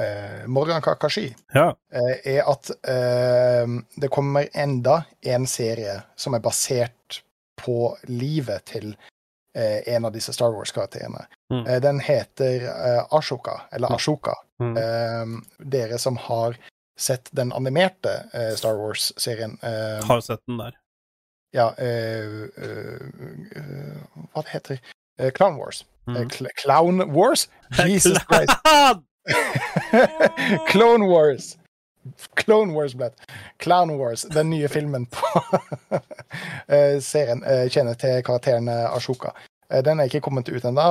[0.00, 1.74] eh, Morgan Kakashi, Ja.
[1.92, 3.66] eh, er at eh,
[4.00, 7.22] det kommer enda en serie som er basert
[7.62, 8.94] på livet til
[9.54, 11.26] eh, en av disse Star Wars-karakterene.
[11.52, 11.66] Mm.
[11.66, 12.68] Eh, den heter
[13.10, 13.94] Ashoka, eller Mm.
[13.96, 14.34] Ashoka.
[14.62, 14.76] Mm.
[14.76, 16.56] Eh, dere som har
[16.98, 18.12] sett den animerte
[18.56, 20.76] Star Wars-serien eh, Har sett den der.
[21.52, 22.24] Ja, eh,
[22.56, 23.00] eh,
[23.56, 23.96] eh,
[24.32, 24.78] hva det heter
[25.20, 25.82] uh, Clown Wars.
[26.08, 26.30] Mm.
[26.30, 27.48] Cl Clown Wars?
[27.86, 28.56] Jesus Christ.
[30.72, 31.58] Clone Wars.
[32.34, 33.14] Clone Wars Blatt.
[33.58, 35.42] Clown Wars, den nye filmen på
[37.00, 37.44] serien.
[37.70, 39.30] kjenner til karakteren Ashoka.
[39.84, 40.88] Den er ikke kommet ut ennå.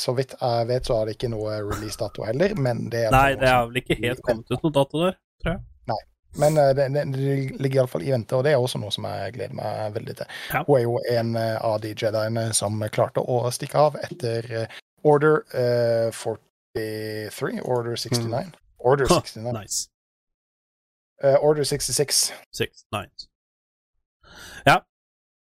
[0.00, 2.54] Så vidt jeg vet, så har det ikke noe releasedato heller.
[2.56, 5.18] Men det er Nei, det er vel ikke helt kommet ut noe dato der.
[6.36, 9.06] Men eh, det, det, det ligger iallfall i vente, og det er også noe som
[9.08, 10.34] jeg gleder meg veldig til.
[10.52, 10.64] Ja.
[10.66, 14.82] Hun er jo en eh, av de jediene som klarte å stikke av etter eh,
[15.06, 18.56] Order uh, 43, Order 69.
[18.78, 19.52] Order Ha, 69.
[19.54, 19.88] Nice.
[21.22, 22.32] Uh, Order 66.
[22.50, 23.28] Six, nice.
[24.66, 24.80] Ja.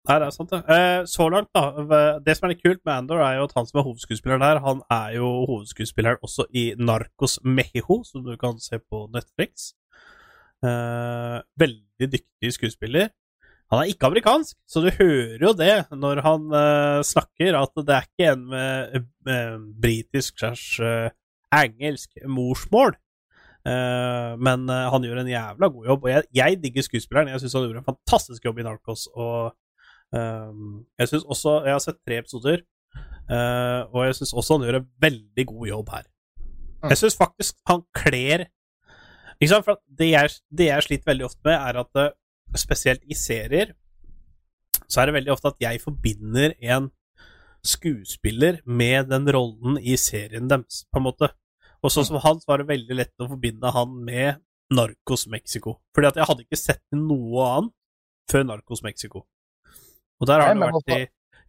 [0.06, 0.60] Nei, det er sant, det.
[0.70, 2.18] Eh, så langt, da.
[2.22, 4.60] Det som er litt kult med Andor, er jo at han som er hovedskuespiller der,
[4.62, 9.72] han er jo hovedskuespilleren også i Narcos Mexico, som du kan se på Netflix.
[10.64, 13.10] Eh, veldig dyktig skuespiller.
[13.72, 17.96] Han er ikke amerikansk, så du hører jo det når han uh, snakker, at det
[17.96, 21.10] er ikke en med uh, britisk slash uh,
[21.50, 22.94] engelsk morsmål.
[23.66, 27.32] Eh, men eh, han gjør en jævla god jobb, og jeg, jeg digger skuespilleren.
[27.32, 29.54] Jeg syns han gjorde en fantastisk jobb i Narcos, og
[30.16, 32.60] jeg syns også Jeg har sett tre episoder,
[32.94, 36.04] eh, og jeg syns også han gjør en veldig god jobb her.
[36.86, 38.46] Jeg syns faktisk han kler
[39.36, 42.14] Ikke sant, for det jeg, det jeg sliter veldig ofte med, er at eh,
[42.56, 43.74] spesielt i serier,
[44.86, 46.90] så er det veldig ofte at jeg forbinder en
[47.66, 51.30] skuespiller med den rollen i serien deres, på en måte.
[51.82, 54.40] Og sånn som han, så var det veldig lett å forbinde han med
[54.74, 55.76] Narcos Mexico.
[55.94, 57.74] Fordi at jeg hadde ikke sett noe annet
[58.30, 59.26] før Narcos Mexico.
[60.20, 61.02] Og der har det vært i,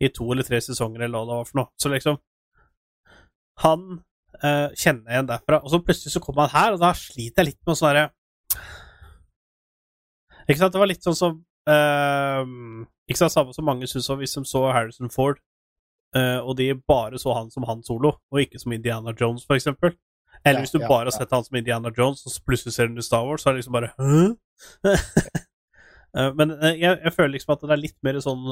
[0.06, 1.72] i to eller tre sesonger, eller hva det var for noe.
[1.80, 2.20] Så liksom
[3.64, 4.04] Han
[4.42, 5.58] kjenner jeg igjen derfra.
[5.64, 8.04] Og så plutselig så kommer han her, og da sliter jeg litt med å svare
[10.48, 10.74] Ikke sant?
[10.74, 11.34] Det var litt sånn som
[11.70, 12.44] uh,
[13.10, 15.38] Ikke sant, samme som mange syntes om hvis de så Harrison Ford,
[16.18, 19.56] uh, og de bare så han som Han Solo, og ikke som Indiana Jones, for
[19.58, 19.90] eksempel.
[20.46, 21.18] Eller hvis du ja, bare har ja.
[21.18, 23.62] sett han som Indiana Jones, og så plutselig ser du Star Wars, så er det
[23.64, 23.94] liksom bare
[26.38, 26.48] Men
[26.80, 28.44] jeg, jeg føler liksom at det er litt mer sånn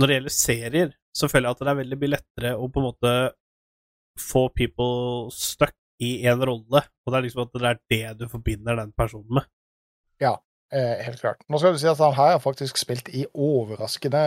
[0.00, 2.82] Når det gjelder serier, så føler jeg at det er veldig mye lettere å på
[2.82, 3.14] en måte
[4.20, 8.30] få people stuck i en rolle, og det er liksom at det er det du
[8.30, 9.46] forbinder den personen med.
[10.74, 11.42] Eh, helt klart.
[11.48, 14.22] Nå skal du si at han her har faktisk spilt i overraskende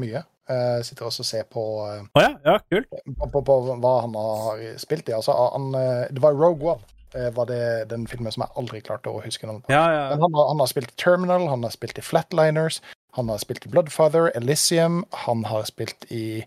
[0.00, 0.22] mye.
[0.48, 2.88] Eh, sitter også og ser på, Å ja, ja, kult.
[2.88, 5.16] på, på, på hva han har spilt i.
[5.18, 5.74] Altså, han,
[6.14, 6.94] det var Rogue One.
[7.08, 9.72] Var det den filmen som jeg aldri klarte å huske navnet på.
[9.72, 10.02] Ja, ja.
[10.12, 12.82] Men han har, han har spilt i Terminal, han har spilt i Flatliners,
[13.16, 16.44] han har spilt i Bloodfather, Elysium, han har spilt i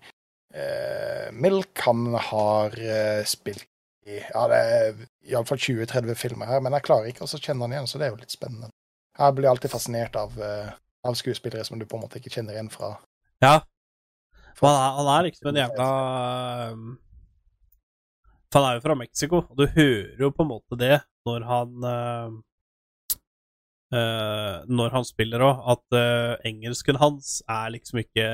[0.55, 3.67] uh, Milk, han har uh, spilt
[4.05, 7.75] i Ja, det er iallfall 20-30 filmer her, men jeg klarer ikke å kjenne han
[7.75, 8.71] igjen, så det er jo litt spennende.
[9.17, 10.71] Jeg blir alltid fascinert av, uh,
[11.05, 12.95] av skuespillere som du på en måte ikke kjenner igjen fra
[13.41, 13.59] ja.
[14.57, 15.85] For han er, han er liksom en jævla
[18.51, 21.45] For han er jo fra Mexico, og du hører jo på en måte det når
[21.49, 21.85] han
[23.95, 28.27] uh, Når han spiller òg, at uh, engelsken hans er liksom ikke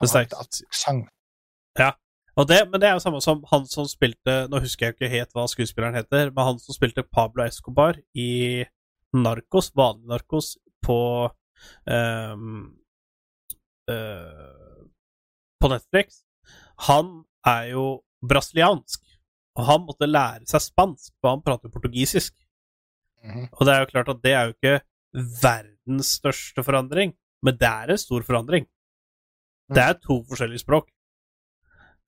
[0.00, 0.64] det sterkeste
[1.78, 1.92] Ja.
[2.38, 5.12] Og det, men det er jo samme som han som spilte Nå husker jeg ikke
[5.12, 8.64] helt hva skuespilleren heter, men han som spilte Pablo Escobar i
[9.12, 10.54] Narcos, vanlig Narcos,
[10.86, 11.00] på
[11.90, 12.60] um,
[13.90, 14.82] uh,
[15.60, 16.22] På Netflix.
[16.86, 17.84] Han er jo
[18.24, 19.02] brasiliansk,
[19.58, 22.34] og han måtte lære seg spansk, for han prater portugisisk.
[23.24, 23.48] Mhm.
[23.52, 24.80] Og det er jo klart at det er jo ikke
[25.42, 28.66] verdens største forandring, men det er en stor forandring.
[29.70, 30.88] Det er to forskjellige språk.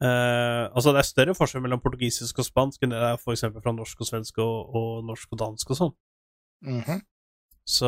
[0.02, 3.72] Uh, altså Det er større forskjell mellom portugisisk og spansk enn det er for fra
[3.72, 5.93] norsk og svensk og, og norsk og dansk og sånn.
[6.66, 7.02] Mhm.
[7.66, 7.86] Så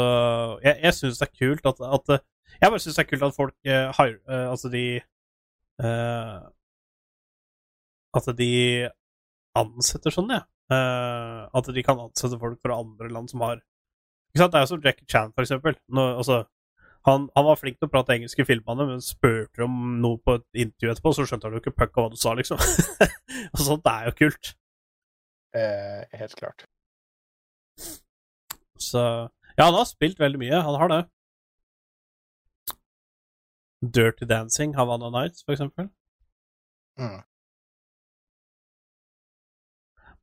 [0.62, 2.20] jeg, jeg syns det er kult at, at
[2.62, 5.02] Jeg bare syns det er kult at folk uh, har uh, Altså, de
[8.14, 8.52] At de
[9.58, 10.44] ansetter sånn, ja.
[10.72, 13.58] Eh, at de kan ansette folk fra andre land som har
[14.32, 14.54] Ikke sant?
[14.54, 15.76] Det er jo som Jackie Chan, for eksempel.
[15.94, 16.40] Nå, altså,
[17.06, 20.38] han, han var flink til å prate engelsk i filmene, men spurte om noe på
[20.40, 22.58] et intervju etterpå, så skjønte han jo ikke puck av hva du sa, liksom.
[23.52, 24.54] og sånt er jo kult.
[25.54, 26.66] Eh, helt klart.
[28.80, 29.04] Så
[29.54, 30.62] Ja, han har spilt veldig mye.
[30.66, 31.02] Han har det.
[33.94, 35.92] Dirty Dancing, Havana Nights, for eksempel.
[36.98, 37.20] Mm.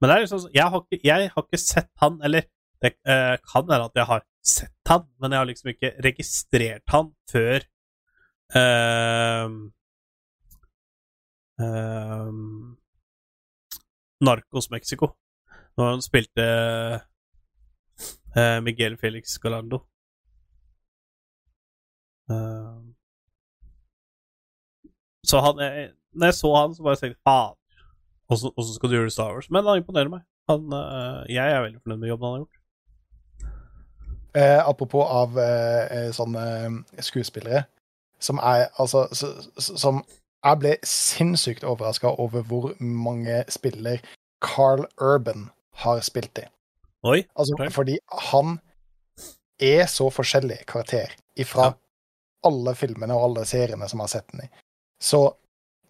[0.02, 2.48] Men liksom jeg har, ikke, jeg har ikke sett han, eller
[2.82, 6.94] det eh, kan være at jeg har sett han, men jeg har liksom ikke registrert
[6.94, 7.68] han før
[8.58, 9.60] ehm,
[11.62, 12.78] ehm,
[14.26, 15.12] Narcos Mexico,
[15.78, 16.48] når han spilte
[18.36, 19.84] eh, Miguel Felix Galando.
[22.34, 22.96] Ehm,
[25.30, 27.61] så han jeg, Når jeg så han, så bare tenkte jeg faen,
[28.32, 29.50] åssen så skal du gjøre Star Wars?
[29.52, 30.24] Men han imponerer meg.
[30.50, 32.58] Han, eh, jeg er veldig fornøyd med jobben han har gjort.
[34.34, 37.66] Eh, apropos av eh, eh, sånne eh, skuespillere
[38.24, 39.28] som er altså så,
[39.60, 40.04] så- Som
[40.44, 44.00] Jeg ble sinnssykt overraska over hvor mange spiller
[44.42, 45.52] Carl Urban
[45.84, 46.48] har spilt i.
[47.06, 47.20] Oi.
[47.38, 47.70] Altså, okay.
[47.70, 47.98] Fordi
[48.32, 48.56] han
[49.62, 51.74] er så forskjellig karakter ifra Ja.
[52.44, 54.50] alle filmene og alle seriene som jeg har sett den i.
[55.00, 55.22] Så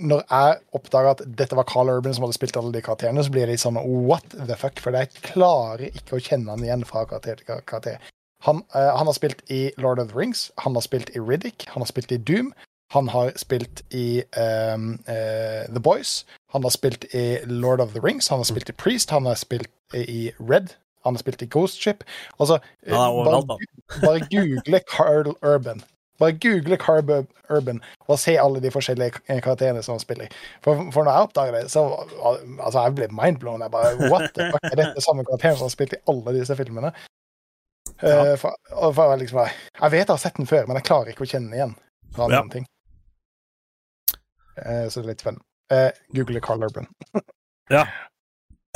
[0.02, 3.34] når jeg oppdaga at dette var Carl Urban som hadde spilt alle de karakterene, så
[3.34, 4.82] blir det litt sånn what the fuck?
[4.82, 8.02] For jeg klarer ikke å kjenne han igjen fra karakter til karakter.
[8.45, 11.68] Han, uh, han har spilt i Lord of the Rings, han har spilt i Riddick,
[11.69, 12.52] han har spilt i Doom,
[12.91, 18.02] han har spilt i um, uh, The Boys, han har spilt i Lord of the
[18.02, 21.45] Rings, han har spilt i Priest, han har spilt i Red, Han har spilt i
[21.49, 22.03] Ghost Ship.
[22.40, 23.57] Altså, eh, bare,
[24.03, 25.82] bare google Carl Urban.
[26.22, 27.10] Bare google Carb
[27.52, 30.34] Urban og se alle de forskjellige karakterene som han spiller.
[30.64, 31.85] For, for når jeg oppdager det, så
[32.61, 33.65] altså, jeg ble mindblown.
[33.65, 36.57] Jeg bare, What the fuck, er dette samme karakteren som har spilt i alle disse
[36.60, 36.93] filmene?
[38.02, 38.34] Ja.
[38.34, 38.56] Uh, for,
[38.95, 39.41] for, liksom,
[39.81, 41.76] jeg vet jeg har sett den før, men jeg klarer ikke å kjenne den igjen.
[42.15, 42.39] Fra Ja.
[42.41, 42.65] noen ting.
[44.61, 45.45] Eh, så det er litt spennende.
[45.72, 46.88] Uh, google Carl Urban.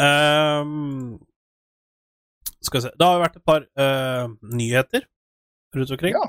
[0.02, 1.20] Ehm,
[2.64, 5.06] skal vi se Det har vært et par eh, nyheter
[5.76, 6.16] rundt omkring.
[6.16, 6.26] Ja.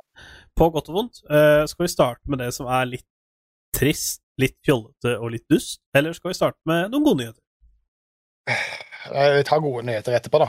[0.57, 1.23] På godt og vondt.
[1.31, 3.07] Eh, skal vi starte med det som er litt
[3.77, 5.83] trist, litt fjollete og litt dust?
[5.97, 7.43] Eller skal vi starte med noen gode nyheter?
[8.49, 10.49] Eh, Vi tar gode nyheter etterpå, da.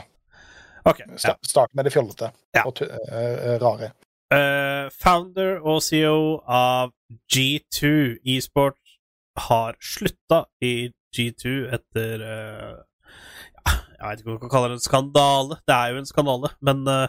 [0.88, 1.02] Ok.
[1.24, 1.34] ja.
[1.44, 2.62] Start med det fjollete Ja.
[2.64, 3.92] og eh, rare.
[4.28, 6.90] Uh, founder og CEO av
[7.32, 8.76] G2 eSport
[9.48, 12.74] har slutta i G2 etter uh,
[13.64, 15.56] ja, Jeg vet ikke om man kan kalle det en skandale.
[15.64, 17.06] Det er jo en skandale, men, uh,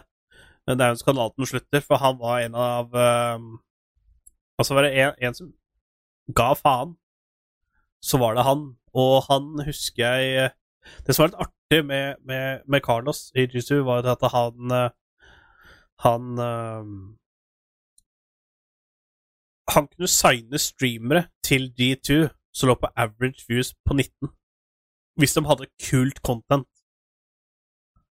[0.68, 2.94] det er jo en skandale at den slutter, for han var en av
[3.36, 3.50] um,
[4.60, 5.52] Altså, var det en, en som
[6.36, 6.90] ga faen,
[8.04, 8.66] så var det han.
[8.92, 10.50] Og han husker jeg eh,
[11.06, 14.90] Det som var litt artig med, med, med Carlos i G2, var at han eh,
[16.04, 17.16] han um,
[19.74, 24.28] Han kunne signe streamere til G2 som lå på average views på 19.
[25.16, 26.68] Hvis de hadde kult content,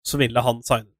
[0.05, 0.94] så ville han signe.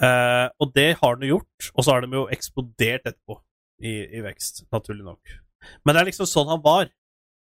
[0.00, 3.36] Eh, og det har den gjort, og så har de jo eksplodert etterpå
[3.82, 5.36] i, i vekst, naturlig nok.
[5.84, 6.90] Men det er liksom sånn han var.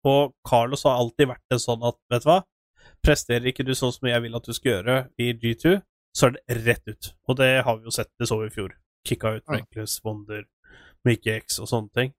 [0.08, 2.42] Og Carlos har alltid vært en sånn at, vet du hva,
[3.04, 5.80] presterer ikke du sånn som jeg vil at du skal gjøre i G2,
[6.18, 7.10] så er det rett ut.
[7.30, 8.76] Og det har vi jo sett, det så vi i fjor.
[9.08, 9.46] Kicka ut.
[9.52, 10.46] Reckless, Wonder,
[11.08, 12.14] Mickey X og sånne ting.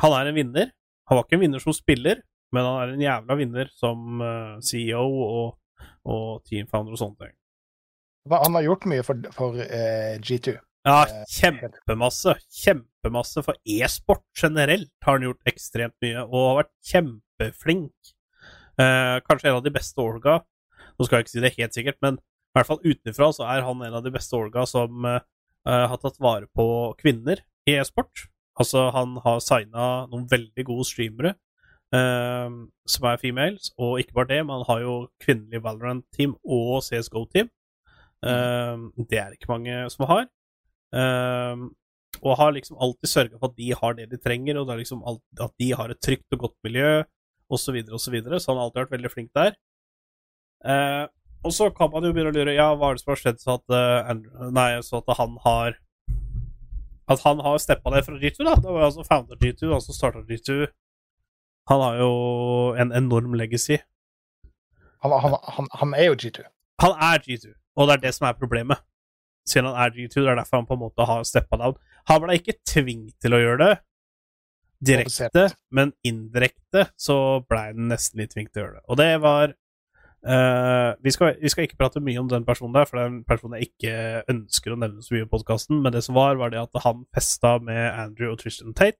[0.00, 0.72] Han er en vinner.
[1.08, 2.22] Han var ikke en vinner som spiller,
[2.54, 7.34] men han er en jævla vinner som eh, CEO og, og teamfounder og sånne ting.
[8.30, 10.54] Han har gjort mye for, for uh, G2.
[10.86, 12.36] Ja, Eh, kjempemasse.
[12.50, 13.42] Kjempemasse.
[13.46, 18.12] For e-sport generelt har han gjort ekstremt mye, og har vært kjempeflink.
[18.78, 20.40] Uh, kanskje en av de beste orga.
[20.98, 22.18] Nå skal jeg ikke si det helt sikkert, men
[22.52, 25.22] i hvert fall utenfra så er han en av de beste orga som eh,
[25.64, 26.66] eh, har tatt vare på
[27.00, 28.26] kvinner i e-sport.
[28.60, 31.32] Altså, han har signa noen veldig gode streamere
[31.96, 32.52] eh,
[32.92, 37.48] som er females, og ikke bare det, men han har jo kvinnelig Valorant-team og CSGO-team.
[38.22, 40.28] Eh, det er det ikke mange som har.
[40.92, 41.70] Um,
[42.20, 45.22] og har liksom alltid sørga for at de har det de trenger, og liksom alt,
[45.40, 47.02] at de har et trygt og godt miljø,
[47.50, 47.98] osv., osv.
[47.98, 49.56] Så, videre, så han har alltid vært veldig flink der.
[50.64, 51.06] Eh,
[51.42, 53.40] og så kan man jo begynne å lure Ja, hva er det som har skjedd
[53.42, 55.74] så at, eh, Andrew, nei, så at han har
[57.10, 58.54] At han har steppa ned fra G2, da.
[58.54, 60.68] Det var altså founder G2, han som starta G2.
[61.68, 62.12] Han har jo
[62.78, 63.80] en enorm legacy.
[65.02, 66.46] Han, han, han, han er jo G2.
[66.84, 68.82] Han er G2, og det er det som er problemet.
[69.48, 71.78] Siden han er G2, det er derfor han på en måte har steppa down.
[72.10, 73.72] Han ble ikke tvunget til å gjøre det
[74.82, 77.16] direkte, men indirekte så
[77.46, 78.84] ble han nesten litt tvunget til å gjøre det.
[78.90, 82.88] Og det var uh, vi, skal, vi skal ikke prate mye om den personen der,
[82.88, 83.94] for det er en person jeg ikke
[84.34, 87.06] ønsker å nevne så mye i podkasten, men det som var, var det at han
[87.14, 88.98] festa med Andrew og Tristan Tate,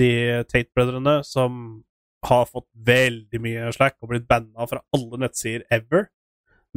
[0.00, 0.10] de
[0.48, 1.82] Tate-brødrene som
[2.24, 6.08] har fått veldig mye slack og blitt banna fra alle nettsider ever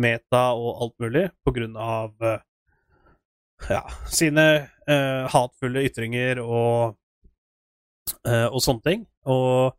[0.02, 2.42] meta og alt mulig på grunn av eh,
[3.70, 4.46] ja, sine
[4.88, 6.98] eh, hatfulle ytringer og,
[8.28, 9.06] eh, og sånne ting.
[9.30, 9.74] Og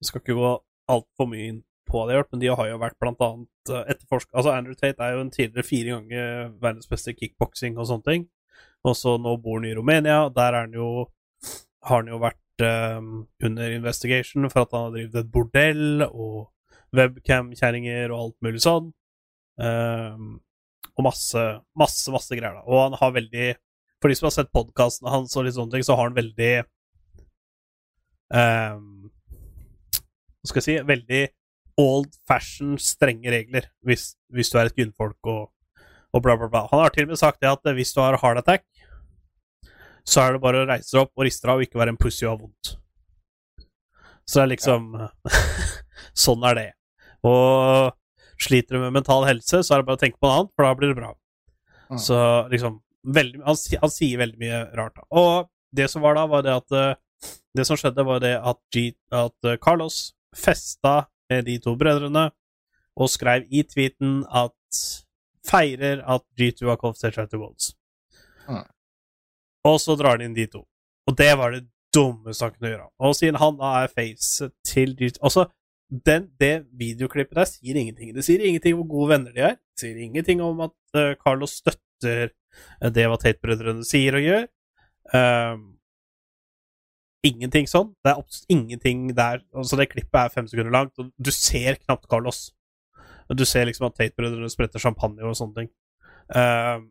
[0.00, 0.52] jeg skal ikke gå
[0.92, 4.50] altfor mye inn på det, men de har jo vært blant annet Etterforsk, etterforska Altså,
[4.54, 8.26] Andrew Tate er jo en tidligere fire ganger verdens beste kickboksing og sånne ting.
[8.86, 10.28] Og så nå bor han i Romania.
[10.30, 11.08] Der er han jo,
[11.82, 13.00] har han jo vært eh,
[13.48, 16.52] under investigation for at han har drevet et bordell og
[16.96, 18.92] webcam-kjerringer og alt mulig sånn.
[19.56, 20.36] Um,
[20.96, 21.42] og masse,
[21.76, 22.56] masse, masse greier.
[22.56, 22.64] da.
[22.68, 23.54] Og han har veldig
[24.00, 26.52] For de som har sett podkasten hans, og litt sånne ting, så har han veldig
[28.36, 29.10] um,
[29.96, 31.22] Hva skal jeg si Veldig
[31.80, 35.50] old fashion, strenge regler hvis, hvis du er et kvinnfolk og,
[36.16, 36.62] og bla, bla, bla.
[36.70, 38.64] Han har til og med sagt det at hvis du har hard attack,
[40.06, 42.00] så er det bare å reise deg opp og riste deg og ikke være en
[42.00, 42.72] pussy og ha vondt.
[44.24, 44.88] Så det er liksom
[46.24, 46.68] Sånn er det.
[47.28, 47.92] Og
[48.42, 50.66] sliter du med mental helse, så er det bare å tenke på noe annet, for
[50.66, 51.12] da blir det bra.
[51.90, 52.00] Mm.
[52.02, 52.18] Så
[52.52, 52.80] liksom
[53.16, 54.96] veldig, han, han sier veldig mye rart.
[54.98, 55.06] da.
[55.16, 56.94] Og det som var da, var det at eh,
[57.56, 62.26] Det som skjedde, var det at, G, at eh, Carlos festa med de to brødrene
[62.96, 64.80] og skrev i tweeten at
[65.46, 67.70] feirer at G2 har kvalifisert seg til Worlds.
[68.48, 68.64] Mm.
[69.68, 70.62] Og så drar de inn de to.
[71.08, 72.88] Og det var det dummeste han kunne gjøre.
[73.00, 75.46] Og siden han da er face til G2 Altså,
[75.90, 78.12] den, det videoklippet der sier ingenting.
[78.14, 79.56] Det sier ingenting om hvor gode venner de er.
[79.56, 84.48] Det sier ingenting om at uh, Carlos støtter eh, det hva Tate-brødrene sier og gjør.
[85.14, 85.64] Um,
[87.26, 87.92] ingenting sånn.
[88.02, 89.44] Det er absolutt ingenting der.
[89.54, 92.48] Altså, det klippet er fem sekunder langt, og du ser knapt Carlos.
[93.30, 95.72] Du ser liksom at Tate-brødrene spretter champagne og sånne ting.
[96.34, 96.90] Um,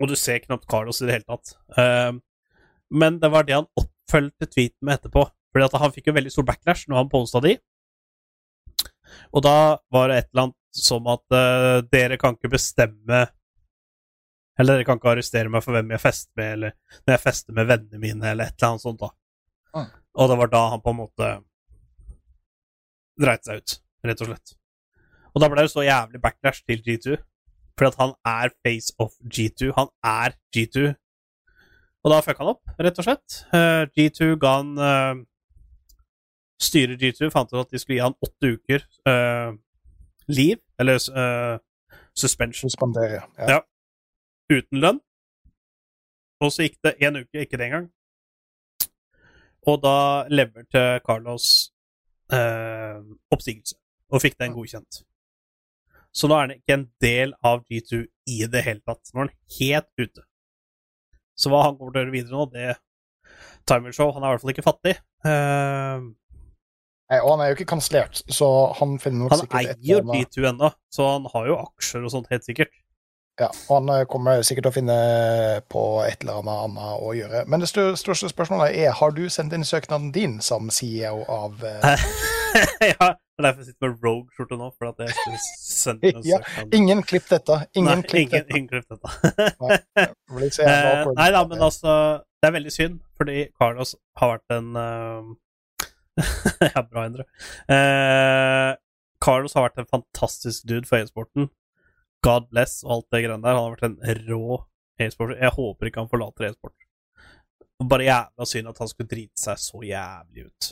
[0.00, 1.56] og du ser knapt Carlos i det hele tatt.
[1.76, 2.20] Um,
[2.92, 5.24] men det var det han oppfølgte tweeten med etterpå.
[5.56, 7.54] Fordi at han fikk jo veldig stor backlash når han posta de.
[9.32, 13.22] Og da var det et eller annet som at uh, dere kan ikke bestemme
[14.60, 16.74] Eller dere kan ikke arrestere meg for hvem jeg fester med, eller
[17.06, 19.00] når jeg fester med vennene mine, eller et eller annet sånt.
[19.00, 19.10] da.
[19.76, 19.88] Ah.
[20.16, 21.30] Og det var da han på en måte
[23.20, 23.74] dreit seg ut,
[24.08, 24.54] rett og slett.
[25.32, 27.18] Og da ble det så jævlig backlash til G2,
[27.76, 29.72] fordi at han er face of G2.
[29.76, 30.86] Han er G2.
[32.04, 33.40] Og da fucka han opp, rett og slett.
[33.52, 35.24] Uh, G2 ga han uh,
[36.62, 39.56] Styret G2 fant ut at de skulle gi han åtte uker uh,
[40.32, 41.58] liv, eller uh,
[42.16, 43.22] suspension, Suspendere.
[43.38, 43.56] Ja.
[43.56, 43.60] Ja.
[44.50, 45.00] uten lønn.
[46.40, 47.90] Og så gikk det én uke, ikke det engang.
[49.66, 49.98] Og da
[50.30, 51.72] leverte Carlos
[52.32, 53.02] uh,
[53.32, 53.76] oppsigelse,
[54.12, 55.02] og fikk den godkjent.
[56.16, 59.12] Så nå er han ikke en del av G2 i det hele tatt.
[59.12, 60.24] Nå er han helt ute.
[61.36, 62.76] Så hva han kommer til å gjøre videre nå, det
[63.68, 64.94] Timer Show Han er i hvert fall ikke fattig.
[65.26, 66.06] Uh,
[67.06, 68.46] Nei, og han er jo ikke kansellert, så
[68.80, 71.58] han finner nok han sikkert Han eier eller annet- G2 ennå, så han har jo
[71.62, 72.72] aksjer og sånt, helt sikkert.
[73.38, 74.94] Ja, og han eh, kommer sikkert til å finne
[75.68, 77.42] på et eller annet annet å gjøre.
[77.52, 82.06] Men det største spørsmålet er har du sendt inn søknaden din som CEO av eh,
[82.94, 86.28] ja, det er derfor jeg sitter med Rogue-skjorte nå, for at jeg skulle sende søknaden...
[86.32, 86.66] Ja.
[86.80, 87.60] Ingen klipp dette.
[87.76, 88.56] Ingen Nei, klipp ingen, dette.
[88.56, 89.08] ingen klipp dette.
[90.00, 91.92] Jævla Eh, nei da, men altså
[92.40, 95.28] Det er veldig synd, fordi Carlos har vært en eh,
[96.74, 97.26] Ja, bra, Endre.
[97.68, 98.72] Eh,
[99.24, 101.50] Carlos har vært en fantastisk dude for e-sporten.
[102.26, 103.56] God bless og alt det greiene der.
[103.56, 104.58] Han har vært en rå
[105.02, 105.38] e-sporter.
[105.40, 106.76] Jeg håper ikke han forlater e-sport.
[107.84, 110.70] Bare jævla synd at han skulle drite seg så jævlig ut.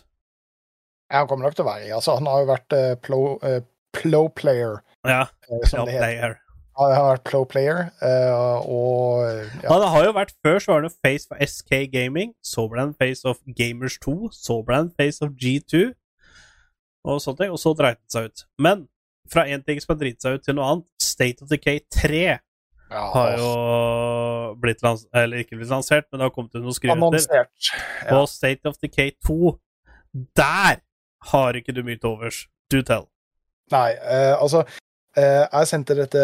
[1.11, 1.93] Ja, han kommer nok til å være i.
[1.95, 3.61] Altså, han har jo vært uh, plo, uh,
[3.95, 5.91] plo player, Ja, eh, som
[6.75, 6.95] ja, det.
[6.97, 9.25] Han har vært pro player, eh, og
[9.63, 12.81] ja, Han har jo vært Før så var det face for SK Gaming, så ble
[12.81, 15.93] han face of Gamers 2, så ble han face of G2,
[17.05, 18.47] og sånne ting, og så dreit den seg ut.
[18.59, 18.87] Men
[19.31, 22.25] fra én ting som har driti seg ut, til noe annet, State of Decay 3
[22.25, 23.51] ja, har jo
[24.61, 27.01] blitt lansert Eller ikke blitt lansert, men det har kommet ut noen skriveter.
[27.01, 27.71] annonsert.
[28.05, 28.19] Ja.
[28.19, 29.55] Og State of Decay 2,
[30.37, 30.83] der
[31.33, 32.45] har ikke du mye til overs.
[32.71, 33.09] Do tell.
[33.73, 34.81] Nei, eh, altså eh,
[35.15, 36.23] Jeg sendte dette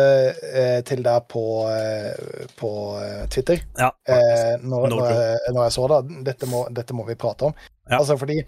[0.50, 5.74] eh, til deg på, eh, på eh, Twitter Ja, eh, når, når, jeg, når jeg
[5.76, 6.00] så det.
[6.26, 7.54] Dette må, dette må vi prate om.
[7.90, 8.00] Ja.
[8.00, 8.40] Altså fordi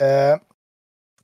[0.00, 0.36] uh,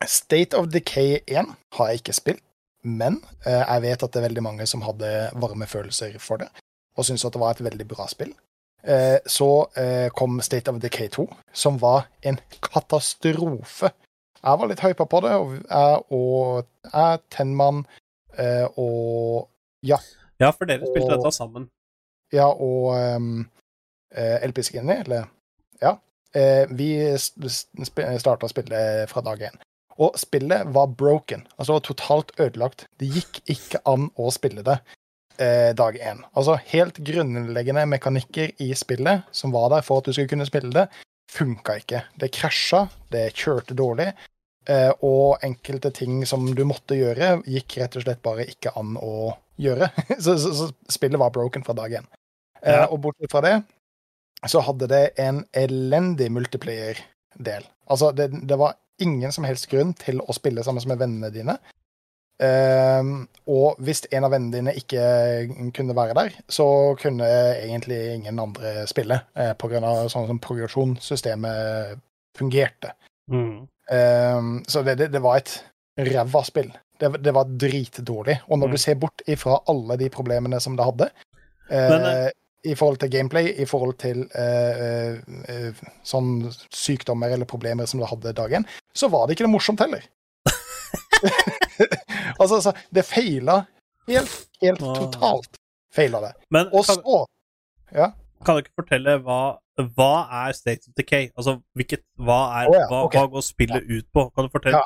[0.06, 2.43] State of Decay 1 har jeg ikke spilt,
[2.84, 6.48] men uh, jeg vet at det er veldig mange som hadde varme følelser for det,
[6.97, 8.32] og syntes at det var et veldig bra spill.
[8.82, 13.93] Uh, så eh, kom State of Decay 2, som var en katastrofe.
[14.43, 17.84] Jeg var litt hypa på det, og jeg, og jeg Tennmann
[18.38, 19.48] eh, og
[19.82, 19.98] Ja,
[20.52, 21.68] for dere spilte og- dette sammen.
[22.32, 23.48] ja, og um,
[24.16, 25.28] LP Skinny, eller
[25.82, 25.96] Ja.
[26.34, 29.56] Eh, vi starta spillet fra dag én.
[29.98, 32.86] Og spillet var broken, altså totalt ødelagt.
[32.98, 34.78] Det gikk ikke an å spille det
[35.38, 36.22] eh, dag én.
[36.34, 40.72] Altså helt grunnleggende mekanikker i spillet som var der for at du skulle kunne spille
[40.72, 40.86] det,
[41.32, 42.02] funka ikke.
[42.20, 44.14] Det krasja, det kjørte dårlig, eh,
[45.02, 49.32] og enkelte ting som du måtte gjøre, gikk rett og slett bare ikke an å
[49.59, 49.89] gjøre.
[50.24, 52.06] så, så, så spillet var broken fra dag én.
[52.62, 52.86] Eh, Ja.
[52.86, 53.56] og bortsett fra det,
[54.47, 57.66] så hadde det en elendig multiplayer-del.
[57.90, 61.56] Altså, det, det var ingen som helst grunn til å spille sammen med vennene dine.
[62.43, 65.02] Ehm, og hvis en av vennene dine ikke
[65.76, 66.66] kunne være der, så
[66.98, 67.26] kunne
[67.60, 71.98] egentlig ingen andre spille, eh, på grunn av sånn som progresjonssystemet
[72.39, 72.94] fungerte.
[73.30, 73.68] Mm.
[73.90, 75.64] Ehm, så det, det, det var et
[75.98, 76.70] ræva spill.
[77.00, 78.38] Det, det var dritdårlig.
[78.48, 78.72] Og når Mm.
[78.72, 81.10] du ser bort ifra alle de problemene som det hadde,
[81.70, 82.30] Men, uh,
[82.64, 85.14] i forhold til gameplay, i forhold til uh,
[85.48, 85.72] uh,
[86.04, 90.04] sånn sykdommer eller problemer som det hadde dagen, så var det ikke noe morsomt heller.
[92.38, 93.64] altså, altså, det feila
[94.09, 95.56] helt, helt totalt.
[95.94, 96.32] Feila det.
[96.50, 97.26] Men Og kan, så
[98.44, 99.40] kan du ikke fortelle hva,
[99.97, 101.31] hva er State of Decay?
[101.36, 103.20] Altså, hvilket, hva, er, oh, ja, hva, okay.
[103.20, 104.27] hva går spillet ut på?
[104.35, 104.82] Kan du fortelle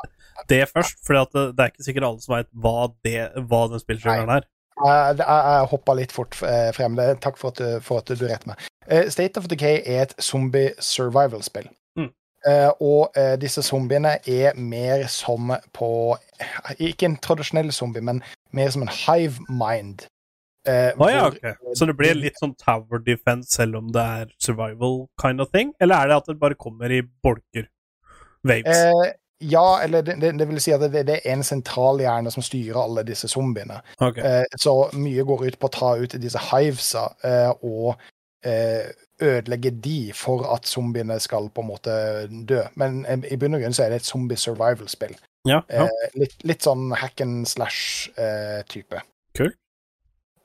[0.51, 1.01] det først?
[1.07, 2.77] For det, det er ikke sikkert alle som vet hva,
[3.07, 3.17] det,
[3.51, 4.47] hva den spillsjangeren er.
[4.77, 6.99] Jeg, jeg, jeg hoppa litt fort eh, frem.
[7.25, 8.67] Takk for at, du- for at du retter meg.
[8.87, 11.71] Eh, State of Decay er et zombie survival-spill.
[11.99, 12.11] Mm.
[12.47, 15.89] Eh, og eh, disse zombiene er mer som på
[16.79, 18.23] Ikke en tradisjonell zombie, men
[18.55, 20.07] mer som en hive mind.
[20.66, 21.55] Eh, Å ja, okay.
[21.78, 25.72] Så det blir litt sånn tower defense selv om det er survival kind of thing?
[25.80, 27.68] Eller er det at det bare kommer i bolker?
[28.47, 28.76] Waves?
[28.76, 32.44] Eh, ja, eller det, det, det vil si at det, det er en sentralhjerne som
[32.44, 33.78] styrer alle disse zombiene.
[34.01, 34.24] Okay.
[34.24, 38.01] Eh, så mye går ut på å ta ut disse hivesa eh, og
[38.47, 38.88] eh,
[39.22, 41.97] ødelegge de for at zombiene skal på en måte
[42.48, 42.62] dø.
[42.80, 45.14] Men eh, i bunn og grunn så er det et zombie survival-spill.
[45.47, 45.86] Ja, ja.
[46.18, 49.05] Litt, litt sånn hack and slash-type.
[49.36, 49.59] Kult.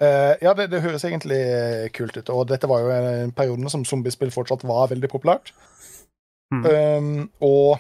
[0.02, 2.30] Eh, ja, det, det høres egentlig eh, kult ut.
[2.34, 5.54] Og dette var jo en periode som zombiespill fortsatt var veldig populært.
[6.52, 6.66] Mm.
[6.68, 7.78] Um, og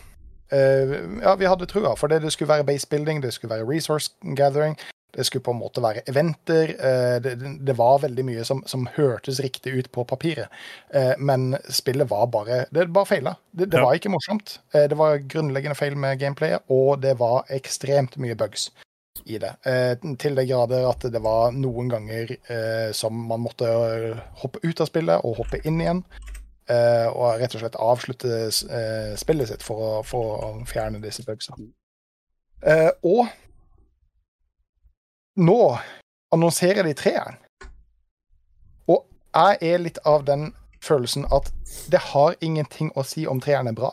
[0.54, 3.66] uh, ja, vi hadde trua, for det, det skulle være base building, det skulle være
[3.68, 4.78] resource gathering,
[5.12, 6.72] det skulle på en måte være eventer.
[6.80, 7.34] Uh, det,
[7.68, 10.48] det var veldig mye som, som hørtes riktig ut på papiret.
[11.20, 13.36] Men spillet var bare Det bare feila.
[13.52, 13.84] Det, det Ja.
[13.90, 14.60] var ikke morsomt.
[14.72, 18.70] Det var grunnleggende feil med gameplayet, og det var ekstremt mye bugs
[19.26, 19.56] i det.
[19.66, 24.62] Eh, til det grader at det var noen ganger eh, som man måtte eh, hoppe
[24.64, 26.06] ut av spillet og hoppe inn igjen.
[26.72, 28.36] og rett og slett avslutte
[29.20, 31.58] spillet sitt for å, for å fjerne disse bugsa.
[33.04, 33.26] Og
[35.36, 35.58] nå
[36.32, 37.36] annonserer de treeren.
[38.88, 39.04] Og
[39.36, 41.52] jeg er litt av den følelsen at
[41.92, 43.92] det har ingenting å si om treeren er bra.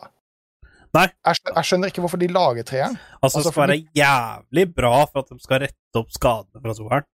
[0.97, 1.05] Nei.
[1.25, 2.95] Jeg, skjø- jeg skjønner ikke hvorfor de lager treeren.
[3.21, 6.75] Altså, altså, det skal være jævlig bra for at de skal rette opp skadene fra
[6.79, 7.07] toeren.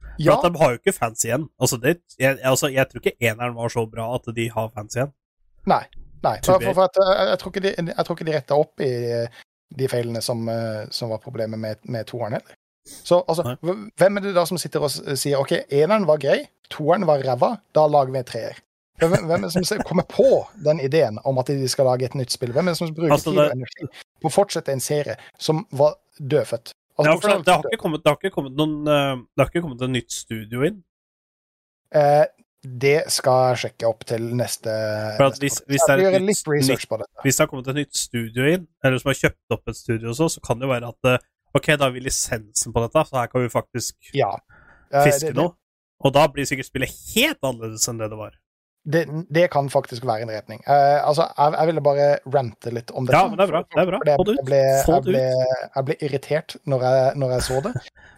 [0.00, 1.48] For Ja, at de har jo ikke fans igjen.
[1.60, 4.96] Altså, det, jeg, altså, jeg tror ikke eneren var så bra at de har fans
[4.96, 5.10] igjen.
[5.66, 5.82] Nei.
[6.22, 8.60] nei for, for, for at, eh, jeg, tror ikke de, jeg tror ikke de retta
[8.62, 9.42] opp i eh,
[9.76, 12.54] de feilene som, eh, som var problemet med, med toeren heller.
[12.86, 13.56] Så altså,
[13.98, 17.56] hvem er det da som sitter og sier OK, eneren var grei, toeren var ræva,
[17.74, 18.60] da lager vi en treer?
[18.98, 20.26] Hvem, hvem er det som kommer på
[20.64, 22.52] den ideen om at de skal lage et nytt spill?
[22.52, 23.86] Hvem er det som bruker Altså, tid og energi
[24.22, 26.72] på å fortsette en serie som var dødfødt?
[26.98, 29.42] Altså, Ja, for det, det, har ikke kommet, det har ikke kommet noen eh, Det
[29.44, 30.78] har ikke kommet et nytt studio inn.
[31.94, 32.24] Eh,
[32.66, 34.72] det skal jeg sjekke opp til neste
[35.20, 36.96] neste hvis- hvis det er nytt- litt.
[37.22, 40.08] Hvis det har kommet et nytt studio inn, eller som har kjøpt opp et studio
[40.10, 41.18] også, så kan det jo være at eh,
[41.54, 44.32] Ok, da har vi lisensen på dette, så her kan vi faktisk Ja.
[44.92, 45.54] Eh, fiske det- det- noe.
[46.04, 48.32] Og da blir sikkert spillet helt annerledes enn det det var.
[48.92, 50.60] Det, det kan faktisk være en retning.
[50.68, 53.18] Uh, altså, jeg, jeg ville bare rante litt om dette.
[53.18, 53.62] Ja, men det er bra.
[53.74, 54.16] Det er bra.
[54.16, 54.38] Få det ut.
[54.38, 54.60] Jeg ble,
[54.94, 55.22] jeg ble,
[55.76, 57.72] jeg ble irritert når jeg, når jeg så det.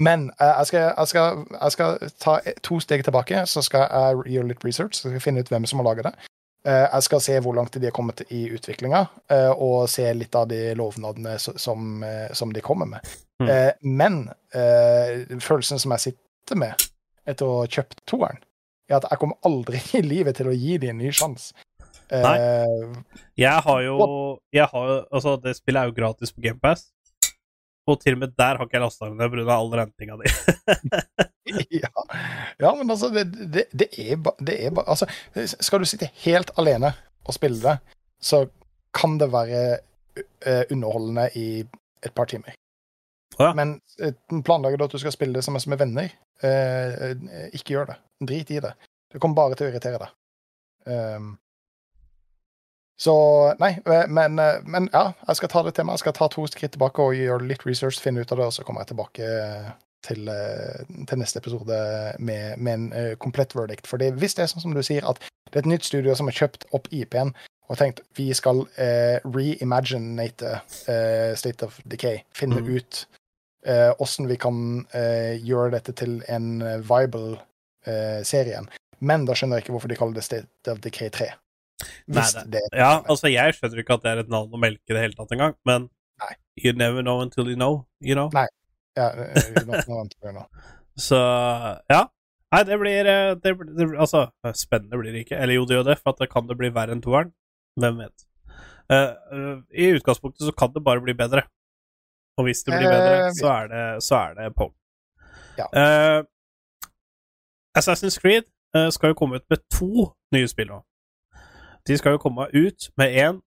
[0.04, 2.34] Men uh, skal, skal, jeg skal ta
[2.68, 4.98] to steg tilbake, så skal jeg gjøre litt research.
[4.98, 6.12] Så skal jeg finne ut hvem som har laga det.
[6.68, 9.06] Uh, jeg skal se hvor langt de har kommet i utviklinga,
[9.56, 12.04] og se litt av de lovnadene som,
[12.36, 13.14] som de kommer med.
[13.38, 13.50] Mm.
[13.96, 14.16] Men
[15.38, 16.88] følelsen som jeg sitter med
[17.28, 18.40] etter å ha kjøpt toeren,
[18.88, 21.52] er at jeg kommer aldri i livet til å gi dem en ny sjanse.
[22.08, 22.38] Nei.
[23.36, 23.96] Jeg har jo
[24.56, 26.86] jeg har, Altså, det spillet er jo gratis på GamePass.
[27.88, 29.56] Og til og med der har ikke jeg lasta ned pga.
[29.56, 30.32] all rentinga di.
[31.82, 32.04] ja.
[32.58, 36.92] ja, men altså, det, det, det er bare ba, altså, Skal du sitte helt alene
[37.28, 37.76] og spille det,
[38.20, 38.46] så
[38.96, 39.62] kan det være
[40.46, 41.48] eh, underholdende i
[42.04, 42.54] et par timer.
[43.38, 43.52] Ja.
[43.54, 47.12] Men eh, planlegger du at du skal spille det som med venner, eh,
[47.54, 47.98] ikke gjør det.
[48.28, 48.72] Drit i det.
[49.12, 50.16] Det kommer bare til å irritere deg.
[50.88, 51.36] Um,
[52.98, 53.14] så
[53.60, 55.98] nei, eh, men, eh, men ja, jeg skal ta det til meg.
[55.98, 58.56] Jeg skal ta to skritt tilbake og gjøre litt research, finne ut av det, og
[58.56, 59.28] så kommer jeg tilbake
[60.06, 60.30] til,
[61.10, 61.78] til neste episode
[62.18, 63.86] med, med en komplett verdict.
[63.86, 66.14] For det, hvis det er sånn som du sier, at det er et nytt studio
[66.18, 67.32] som har kjøpt opp IP-en
[67.68, 70.54] og tenkt vi skal eh, reimaginate
[70.88, 72.70] eh, State of Decay, finne mm.
[72.76, 73.02] ut
[73.98, 77.38] åssen vi kan eh, gjøre dette til en eh, viable
[77.86, 78.62] eh, serie.
[79.00, 81.30] Men da skjønner jeg ikke hvorfor de kaller det State of Decay 3.
[82.10, 84.90] Hvis Nei, det, Ja, altså, jeg skjønner ikke at det er et navn å melke
[84.90, 85.86] i det hele tatt engang, men
[86.22, 86.32] Nei.
[86.58, 88.30] you never know until you know, you know.
[88.34, 88.48] Nei.
[88.98, 89.12] ja,
[89.54, 90.46] you know.
[90.98, 91.18] Så
[91.90, 92.06] ja.
[92.48, 95.36] Nei, det blir, eh, det, blir- det, blir- Altså, spennende blir det ikke.
[95.36, 97.34] Eller jo, det gjør det, for at det kan det bli verre enn toeren.
[97.78, 98.24] Hvem vet.
[98.88, 101.44] Uh, eh, I utgangspunktet så kan det bare bli bedre.
[102.38, 104.68] Og hvis det blir Eh, bedre, så er det, så er det på.
[105.58, 105.66] Ja.
[105.74, 106.20] Uh,
[107.78, 108.46] Assassin's Creed
[108.76, 110.80] uh, skal jo komme ut med to nye spill nå.
[111.88, 113.40] De skal jo komme ut med en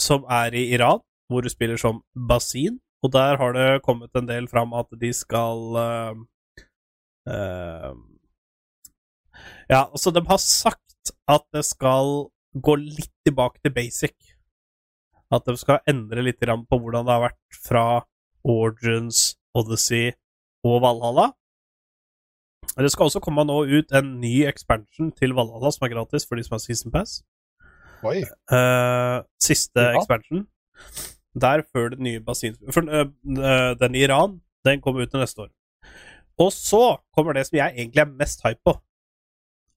[0.00, 2.80] som er i Iran, hvor du spiller som Basin.
[3.04, 6.14] Og der har det kommet en del fram at de skal uh,
[7.28, 7.92] eh,
[9.68, 14.16] Ja, altså, de har sagt at det skal gå litt tilbake til basic.
[15.32, 17.84] At de skal endre litt på hvordan det har vært fra
[18.44, 20.12] Origins, Odyssey
[20.64, 21.30] og Valhalla.
[22.78, 26.34] Det skal også komme nå ut en ny expansion til Valhalla som er gratis for
[26.36, 27.22] de som har Season Pass.
[28.04, 28.22] Oi.
[28.52, 29.96] Uh, siste Ja.
[30.00, 30.46] expansion.
[31.40, 32.56] Der før den nye basin...
[32.72, 33.06] For eh,
[33.80, 35.48] den i Iran, den kommer ut til neste år.
[36.38, 38.80] Og så kommer det som jeg egentlig er mest hype på.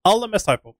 [0.06, 0.76] Aller mest hype på.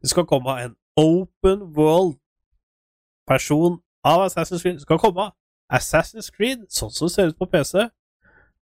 [0.00, 4.74] Det skal komme en open world-person av Assassin's Creed.
[4.74, 5.30] Det skal komme
[5.72, 7.88] Assassin's Creed, sånn som det ser ut på PC,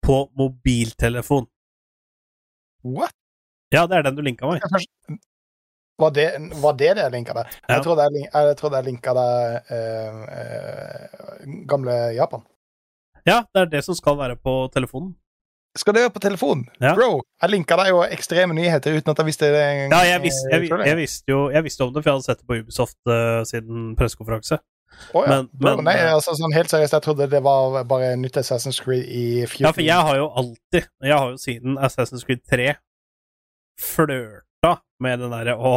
[0.04, 1.48] på mobiltelefon.
[2.84, 3.16] What?
[3.74, 4.62] Ja, det er den du linka meg.
[6.02, 6.28] Var det
[6.62, 7.52] var det, det jeg linka deg?
[7.68, 7.76] Ja.
[7.76, 12.44] Jeg trodde jeg, jeg, trodde jeg linka deg eh, eh, gamle Japan.
[13.30, 15.14] Ja, det er det som skal være på telefonen.
[15.78, 16.66] Skal det være på telefon?
[16.82, 16.92] Ja.
[16.98, 19.62] Bro, jeg linka deg jo ekstreme nyheter uten at jeg visste det.
[19.64, 22.28] en- Ja, jeg, vis, jeg, jeg, visste jo jeg visste om det, for jeg hadde
[22.28, 24.60] sett det på Ubisoft uh, siden pressekonferanse.
[25.14, 25.30] Å, ja.
[25.30, 28.80] men- men, Nei, eh, altså, sånn helt seriøst, jeg trodde det var bare nytt Assassin's
[28.82, 29.66] Creed i 14.
[29.66, 32.76] Ja, for jeg har jo alltid, jeg har jo siden Assassin's Creed 3
[33.80, 35.76] flørta med den derre Å,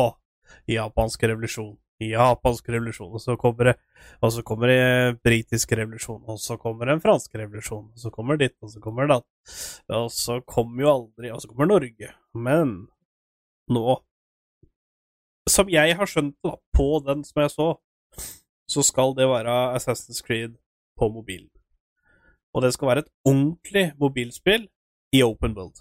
[0.70, 3.76] japansk revolusjon, japansk revolusjon, og så kommer det
[4.22, 8.10] og så kommer det britisk revolusjon, og så kommer det en fransk revolusjon, og så
[8.14, 9.26] kommer ditt, og så kommer datt,
[9.90, 12.12] og så kommer jo aldri Og så kommer Norge.
[12.34, 12.86] Men
[13.72, 13.96] nå
[15.48, 17.66] Som jeg har skjønt da, på den som jeg så,
[18.68, 20.56] så skal det være Assassin's Creed
[20.98, 21.50] på mobilen.
[22.54, 24.68] Og det skal være et ordentlig mobilspill
[25.12, 25.78] i open world.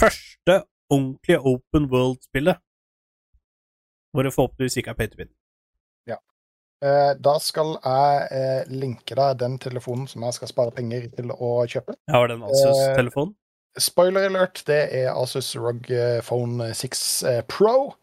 [0.00, 2.56] Første ordentlige open world-spillet.
[4.12, 5.32] Hvor det forhåpentligvis ikke er pay to win.
[6.78, 11.32] Eh, da skal jeg eh, linke deg den telefonen som jeg skal spare penger til
[11.34, 11.96] å kjøpe.
[12.06, 13.34] Jeg har den Asus-telefonen.
[13.78, 17.96] Spoiler alert, det er Asus ROG eh, Phone 6 eh, Pro.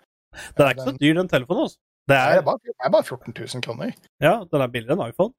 [0.57, 1.69] Den er ikke så dyr, den telefonen.
[1.69, 1.79] Altså.
[2.05, 3.93] Det Det er er, bare, det er bare 14 000 kroner.
[4.21, 5.33] ja, den er billigere enn iPhone.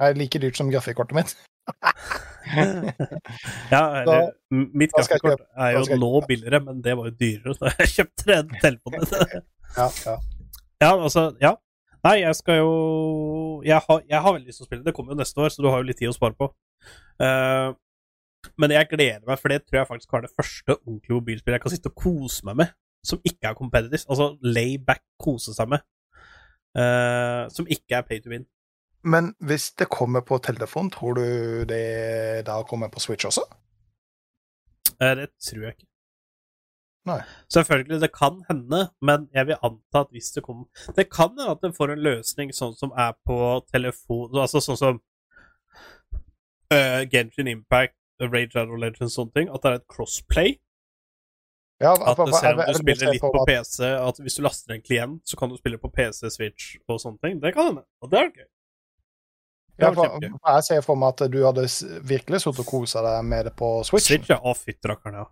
[0.00, 1.36] Det er like dyrt som grafikkortet mitt.
[3.70, 7.54] Ja, eller, m- mitt da grafikkort er jo nå billigere, men det var jo dyrere
[7.54, 9.06] så jeg kjøpte den telefonen.
[9.76, 10.14] Ja, ja.
[10.82, 11.52] ja, altså, ja.
[12.02, 12.70] Nei, jeg skal jo
[13.62, 14.82] jeg har, jeg har veldig lyst til å spille.
[14.82, 16.48] Det kommer jo neste år, så du har jo litt tid å spare på.
[17.22, 17.70] Uh,
[18.58, 21.64] men jeg gleder meg, for det tror jeg faktisk var det første ordentlige mobilspillet jeg
[21.68, 22.72] kan sitte og kose meg med,
[23.04, 24.04] som ikke er competitive.
[24.08, 25.84] Altså lay back, kose seg med.
[26.78, 28.46] Uh, som ikke er pay to win.
[29.02, 31.24] Men hvis det kommer på telefon, tror du
[31.64, 33.46] det da kommer på Switch også?
[35.00, 35.86] Uh, det tror jeg ikke.
[37.08, 37.20] Nei.
[37.48, 40.66] Selvfølgelig, det kan hende, men jeg vil anta at hvis det kommer
[40.96, 43.38] Det kan hende at det får en løsning sånn som er på
[43.72, 44.98] telefon Altså sånn som
[46.74, 49.48] uh, Genshin Impact, Rage Shadow Legends, sånne ting.
[49.48, 50.58] At det er et crossplay.
[51.80, 55.22] Ja, At selv om du spiller litt på PC, at hvis du laster en klient,
[55.24, 57.38] så kan du spille på PC, Switch og sånne ting.
[57.40, 57.84] Det kan hende.
[58.04, 58.48] Og det er gøy.
[59.80, 61.64] Det Ja, for, jeg ser for meg at du hadde
[62.04, 64.10] virkelig sittet og kosa deg med det på Switch.
[64.10, 64.36] Switch, ja.
[64.44, 65.24] Å, fytterakkeren, ja.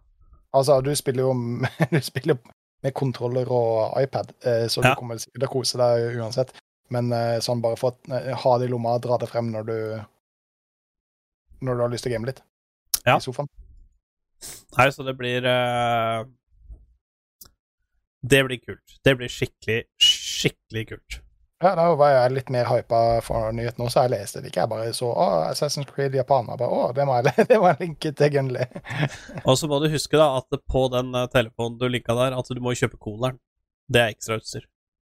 [0.56, 1.34] Altså, du spiller jo
[1.92, 2.38] du spiller
[2.80, 4.94] med kontroller og iPad, eh, så Ja.
[4.94, 6.54] du kommer sikkert til å kose deg uansett.
[6.88, 9.50] Men eh, sånn bare for å eh, ha det i lomma og dra det frem
[9.52, 9.78] når du
[11.60, 12.40] når du har lyst til å game litt
[13.04, 13.18] Ja.
[13.18, 13.48] i sofaen.
[14.78, 16.26] Nei, så det blir uh,
[18.22, 18.98] Det blir kult.
[19.04, 21.18] Det blir skikkelig, skikkelig kult.
[21.58, 24.04] Ja, da var jeg litt mer hypa for nyheten også.
[24.04, 24.62] Jeg leste det ikke.
[24.62, 26.46] Jeg bare så å, Assassin's Creed Japan.
[26.52, 28.82] Jeg bare, å, det må jeg, det må jeg linke til Gunley.
[29.42, 32.52] Og så må du huske da at på den eh, telefonen du linka der, at
[32.54, 33.40] du må kjøpe coleren.
[33.90, 34.68] Det er ekstrautstyr.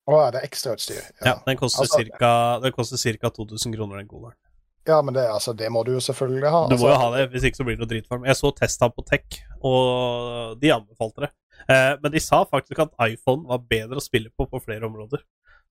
[0.08, 1.04] Å, det er ekstrautstyr.
[1.20, 2.32] Ja, den koster Altså- cirka,
[2.64, 4.40] den koster cirka 2000 kroner, den cooleren.
[4.88, 6.62] Ja, men det, altså, det må du jo selvfølgelig ha.
[6.72, 6.92] Du må altså.
[6.94, 8.28] jo ha det, hvis ikke så blir det noe drit for dem.
[8.30, 11.32] Jeg så testa på Tech, og de anbefalte det.
[11.68, 15.24] Eh, men de sa faktisk at iPhone var bedre å spille på på flere områder.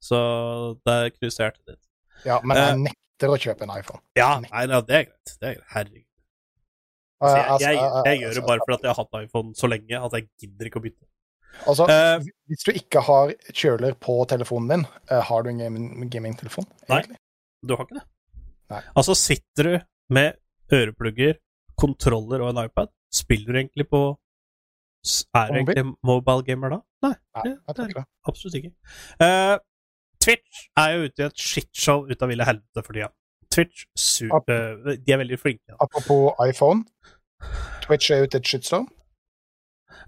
[0.02, 0.18] Så
[0.84, 1.82] der knuste hjertet ditt.
[2.28, 4.02] Ja, men jeg Eh, nekter å kjøpe en iPhone.
[4.18, 5.36] Ja, nei, nei, det er greit.
[5.40, 5.68] Det er greit.
[5.72, 6.02] Herregud.
[7.16, 9.54] Så jeg, altså, jeg, eh, jeg gjør det altså, bare fordi jeg har hatt iPhone
[9.56, 11.06] så lenge at jeg gidder ikke å bytte.
[11.64, 16.10] Altså, Eh, hvis du ikke har kjøler på telefonen din, eh, har du en gaming-
[16.12, 16.66] gamingtelefon?
[16.90, 17.00] Nei.
[17.64, 18.04] Du har ikke det?
[18.72, 18.80] Nei.
[18.96, 19.74] Altså, sitter du
[20.14, 20.38] med
[20.72, 21.36] øreplugger,
[21.78, 24.00] kontroller og en iPad, spiller du egentlig på
[25.36, 26.78] Er du egentlig mobile gamer da?
[27.06, 28.72] Nei, Nei, det, det er absolutt ikke.
[29.22, 29.58] Uh,
[30.22, 33.12] Twitch er jo ute i et shitshow ut av ville helvete for tida.
[33.54, 35.62] Twitch su Ap- eh, De er veldig flinke.
[35.70, 35.76] Da.
[35.86, 36.82] Apropos iPhone.
[37.84, 38.88] Twitch er ute i et shitshow?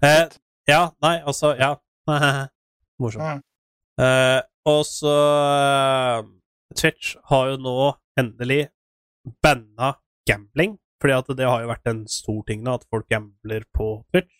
[0.03, 0.27] Uh,
[0.67, 1.75] ja, nei, altså Ja.
[2.99, 3.23] Morsomt.
[3.23, 4.43] Mm.
[4.67, 5.15] Og så
[6.75, 7.75] Twitch har jo nå
[8.19, 8.61] endelig
[9.43, 9.93] banna
[10.29, 13.91] gambling, fordi at det har jo vært en stor ting nå, at folk gambler på
[14.11, 14.35] Twitch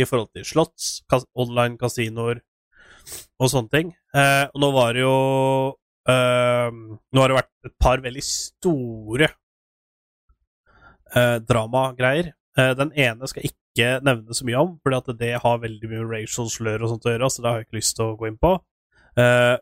[0.00, 2.40] i forhold til slotts, kas online kasinoer
[3.38, 3.92] og sånne ting.
[4.16, 5.16] Eh, og nå var det jo
[6.08, 9.28] eh, Nå har det vært et par veldig store
[11.14, 12.32] eh, dramagreier.
[12.58, 16.08] Eh, den ene skal ikke nevne så mye om, fordi at det har veldig mye
[16.08, 18.30] racial slør og sånt å gjøre, så det har jeg ikke lyst til å gå
[18.30, 18.56] inn på.
[19.20, 19.56] Eh,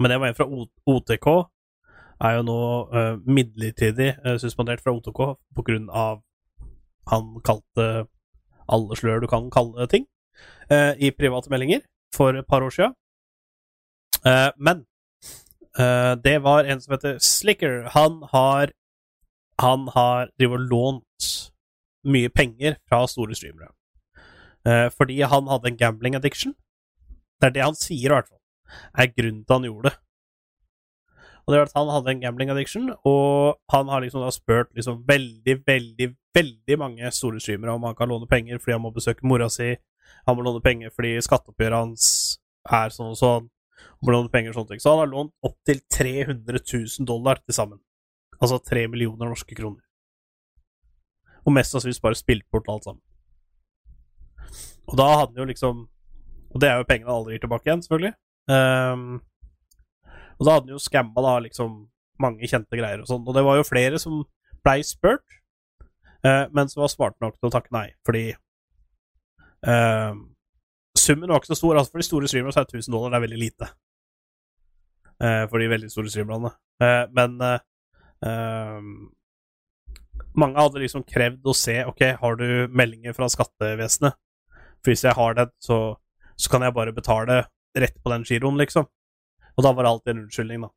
[0.00, 0.46] Men det var en fra
[0.88, 1.26] OTK.
[2.22, 2.58] Er jo nå
[2.92, 5.20] uh, midlertidig uh, suspendert fra OTK
[5.90, 6.22] av
[7.10, 8.06] han kalte
[8.70, 10.06] alle slør du kan kalle ting
[10.70, 11.82] uh, i private meldinger
[12.14, 12.92] for et par år.
[14.22, 14.84] Eh, men
[16.22, 17.88] det var en som heter Slicker.
[17.94, 18.72] Han har
[19.58, 21.28] Han har drivet og lånt
[22.04, 23.72] mye penger fra store streamere.
[24.96, 26.54] Fordi han hadde en gambling addiction.
[27.40, 28.42] Det er det han sier, i hvert fall.
[28.98, 29.96] Er grunnen til han gjorde det.
[31.52, 35.02] Det er at Han hadde en gambling addiction, og han har liksom da spurt liksom
[35.08, 39.26] veldig, veldig, veldig mange store streamere om han kan låne penger fordi han må besøke
[39.28, 39.74] mora si,
[40.26, 42.06] han må låne penger fordi skatteoppgjøret hans
[42.72, 43.48] er sånn og sånn,
[43.82, 44.82] han må låne penger og sånne ting.
[44.82, 47.80] Så han har lånt opptil 300 000 dollar til sammen.
[48.38, 49.82] Altså 3 millioner norske kroner.
[51.42, 53.02] Og mest sannsynligvis bare spilt bort alt sammen.
[54.90, 55.88] Og da hadde han jo liksom
[56.52, 58.14] Og det er jo pengene han aldri gir tilbake igjen, selvfølgelig.
[58.52, 59.04] Ehm,
[60.42, 61.74] og da hadde han jo skamma liksom
[62.22, 63.22] mange kjente greier og sånn.
[63.22, 64.24] Og det var jo flere som
[64.66, 65.38] blei spurt,
[66.26, 68.24] eh, men som var smarte nok til å takke nei, fordi
[69.70, 70.28] ehm,
[70.98, 71.78] Summen var ikke så stor.
[71.78, 73.68] altså For de store streamerne er 1000 dollar det er veldig lite.
[75.24, 76.50] Eh, for de veldig store streamerne.
[76.84, 77.62] Eh, men eh,
[78.28, 78.90] ehm,
[80.36, 84.18] mange hadde liksom krevd å se Ok, har du meldinger fra skattevesenet?
[84.82, 85.78] For hvis jeg har den, så,
[86.36, 87.46] så kan jeg bare betale
[87.78, 88.90] rett på den giroen, liksom.
[89.56, 90.70] Og da var det alltid en unnskyldning, da.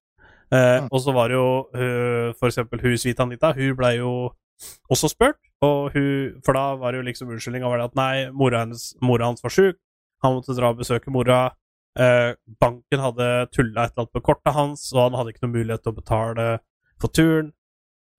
[0.51, 0.87] Eh, Mm.
[0.91, 4.11] Og så var det jo uh, for eksempel hun Svita Anita, hun ble jo
[4.89, 8.29] også spurt, og hun, for da var det jo liksom unnskyldninga var det at nei,
[8.31, 9.77] mora, hennes, mora hans var sjuk,
[10.23, 11.55] han måtte dra og besøke mora.
[11.99, 15.55] Eh, banken hadde tulla et eller annet med kortet hans, og han hadde ikke noe
[15.55, 16.47] mulighet til å betale
[17.01, 17.51] for turen.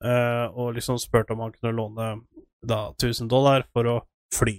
[0.04, 2.08] Eh, og liksom spurte om han kunne låne
[2.66, 3.96] da 1000 dollar for å
[4.34, 4.58] fly.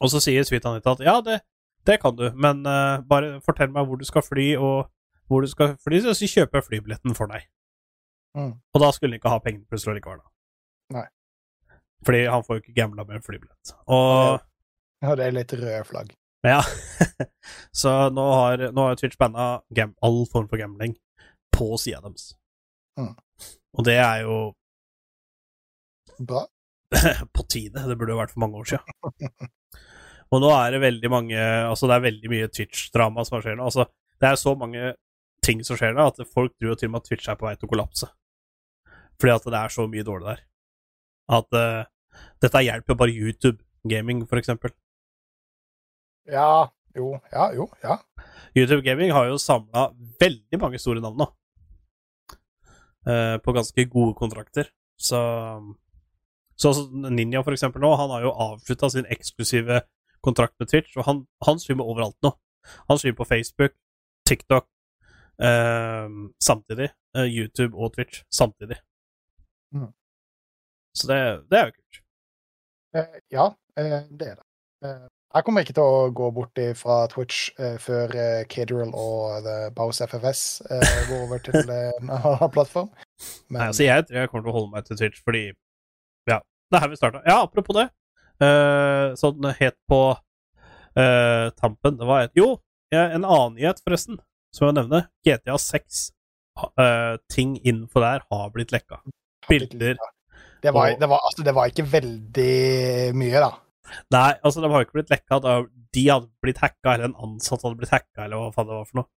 [0.00, 1.40] Og så sier svita Anita at ja, det,
[1.86, 4.90] det kan du, men uh, bare fortell meg hvor du skal fly, og
[5.30, 7.46] hvor du skal fly, så kjøper jeg flybilletten for deg.
[8.36, 8.52] Mm.
[8.74, 10.98] Og da skulle han ikke ha pengene plutselig likevel, da.
[10.98, 11.06] Nei.
[12.06, 13.74] Fordi han får jo ikke gambla med en flybillett.
[13.86, 14.40] Og
[15.00, 16.12] Ja, det er litt røde flagg.
[16.44, 16.60] ja.
[17.80, 20.96] så nå har, nå har Twitch banna gam all form for gambling
[21.56, 22.34] på sida deres.
[23.00, 23.14] Mm.
[23.78, 24.38] Og det er jo
[26.20, 26.42] Bra.
[27.36, 27.80] på tide.
[27.88, 29.50] Det burde jo vært for mange år siden.
[30.30, 33.66] Og nå er det veldig mange Altså, det er veldig mye Twitch-drama som skjer nå.
[33.66, 33.86] Altså,
[34.20, 34.92] det er så mange
[35.44, 37.54] ting som skjer nå, at folk tror til og med at Twitch er på vei
[37.56, 38.10] til å kollapse.
[39.20, 40.44] Fordi at det er så mye dårlig der.
[41.40, 41.88] At uh,
[42.42, 44.74] dette hjelper bare YouTube-gaming, for eksempel.
[46.30, 47.98] Ja, jo, ja, jo, ja.
[48.56, 49.90] YouTube Gaming har jo samla
[50.20, 51.28] veldig mange store navn nå.
[53.08, 54.68] Uh, på ganske gode kontrakter.
[55.00, 55.20] Så
[56.60, 59.80] Så Ninja, for eksempel, nå, han har jo avslutta sin eksklusive
[60.26, 62.34] kontrakt med Twitch, og han, han streamer overalt nå.
[62.90, 63.72] Han streamer på Facebook,
[64.28, 64.66] TikTok
[65.42, 66.08] eh,
[66.44, 66.90] samtidig.
[67.16, 68.76] eh, YouTube og Twitch samtidig.
[69.74, 69.88] Mm.
[70.94, 71.18] Så det,
[71.50, 72.02] det er jo kult.
[72.98, 73.46] Eh, ja,
[73.78, 74.46] eh, det er det.
[74.84, 79.44] Eh, jeg kommer ikke til å gå bort fra Twitch eh, før eh, Caderal og
[79.44, 80.40] The Baus FFS
[81.08, 82.88] går over til en annen plattform.
[83.48, 85.44] Men Nei, altså jeg tror jeg kommer til å holde meg til Twitch, fordi
[86.28, 87.22] Ja, det er her vi starta.
[87.26, 87.86] Ja, apropos det.
[88.40, 92.54] Uh, sånn het på uh, tampen Det var et Jo,
[92.96, 94.16] en annen nyhet, forresten,
[94.54, 95.10] som jeg nevner.
[95.26, 96.06] GTA 6.
[96.60, 99.02] Uh, ting innenfor der har blitt lekka.
[99.48, 100.00] Bilder
[100.62, 103.50] det var, det, var, altså, det var ikke veldig mye, da.
[104.12, 105.38] Nei, altså, de har ikke blitt lekka.
[105.40, 108.88] De hadde blitt hacka, eller en ansatt hadde blitt hacka, eller hva faen det var
[108.90, 109.08] for noe.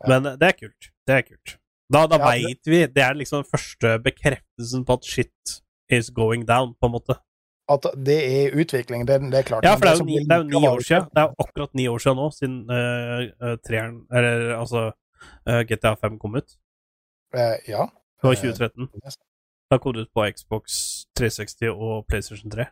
[0.00, 0.10] Ja.
[0.10, 0.90] Men eh, det er kult.
[1.06, 1.56] Det er kult.
[1.90, 5.54] Da, da Ja, veit vi Det er liksom den første bekreftelsen på at shit
[5.90, 7.18] is going down, på en måte.
[7.70, 9.64] At det er utvikling, det, det er klart.
[9.64, 11.06] Ja, for det er jo det er jo ni år siden.
[11.14, 16.18] Det er akkurat ni år siden nå, siden uh, treeren Eller altså uh, GTA 5
[16.18, 16.56] kom ut.
[17.36, 17.86] Uh, ja.
[18.20, 18.88] Det var Eh, 2013.
[19.70, 20.80] Da kom det ut på Xbox
[21.18, 22.66] 360 og PlayStation 3.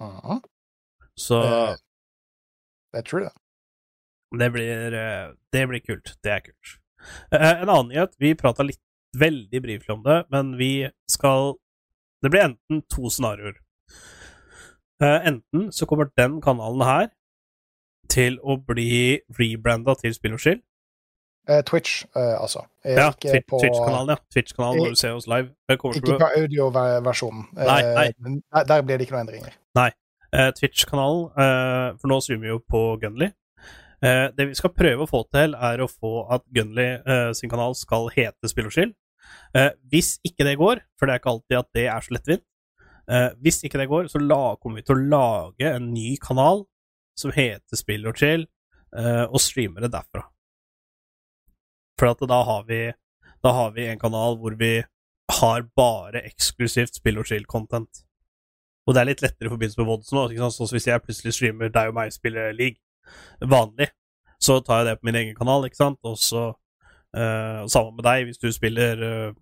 [0.00, 0.40] -huh.
[1.16, 1.42] Så
[2.92, 3.32] Det er tror det.
[4.38, 6.16] det blir, eh, det blir kult.
[6.24, 6.78] Det er kult.
[7.32, 8.80] Eh, en annen nyhet Vi prata litt
[9.18, 11.54] veldig briefly om det, men vi skal
[12.22, 13.54] Det blir enten to scenarioer.
[15.02, 17.08] Eh, enten så kommer den kanalen her
[18.12, 20.60] til å bli rebranda til Spill og skyld.
[21.48, 22.60] Eh, Twitch, eh, altså.
[22.84, 24.16] Ja, Twitch- på- Twitch-kanalen, ja.
[24.30, 25.50] Twitch-kanalen hvor du ser oss live.
[25.70, 27.48] Ikke på audioversjonen.
[27.56, 28.06] Nei, nei.
[28.54, 29.56] Der, der blir det ikke noen endringer.
[29.74, 29.90] Nei.
[30.32, 33.32] Twitch-kanalen, for nå streamer vi jo på Gunly.
[34.02, 37.50] Eh, det vi skal prøve å få til, er å få at Gunly eh, sin
[37.50, 38.94] kanal skal hete Spill og skyld.
[39.92, 42.42] Hvis ikke det går, for det er ikke alltid at det er så lettvint
[43.42, 44.20] Hvis ikke det går, så
[44.62, 46.62] kommer vi til å lage en ny kanal
[47.18, 48.46] som heter Spill og Chill,
[48.96, 50.24] eh, og streame det derfra.
[51.98, 52.92] For da har vi
[53.42, 54.84] Da har vi en kanal hvor vi
[55.32, 58.04] har bare eksklusivt spill og chill-content.
[58.86, 60.28] Og det er litt lettere i forbindelse med Vods nå.
[60.30, 60.54] Ikke sant?
[60.54, 62.78] Sånn hvis jeg plutselig streamer deg og meg spiller league
[63.42, 63.88] vanlig,
[64.38, 66.52] så tar jeg det på min egen kanal, ikke sant, og så
[67.18, 69.34] uh, Sammen med deg, hvis du spiller uh,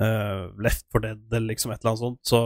[0.00, 2.42] uh, Left for Dead eller liksom et eller annet sånt, så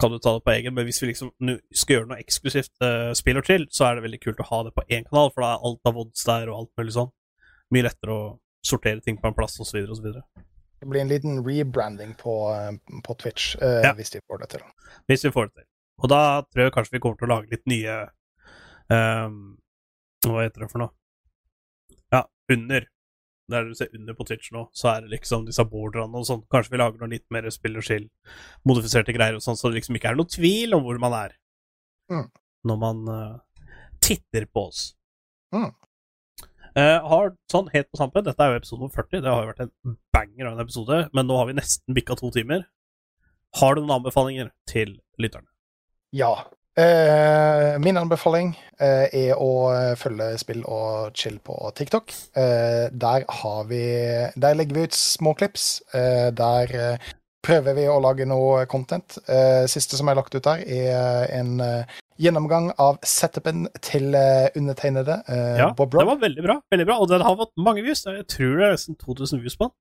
[0.00, 1.30] kan du ta det på egen, men hvis vi liksom
[1.76, 4.74] skal gjøre noe eksklusivt uh, spiller til, så er det veldig kult å ha det
[4.76, 7.10] på én kanal, for da er alt av vods der og alt mulig sånn.
[7.74, 8.22] Mye lettere å
[8.66, 10.08] sortere ting på en plass, osv., osv.
[10.80, 13.92] Det blir en liten rebranding på, eh, på Twitch, uh, Ja.
[13.94, 14.64] hvis de får det til.
[15.08, 15.68] Hvis vi får det til.
[16.00, 17.96] Og da tror jeg kanskje vi kommer til å lage litt nye
[18.88, 19.58] um,
[20.24, 20.90] Hva heter det for noe?
[22.12, 22.86] Ja, under.
[23.50, 26.44] Der du ser under på Twitch nå, så er det liksom disse borderne og sånn.
[26.52, 28.08] Kanskje vi lager noe litt mer spill og skill,
[28.68, 31.36] modifiserte greier og sånn, så det liksom ikke er noe tvil om hvor man er
[32.10, 32.26] Mm.
[32.66, 33.38] når man uh,
[34.02, 34.96] titter på oss.
[35.54, 35.68] Mm.
[36.74, 39.50] Uh, har sånn helt på tampen, dette er jo episode nummer 40, det har jo
[39.52, 42.66] vært en banger av en episode, men nå har vi nesten bikka to timer.
[43.60, 45.46] Har du noen anbefalinger til lytterne?
[46.14, 46.32] Ja.
[46.78, 52.12] Eh, min anbefaling eh, er å eh, følge spill og chill på TikTok.
[52.38, 53.80] Eh, der har vi
[54.38, 55.82] Der legger vi ut småklips.
[55.92, 57.10] Eh, der eh,
[57.42, 59.18] prøver vi å lage noe content.
[59.26, 61.58] Eh, siste som er lagt ut der, er en
[62.20, 65.22] gjennomgang av setupen til undertegnede
[65.56, 68.04] Ja, Bob det var veldig bra, veldig bra, og den har fått mange views.
[68.04, 69.76] Jeg tror det er nesten 2000 views på den.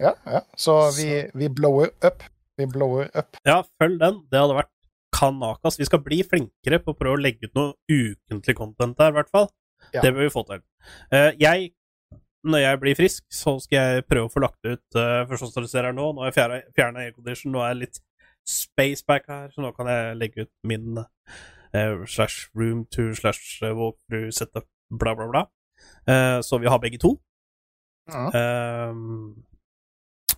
[0.00, 0.40] Ja, ja.
[0.56, 2.24] Så vi, vi blower up.
[2.56, 3.36] Vi blower up.
[3.44, 4.22] Ja, følg den.
[4.32, 4.72] Det hadde vært
[5.22, 5.78] kanakas.
[5.78, 9.18] Vi skal bli flinkere på å prøve å legge ut noe ukentlig content der, i
[9.20, 9.48] hvert fall.
[9.92, 10.02] Ja.
[10.02, 10.62] Det bør vi få til.
[11.14, 11.72] Eh, jeg,
[12.44, 15.52] når jeg blir frisk, så skal jeg prøve å få lagt ut uh, For sånn
[15.52, 18.00] som dere ser her nå, nå har jeg fjerna aircondition, nå er jeg litt
[18.48, 23.74] spaceback her, så nå kan jeg legge ut min uh, slash room to slash eh,
[23.78, 25.44] walkthrough setup, bla, bla, bla.
[26.08, 27.14] Uh, så vi har begge to.
[28.10, 28.26] Ja.
[28.34, 29.44] Ehm,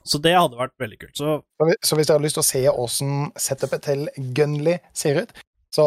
[0.06, 1.16] så det hadde vært veldig kult.
[1.16, 1.42] Så
[1.82, 5.32] Så hvis- dere har lyst til å se åssen setupet til Gunley ser ut,
[5.74, 5.84] så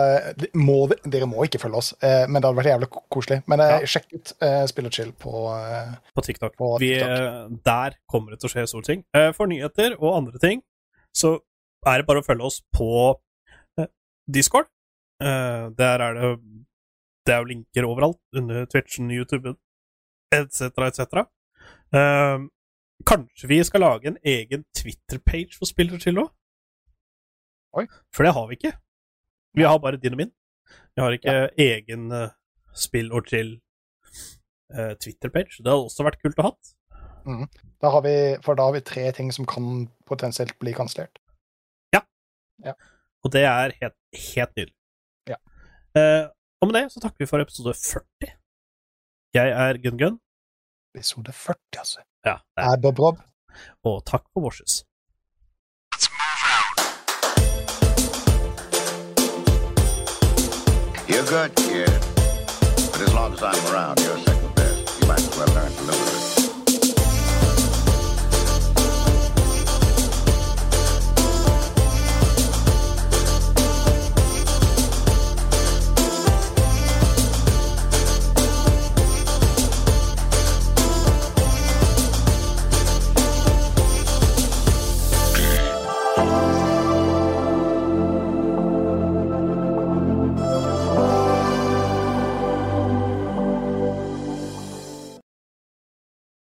[0.00, 3.42] eh, må de- dere må ikke følge oss, eh, men det hadde vært jævlig koselig.
[3.46, 3.86] Men eh, Ja.
[3.86, 4.32] sjekk ut
[4.68, 5.32] Spill og chill på
[6.16, 6.56] på TikTok.
[6.56, 6.80] På TikTok.
[6.80, 9.04] Vi, der kommer det til å skje store ting.
[9.34, 10.62] For nyheter og andre ting
[11.14, 11.38] så
[11.86, 13.14] er det bare å følge oss på
[14.30, 14.66] Discord.
[15.20, 16.38] Der er det
[17.26, 19.54] Det er jo linker overalt, under Twitchen, YouTube
[20.32, 21.26] etc., etc.
[21.92, 22.38] Eh,
[23.06, 26.32] Kanskje vi skal lage en egen Twitter-page for spillere til òg?
[28.14, 28.72] For det har vi ikke.
[29.54, 30.32] Vi har bare din og min.
[30.96, 32.34] Vi har ikke egen eh,
[32.74, 33.54] Spill og chill
[34.74, 34.94] eh.
[34.98, 36.52] Det hadde også vært kult å ha.
[37.82, 38.14] da vi,
[38.44, 41.18] For da har vi tre ting som kan potensielt bli kansellert.
[43.24, 43.96] Og det er helt,
[44.34, 44.74] helt nydelig.
[45.28, 45.38] Ja.
[45.98, 46.26] Eh,
[46.60, 48.34] og med det så takker vi for episode 40.
[49.34, 50.18] Jeg er Gun Gun,
[50.94, 52.00] Episode 40, altså.
[52.24, 53.18] Ja, det er, er Bob Rob.
[53.84, 54.84] og takk for vorses.
[61.08, 62.00] You're good, kid.
[62.92, 65.00] But as long as I'm around, you're second best.
[65.00, 66.37] You might as well learn to live with it.